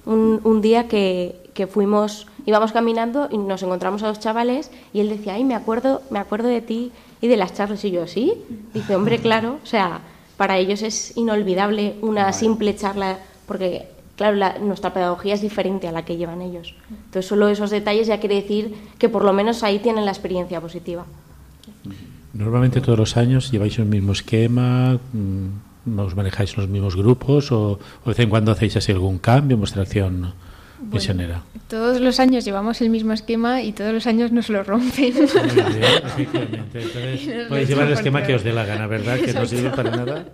un, 0.06 0.40
un 0.44 0.60
día 0.60 0.86
que, 0.88 1.50
que 1.54 1.66
fuimos, 1.66 2.28
íbamos 2.46 2.70
caminando 2.70 3.28
y 3.32 3.36
nos 3.36 3.64
encontramos 3.64 4.04
a 4.04 4.06
dos 4.06 4.20
chavales 4.20 4.70
y 4.92 5.00
él 5.00 5.08
decía, 5.08 5.34
ay, 5.34 5.42
me 5.42 5.56
acuerdo, 5.56 6.02
me 6.10 6.20
acuerdo 6.20 6.48
de 6.48 6.60
ti 6.60 6.92
y 7.20 7.26
de 7.26 7.36
las 7.36 7.52
charlas. 7.52 7.84
Y 7.84 7.90
yo, 7.90 8.06
¿sí? 8.06 8.34
Dice, 8.72 8.94
hombre, 8.94 9.18
claro, 9.18 9.58
o 9.60 9.66
sea, 9.66 10.00
para 10.36 10.56
ellos 10.56 10.82
es 10.82 11.16
inolvidable 11.16 11.96
una 12.00 12.32
simple 12.32 12.76
charla, 12.76 13.18
porque, 13.46 13.88
claro, 14.18 14.36
la- 14.36 14.58
nuestra 14.58 14.92
pedagogía 14.92 15.32
es 15.32 15.40
diferente 15.40 15.88
a 15.88 15.92
la 15.92 16.04
que 16.04 16.18
llevan 16.18 16.42
ellos. 16.42 16.74
Entonces, 16.90 17.24
solo 17.26 17.48
esos 17.48 17.70
detalles 17.70 18.06
ya 18.08 18.20
quiere 18.20 18.34
decir 18.34 18.74
que 18.98 19.08
por 19.08 19.24
lo 19.24 19.32
menos 19.32 19.62
ahí 19.62 19.78
tienen 19.78 20.04
la 20.04 20.10
experiencia 20.10 20.60
positiva. 20.60 21.06
Normalmente 22.34 22.80
todos 22.80 22.98
los 22.98 23.16
años 23.16 23.50
lleváis 23.50 23.78
el 23.78 23.86
mismo 23.86 24.12
esquema, 24.12 24.98
mm, 25.12 25.98
os 25.98 26.14
manejáis 26.14 26.56
los 26.56 26.68
mismos 26.68 26.94
grupos 26.96 27.50
o, 27.50 27.72
o 27.72 27.78
de 28.04 28.08
vez 28.10 28.18
en 28.20 28.28
cuando 28.28 28.52
hacéis 28.52 28.76
así 28.76 28.92
algún 28.92 29.18
cambio 29.18 29.56
vuestra 29.56 29.82
acción 29.82 30.34
misionera. 30.80 31.42
Todos 31.68 32.00
los 32.00 32.18
años 32.20 32.44
llevamos 32.44 32.80
el 32.80 32.88
mismo 32.90 33.12
esquema 33.12 33.62
y 33.62 33.72
todos 33.72 33.92
los 33.92 34.06
años 34.06 34.32
nos 34.32 34.48
lo 34.48 34.62
rompen. 34.64 35.12
Muy 35.14 35.26
bien, 35.26 35.84
efectivamente. 36.04 36.78
Entonces, 36.80 37.22
Y 37.24 37.26
nos 37.28 37.36
lo 37.44 37.48
podéis 37.48 37.68
llevar 37.68 37.86
el 37.88 37.92
esquema 37.92 38.22
que 38.22 38.34
os 38.34 38.44
dé 38.44 38.52
la 38.52 38.64
gana, 38.64 38.86
¿verdad? 38.86 39.18
Que 39.18 39.32
no 39.32 39.44
sirve 39.46 39.70
para 39.70 39.90
nada. 39.90 40.24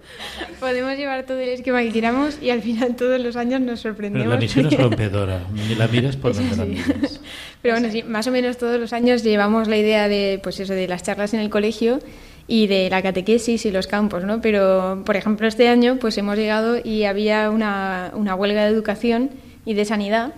Podemos 0.60 0.96
llevar 0.96 1.24
todo 1.26 1.38
el 1.40 1.48
esquema 1.48 1.82
que 1.82 1.90
queramos 1.92 2.38
y 2.40 2.50
al 2.50 2.62
final 2.62 2.94
todos 2.96 3.20
los 3.20 3.36
años 3.36 3.60
nos 3.60 3.80
Pero 3.82 3.94
sorprendemos. 3.94 4.28
la 4.28 4.36
misión 4.36 4.66
es 4.66 4.74
porque- 4.74 4.82
rompedora. 4.84 5.40
Ni 5.52 5.74
la 5.74 5.88
miras 5.88 6.16
por 6.16 6.34
donde 6.36 6.56
la 6.56 6.64
miras. 6.64 7.20
Pero 7.62 7.74
bueno, 7.74 7.90
sí, 7.90 8.02
más 8.02 8.26
o 8.26 8.30
menos 8.30 8.56
todos 8.58 8.78
los 8.78 8.92
años 8.92 9.22
llevamos 9.24 9.68
la 9.68 9.76
idea 9.76 10.08
de, 10.08 10.38
pues 10.42 10.60
eso, 10.60 10.72
de 10.74 10.86
las 10.86 11.02
charlas 11.02 11.34
en 11.34 11.40
el 11.40 11.50
colegio 11.50 11.98
y 12.46 12.66
de 12.66 12.90
la 12.90 13.00
catequesis 13.02 13.64
y 13.64 13.70
los 13.70 13.86
campos, 13.86 14.22
¿no? 14.24 14.40
Pero, 14.42 15.02
por 15.06 15.16
ejemplo, 15.16 15.48
este 15.48 15.66
año 15.68 15.96
pues 15.98 16.16
hemos 16.18 16.36
llegado 16.36 16.76
y 16.84 17.04
había 17.04 17.48
una, 17.50 18.10
una 18.14 18.34
huelga 18.34 18.64
de 18.64 18.70
educación 18.70 19.30
y 19.64 19.74
de 19.74 19.84
sanidad. 19.84 20.32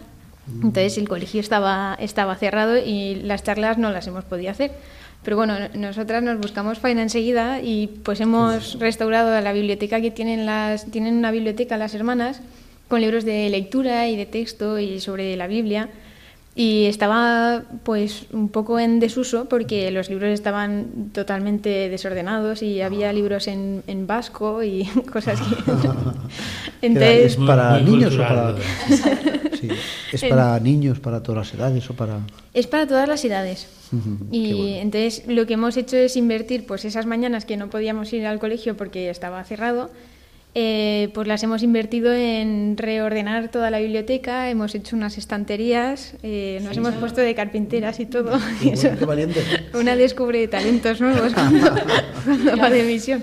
Entonces 0.49 0.97
el 0.99 1.09
colegio 1.09 1.41
estaba, 1.41 1.97
estaba 2.01 2.37
cerrado 2.37 2.79
y 2.79 3.17
las 3.17 3.43
charlas 3.43 3.79
no 3.79 3.91
las 3.91 4.07
hemos 4.07 4.25
podido 4.25 4.51
hacer. 4.51 4.73
Pero 5.25 5.37
bueno, 5.37 5.55
nosotras 5.75 6.23
nos 6.23 6.39
buscamos 6.39 6.79
faena 6.79 7.03
enseguida 7.03 7.61
y 7.61 7.89
pues 8.05 8.21
hemos 8.21 8.79
restaurado 8.79 9.41
la 9.41 9.53
biblioteca 9.53 10.01
que 10.01 10.13
tienen 10.13 10.47
las 10.47 10.89
tienen 10.91 11.17
una 11.17 11.33
biblioteca 11.33 11.77
las 11.77 11.95
hermanas 11.95 12.41
con 12.87 13.01
libros 13.01 13.25
de 13.25 13.51
lectura 13.51 14.09
y 14.09 14.17
de 14.17 14.27
texto 14.27 14.79
y 14.79 15.01
sobre 15.01 15.37
la 15.37 15.49
Biblia 15.49 15.89
y 16.59 16.87
estaba 16.87 17.65
pues 17.85 18.25
un 18.33 18.49
poco 18.49 18.79
en 18.81 18.99
desuso 18.99 19.45
porque 19.45 19.91
los 19.91 20.09
libros 20.09 20.31
estaban 20.31 21.11
totalmente 21.13 21.91
desordenados 21.91 22.63
y 22.63 22.81
había 22.81 23.13
libros 23.13 23.47
en, 23.47 23.83
en 23.87 24.07
vasco 24.07 24.63
y 24.63 24.85
cosas 25.13 25.39
que 25.39 25.55
entonces 26.83 27.33
¿Es 27.33 27.37
para 27.37 27.71
Muy- 27.73 27.83
muy 27.83 27.91
niños 27.93 28.15
o 28.15 28.19
para.? 28.19 28.55
Sí. 29.61 29.69
¿Es 30.13 30.25
para 30.25 30.59
niños, 30.61 30.99
para 31.01 31.23
todas 31.23 31.47
las 31.49 31.55
edades 31.55 31.91
o 31.91 31.95
para.? 31.95 32.21
Es 32.55 32.67
para 32.67 32.87
todas 32.87 33.09
las 33.09 33.25
edades. 33.25 33.69
Y 34.33 34.53
bueno. 34.53 34.77
entonces 34.79 35.25
lo 35.29 35.47
que 35.47 35.55
hemos 35.55 35.77
hecho 35.77 35.97
es 35.97 36.17
invertir, 36.17 36.67
pues 36.67 36.85
esas 36.85 37.07
mañanas 37.07 37.45
que 37.45 37.57
no 37.57 37.69
podíamos 37.71 38.13
ir 38.13 38.27
al 38.27 38.39
colegio 38.39 38.77
porque 38.77 39.11
estaba 39.11 39.43
cerrado, 39.45 39.91
eh, 40.59 41.11
pues 41.13 41.29
las 41.29 41.43
hemos 41.43 41.63
invertido 41.63 42.15
en 42.15 42.79
reordenar 42.79 43.51
toda 43.51 43.71
la 43.71 43.79
biblioteca, 43.79 44.49
hemos 44.49 44.75
hecho 44.75 44.97
unas 44.97 45.19
estanterías, 45.19 46.15
eh, 46.23 46.61
nos 46.63 46.75
hemos 46.79 46.95
puesto 46.95 47.21
de 47.21 47.35
carpinteras 47.35 48.01
y 48.01 48.07
todo. 48.07 48.39
Y 48.65 48.71
eso- 48.71 48.89
qué 48.99 49.05
valiente. 49.05 49.41
Una 49.75 49.95
descubre 49.97 50.49
talentos 50.49 50.99
nuevos 51.03 51.35
cuando, 51.35 51.67
cuando 52.25 52.57
va 52.57 52.71
de 52.71 52.85
misión. 52.85 53.23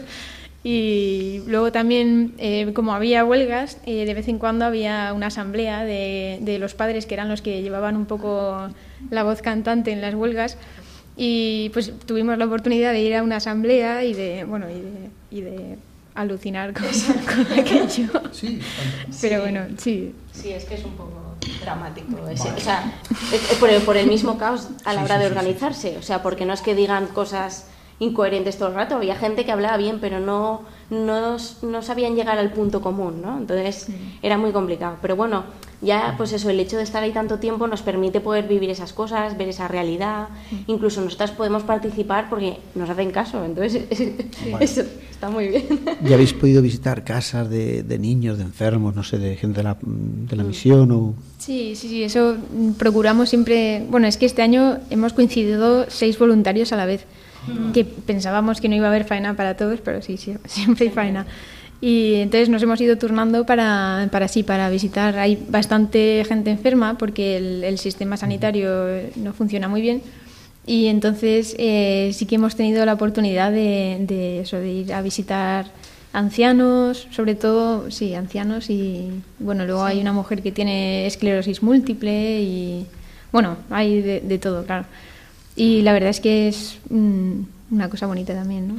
Y 0.63 1.41
luego 1.47 1.71
también, 1.71 2.35
eh, 2.37 2.71
como 2.75 2.93
había 2.93 3.25
huelgas, 3.25 3.79
eh, 3.87 4.05
de 4.05 4.13
vez 4.13 4.27
en 4.27 4.37
cuando 4.37 4.65
había 4.65 5.11
una 5.13 5.27
asamblea 5.27 5.83
de, 5.85 6.37
de 6.41 6.59
los 6.59 6.75
padres 6.75 7.07
que 7.07 7.15
eran 7.15 7.29
los 7.29 7.41
que 7.41 7.63
llevaban 7.63 7.97
un 7.97 8.05
poco 8.05 8.69
la 9.09 9.23
voz 9.23 9.41
cantante 9.41 9.91
en 9.91 10.01
las 10.01 10.13
huelgas. 10.13 10.57
Y 11.17 11.69
pues 11.73 11.91
tuvimos 12.05 12.37
la 12.37 12.45
oportunidad 12.45 12.93
de 12.93 13.01
ir 13.01 13.15
a 13.15 13.23
una 13.23 13.37
asamblea 13.37 14.03
y 14.05 14.13
de, 14.13 14.43
bueno, 14.45 14.67
y 14.69 14.73
de, 14.75 15.09
y 15.31 15.41
de 15.41 15.77
alucinar 16.15 16.73
con, 16.73 16.83
con 17.45 17.59
aquello. 17.59 18.09
Sí, 18.31 18.59
Pero 19.21 19.41
bueno, 19.41 19.61
sí. 19.77 20.13
Sí, 20.33 20.51
es 20.51 20.65
que 20.65 20.75
es 20.75 20.83
un 20.85 20.91
poco 20.93 21.35
dramático. 21.61 22.27
ese- 22.27 22.51
o 22.51 22.59
sea, 22.59 22.93
es- 23.31 23.57
por, 23.57 23.69
el, 23.69 23.81
por 23.81 23.97
el 23.97 24.07
mismo 24.07 24.37
caos 24.37 24.67
a 24.85 24.93
la 24.93 25.03
hora 25.03 25.17
de 25.19 25.25
organizarse. 25.27 25.97
O 25.97 26.01
sea, 26.01 26.21
porque 26.23 26.45
no 26.45 26.53
es 26.53 26.61
que 26.61 26.75
digan 26.75 27.07
cosas 27.07 27.65
incoherentes 28.03 28.57
todo 28.57 28.69
el 28.69 28.75
rato. 28.75 28.95
Había 28.95 29.15
gente 29.15 29.45
que 29.45 29.51
hablaba 29.51 29.77
bien, 29.77 29.99
pero 29.99 30.19
no, 30.19 30.61
no, 30.89 31.37
no 31.61 31.81
sabían 31.81 32.15
llegar 32.15 32.37
al 32.37 32.51
punto 32.51 32.81
común, 32.81 33.21
¿no? 33.21 33.37
Entonces 33.37 33.87
era 34.21 34.37
muy 34.37 34.51
complicado. 34.51 34.97
Pero 35.01 35.15
bueno, 35.15 35.43
ya 35.83 36.15
pues 36.17 36.31
eso, 36.31 36.49
el 36.49 36.59
hecho 36.59 36.77
de 36.77 36.83
estar 36.83 37.03
ahí 37.03 37.11
tanto 37.11 37.39
tiempo 37.39 37.67
nos 37.67 37.81
permite 37.81 38.21
poder 38.21 38.47
vivir 38.47 38.69
esas 38.69 38.93
cosas, 38.93 39.37
ver 39.37 39.49
esa 39.49 39.67
realidad. 39.67 40.29
Incluso 40.67 41.01
nosotras 41.01 41.31
podemos 41.31 41.63
participar 41.63 42.29
porque 42.29 42.57
nos 42.75 42.89
hacen 42.89 43.11
caso. 43.11 43.43
Entonces 43.43 43.83
eso 44.59 44.83
está 45.11 45.29
muy 45.29 45.49
bien. 45.49 45.65
¿Ya 46.03 46.15
habéis 46.15 46.33
podido 46.33 46.61
visitar 46.61 47.03
casas 47.03 47.49
de, 47.49 47.83
de 47.83 47.99
niños, 47.99 48.37
de 48.37 48.43
enfermos, 48.43 48.95
no 48.95 49.03
sé, 49.03 49.17
de 49.17 49.35
gente 49.35 49.57
de 49.57 49.63
la, 49.63 49.77
de 49.81 50.35
la 50.35 50.43
misión 50.43 50.91
o...? 50.91 51.13
Sí, 51.37 51.75
sí, 51.75 51.89
sí, 51.89 52.03
eso 52.03 52.37
procuramos 52.77 53.27
siempre. 53.27 53.85
Bueno, 53.89 54.07
es 54.07 54.15
que 54.15 54.25
este 54.25 54.41
año 54.41 54.77
hemos 54.89 55.11
coincidido 55.11 55.85
seis 55.89 56.17
voluntarios 56.17 56.71
a 56.71 56.77
la 56.77 56.85
vez, 56.85 57.05
que 57.73 57.83
pensábamos 57.83 58.61
que 58.61 58.69
no 58.69 58.75
iba 58.75 58.87
a 58.87 58.89
haber 58.89 59.05
faena 59.05 59.35
para 59.35 59.55
todos, 59.55 59.79
pero 59.81 60.01
sí, 60.01 60.17
sí 60.17 60.35
siempre 60.45 60.87
hay 60.87 60.91
faena. 60.91 61.25
Y 61.81 62.15
entonces 62.15 62.47
nos 62.47 62.63
hemos 62.63 62.79
ido 62.79 62.97
turnando 62.97 63.45
para, 63.45 64.07
para 64.11 64.29
sí, 64.29 64.43
para 64.43 64.69
visitar. 64.69 65.17
Hay 65.17 65.37
bastante 65.49 66.23
gente 66.25 66.49
enferma 66.49 66.97
porque 66.97 67.35
el, 67.35 67.63
el 67.65 67.77
sistema 67.77 68.15
sanitario 68.15 68.69
no 69.17 69.33
funciona 69.33 69.67
muy 69.67 69.81
bien. 69.81 70.01
Y 70.65 70.87
entonces 70.87 71.55
eh, 71.59 72.11
sí 72.13 72.25
que 72.25 72.35
hemos 72.35 72.55
tenido 72.55 72.85
la 72.85 72.93
oportunidad 72.93 73.51
de, 73.51 73.97
de 73.99 74.39
eso, 74.39 74.57
de 74.57 74.71
ir 74.71 74.93
a 74.93 75.01
visitar 75.01 75.65
ancianos, 76.13 77.07
sobre 77.11 77.35
todo, 77.35 77.91
sí, 77.91 78.15
ancianos 78.15 78.69
y 78.69 79.09
bueno, 79.39 79.65
luego 79.65 79.83
hay 79.83 79.99
una 79.99 80.13
mujer 80.13 80.41
que 80.41 80.51
tiene 80.51 81.05
esclerosis 81.07 81.63
múltiple 81.63 82.41
y 82.41 82.85
bueno, 83.31 83.57
hay 83.69 84.01
de, 84.01 84.21
de 84.21 84.37
todo, 84.37 84.63
claro. 84.63 84.85
Y 85.55 85.81
la 85.81 85.93
verdad 85.93 86.09
es 86.09 86.19
que 86.19 86.47
es 86.47 86.79
mm, 86.89 87.41
una 87.71 87.89
cosa 87.89 88.07
bonita 88.07 88.33
también, 88.33 88.67
¿no? 88.67 88.75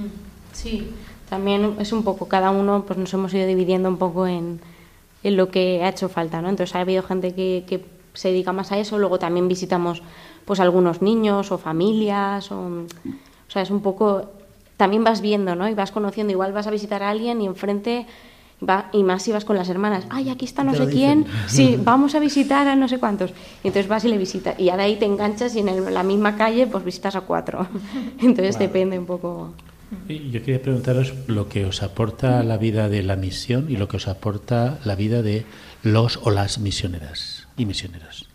Sí, 0.53 0.89
también 1.29 1.77
es 1.79 1.93
un 1.93 2.03
poco, 2.03 2.27
cada 2.27 2.51
uno 2.51 2.85
pues 2.87 2.99
nos 2.99 3.13
hemos 3.15 3.33
ido 3.35 3.47
dividiendo 3.47 3.89
un 3.89 3.97
poco 3.97 4.27
en, 4.27 4.61
en 5.23 5.37
lo 5.37 5.51
que 5.51 5.83
ha 5.83 5.89
hecho 5.89 6.09
falta, 6.09 6.41
¿no? 6.43 6.49
Entonces 6.49 6.75
ha 6.77 6.81
habido 6.81 7.03
gente 7.03 7.35
que, 7.35 7.65
que 7.67 7.85
se 8.13 8.29
dedica 8.29 8.53
más 8.53 8.73
a 8.73 8.79
eso, 8.79 8.99
luego 8.99 9.19
también 9.19 9.49
visitamos 9.49 10.03
pues 10.45 10.61
algunos 10.61 11.03
niños 11.03 11.51
o 11.53 11.59
familias, 11.59 12.51
o, 12.53 12.59
o 12.59 13.51
sea, 13.51 13.63
es 13.63 13.71
un 13.71 13.81
poco, 13.81 14.31
también 14.77 15.05
vas 15.05 15.21
viendo, 15.21 15.55
¿no? 15.55 15.69
Y 15.69 15.75
vas 15.75 15.91
conociendo, 15.91 16.33
igual 16.33 16.53
vas 16.53 16.67
a 16.67 16.71
visitar 16.71 17.03
a 17.03 17.11
alguien 17.11 17.41
y 17.41 17.47
enfrente... 17.47 18.07
Va, 18.67 18.89
y 18.93 19.03
más 19.03 19.23
si 19.23 19.33
vas 19.33 19.45
con 19.45 19.57
las 19.57 19.69
hermanas, 19.69 20.05
ay, 20.11 20.31
aquí 20.31 20.45
está 20.47 20.65
no 20.65 20.73
sé 20.75 20.87
quién, 20.89 21.27
sí, 21.49 21.77
vamos 21.85 22.15
a 22.15 22.19
visitar 22.19 22.67
a 22.69 22.77
no 22.77 22.89
sé 22.89 22.99
cuántos. 22.99 23.31
Y 23.63 23.67
entonces 23.69 23.89
vas 23.89 24.05
y 24.05 24.09
le 24.09 24.17
visitas. 24.17 24.59
Y 24.59 24.71
ahora 24.71 24.85
ahí 24.85 24.97
te 24.97 25.05
enganchas 25.05 25.55
y 25.57 25.61
en 25.61 25.69
el- 25.69 25.93
la 25.93 26.03
misma 26.03 26.37
calle 26.37 26.67
pues 26.67 26.83
visitas 26.85 27.15
a 27.17 27.23
cuatro. 27.23 27.67
Entonces 28.21 28.59
depende 28.59 28.99
un 28.99 29.07
poco. 29.07 29.53
Y 30.09 30.31
Yo 30.31 30.41
quería 30.43 30.63
preguntaros 30.63 31.13
lo 31.27 31.49
que 31.49 31.67
os 31.67 31.83
aporta 31.83 32.43
la 32.43 32.57
vida 32.57 32.89
de 32.89 33.03
la 33.03 33.17
misión 33.17 33.67
y 33.71 33.77
lo 33.77 33.87
que 33.87 33.99
os 33.99 34.09
aporta 34.09 34.79
la 34.85 34.95
vida 34.97 35.21
de 35.23 35.45
los 35.83 36.19
o 36.23 36.31
las 36.31 36.59
misioneras 36.59 37.47
y 37.57 37.67
misioneros. 37.67 38.29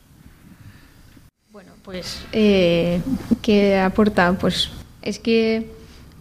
Bueno, 1.51 1.72
pues, 1.84 2.22
eh, 2.32 3.01
¿qué 3.41 3.78
aporta? 3.80 4.32
Pues 4.39 4.70
es 5.01 5.17
que, 5.20 5.72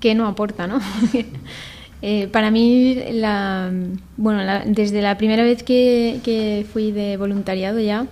que 0.00 0.14
no 0.14 0.26
aporta, 0.26 0.66
¿no? 0.66 0.80
Eh, 2.00 2.28
para 2.28 2.50
mí, 2.50 2.94
la, 3.12 3.70
bueno, 4.16 4.42
la- 4.44 4.64
desde 4.64 5.02
la 5.02 5.18
primera 5.18 5.42
vez 5.42 5.62
que, 5.62 6.20
que 6.24 6.64
fui 6.72 6.92
de 6.92 7.16
voluntariado 7.16 7.80
ya, 7.80 8.06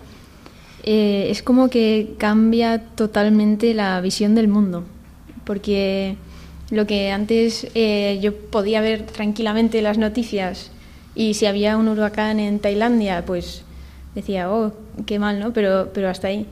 eh, 0.84 1.28
es 1.30 1.42
como 1.42 1.68
que 1.68 2.14
cambia 2.18 2.80
totalmente 2.80 3.74
la 3.74 4.00
visión 4.00 4.34
del 4.34 4.48
mundo. 4.48 4.84
Porque 5.44 6.16
lo 6.70 6.86
que 6.86 7.12
antes 7.12 7.68
eh, 7.74 8.18
yo 8.20 8.34
podía 8.36 8.80
ver 8.80 9.02
tranquilamente 9.06 9.80
las 9.82 9.98
noticias 9.98 10.70
y 11.14 11.34
si 11.34 11.46
había 11.46 11.76
un 11.76 11.88
huracán 11.88 12.40
en 12.40 12.58
Tailandia, 12.58 13.24
pues 13.24 13.62
decía, 14.14 14.50
oh, 14.50 14.72
qué 15.06 15.18
mal, 15.20 15.38
¿no? 15.38 15.52
Pero, 15.52 15.90
pero 15.94 16.08
hasta 16.08 16.28
ahí. 16.28 16.46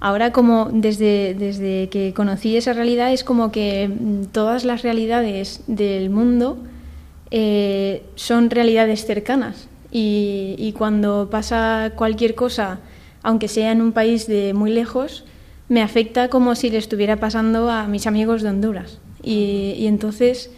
Ahora 0.00 0.32
como 0.32 0.70
desde, 0.72 1.34
desde 1.34 1.88
que 1.90 2.14
conocí 2.14 2.56
esa 2.56 2.72
realidad 2.72 3.12
es 3.12 3.22
como 3.22 3.52
que 3.52 3.88
mm, 3.88 4.24
todas 4.32 4.64
las 4.64 4.82
realidades 4.82 5.62
del 5.66 6.08
mundo 6.10 6.58
eh, 7.30 8.02
son 8.14 8.50
realidades 8.50 9.04
cercanas 9.06 9.68
y, 9.92 10.54
y 10.58 10.72
cuando 10.72 11.28
pasa 11.30 11.92
cualquier 11.96 12.34
cosa, 12.34 12.80
aunque 13.22 13.48
sea 13.48 13.72
en 13.72 13.82
un 13.82 13.92
país 13.92 14.26
de 14.26 14.54
muy 14.54 14.70
lejos, 14.72 15.24
me 15.68 15.82
afecta 15.82 16.28
como 16.28 16.54
si 16.54 16.70
le 16.70 16.78
estuviera 16.78 17.16
pasando 17.16 17.70
a 17.70 17.86
mis 17.86 18.06
amigos 18.06 18.42
de 18.42 18.48
Honduras. 18.48 18.98
Y, 19.22 19.74
y 19.78 19.86
entonces 19.86 20.50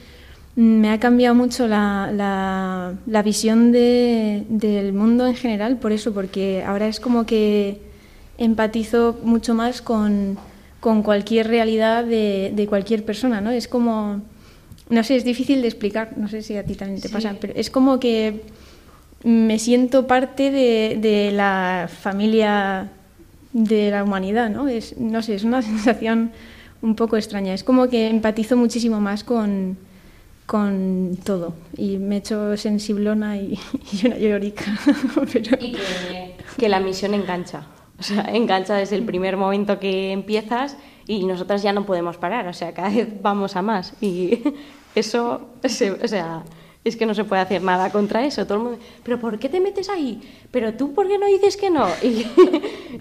me 0.54 0.90
ha 0.90 1.00
cambiado 1.00 1.34
mucho 1.34 1.66
la, 1.66 2.10
la, 2.14 2.94
la 3.06 3.22
visión 3.22 3.72
de- 3.72 4.44
del 4.48 4.92
mundo 4.92 5.26
en 5.26 5.34
general 5.34 5.78
por 5.78 5.92
eso, 5.92 6.12
porque 6.14 6.62
ahora 6.64 6.86
es 6.88 7.00
como 7.00 7.26
que 7.26 7.80
empatizo 8.38 9.18
mucho 9.22 9.54
más 9.54 9.82
con, 9.82 10.38
con 10.80 11.02
cualquier 11.02 11.48
realidad 11.48 12.04
de, 12.04 12.52
de 12.54 12.66
cualquier 12.66 13.04
persona, 13.04 13.40
¿no? 13.40 13.50
Es 13.50 13.68
como, 13.68 14.20
no 14.88 15.04
sé, 15.04 15.16
es 15.16 15.24
difícil 15.24 15.62
de 15.62 15.68
explicar, 15.68 16.16
no 16.16 16.28
sé 16.28 16.42
si 16.42 16.56
a 16.56 16.64
ti 16.64 16.74
también 16.74 17.00
te 17.00 17.08
pasa, 17.08 17.36
pero 17.40 17.52
es 17.56 17.70
como 17.70 18.00
que 18.00 18.42
me 19.24 19.58
siento 19.58 20.06
parte 20.06 20.50
de, 20.50 20.98
de 21.00 21.30
la 21.32 21.88
familia 21.90 22.90
de 23.52 23.90
la 23.90 24.02
humanidad, 24.02 24.50
¿no? 24.50 24.66
Es, 24.68 24.96
no 24.98 25.22
sé, 25.22 25.34
es 25.36 25.44
una 25.44 25.62
sensación 25.62 26.32
un 26.80 26.96
poco 26.96 27.16
extraña. 27.16 27.54
Es 27.54 27.62
como 27.62 27.88
que 27.88 28.08
empatizo 28.08 28.56
muchísimo 28.56 29.00
más 29.00 29.22
con, 29.22 29.76
con 30.46 31.16
todo 31.22 31.54
y 31.76 31.98
me 31.98 32.16
he 32.16 32.18
hecho 32.18 32.56
sensiblona 32.56 33.36
y, 33.36 33.58
y 34.02 34.06
una 34.06 34.18
llorica. 34.18 34.64
Pero- 35.32 35.56
Y 35.60 35.72
que, 35.72 36.34
que 36.58 36.68
la 36.68 36.80
misión 36.80 37.14
engancha. 37.14 37.64
O 38.02 38.04
sea, 38.04 38.22
engancha 38.34 38.74
desde 38.74 38.96
el 38.96 39.04
primer 39.04 39.36
momento 39.36 39.78
que 39.78 40.10
empiezas 40.10 40.76
y 41.06 41.24
nosotras 41.24 41.62
ya 41.62 41.72
no 41.72 41.86
podemos 41.86 42.16
parar. 42.16 42.48
O 42.48 42.52
sea, 42.52 42.74
cada 42.74 42.88
vez 42.90 43.06
vamos 43.22 43.54
a 43.54 43.62
más. 43.62 43.94
Y 44.00 44.42
eso, 44.96 45.40
o 45.62 46.08
sea, 46.08 46.42
es 46.82 46.96
que 46.96 47.06
no 47.06 47.14
se 47.14 47.22
puede 47.22 47.42
hacer 47.42 47.62
nada 47.62 47.90
contra 47.90 48.24
eso. 48.24 48.44
Todo 48.44 48.58
el 48.58 48.64
mundo, 48.64 48.78
¿pero 49.04 49.20
por 49.20 49.38
qué 49.38 49.48
te 49.48 49.60
metes 49.60 49.88
ahí? 49.88 50.20
¿Pero 50.50 50.74
tú 50.74 50.94
por 50.94 51.06
qué 51.06 51.16
no 51.16 51.26
dices 51.26 51.56
que 51.56 51.70
no? 51.70 51.86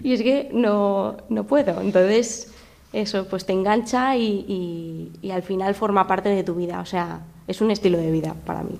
Y, 0.04 0.12
es 0.12 0.22
que 0.22 0.50
no, 0.52 1.16
no 1.28 1.42
puedo. 1.48 1.80
Entonces, 1.80 2.52
eso 2.92 3.26
pues 3.28 3.44
te 3.44 3.52
engancha 3.52 4.16
y- 4.16 5.10
y 5.20 5.30
al 5.32 5.42
final 5.42 5.74
forma 5.74 6.06
parte 6.06 6.28
de 6.28 6.44
tu 6.44 6.54
vida. 6.54 6.78
O 6.80 6.86
sea, 6.86 7.22
es 7.48 7.60
un 7.60 7.72
estilo 7.72 7.98
de 7.98 8.12
vida 8.12 8.36
para 8.46 8.62
mí. 8.62 8.78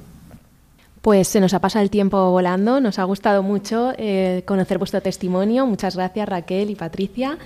Pues 1.02 1.26
se 1.26 1.40
nos 1.40 1.52
ha 1.52 1.60
pasado 1.60 1.82
el 1.82 1.90
tiempo 1.90 2.30
volando, 2.30 2.80
nos 2.80 3.00
ha 3.00 3.04
gustado 3.04 3.42
mucho 3.42 3.92
eh, 3.98 4.44
conocer 4.46 4.78
vuestro 4.78 5.02
testimonio. 5.02 5.66
Muchas 5.66 5.96
gracias 5.96 6.28
Raquel 6.28 6.70
y 6.70 6.76
Patricia. 6.76 7.38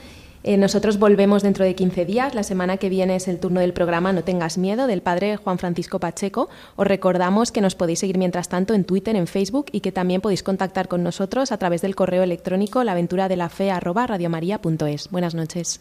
Eh, 0.42 0.59
nosotros 0.59 0.98
volvemos 0.98 1.42
dentro 1.42 1.64
de 1.64 1.74
15 1.74 2.04
días. 2.04 2.34
La 2.34 2.42
semana 2.42 2.76
que 2.76 2.90
viene 2.90 3.16
es 3.16 3.28
el 3.28 3.40
turno 3.40 3.61
del 3.61 3.72
programa 3.72 4.12
No 4.12 4.24
tengas 4.24 4.59
miedo 4.59 4.86
del 4.86 5.00
padre 5.00 5.38
Juan 5.38 5.59
Francisco 5.59 5.98
Pacheco. 5.98 6.50
Os 6.76 6.86
recordamos 6.86 7.50
que 7.50 7.62
nos 7.62 7.74
podéis 7.74 8.00
seguir 8.00 8.18
mientras 8.18 8.50
tanto 8.50 8.74
en 8.74 8.84
Twitter, 8.84 9.16
en 9.16 9.26
Facebook 9.26 9.68
y 9.72 9.80
que 9.80 9.90
también 9.90 10.20
podéis 10.20 10.42
contactar 10.42 10.86
con 10.86 11.02
nosotros 11.02 11.50
a 11.50 11.57
través 11.57 11.80
del 11.80 11.96
correo 11.96 12.22
electrónico 12.22 12.84
laventuradelafe@radiomaria.es. 12.84 15.11
Buenas 15.11 15.34
noches. 15.34 15.80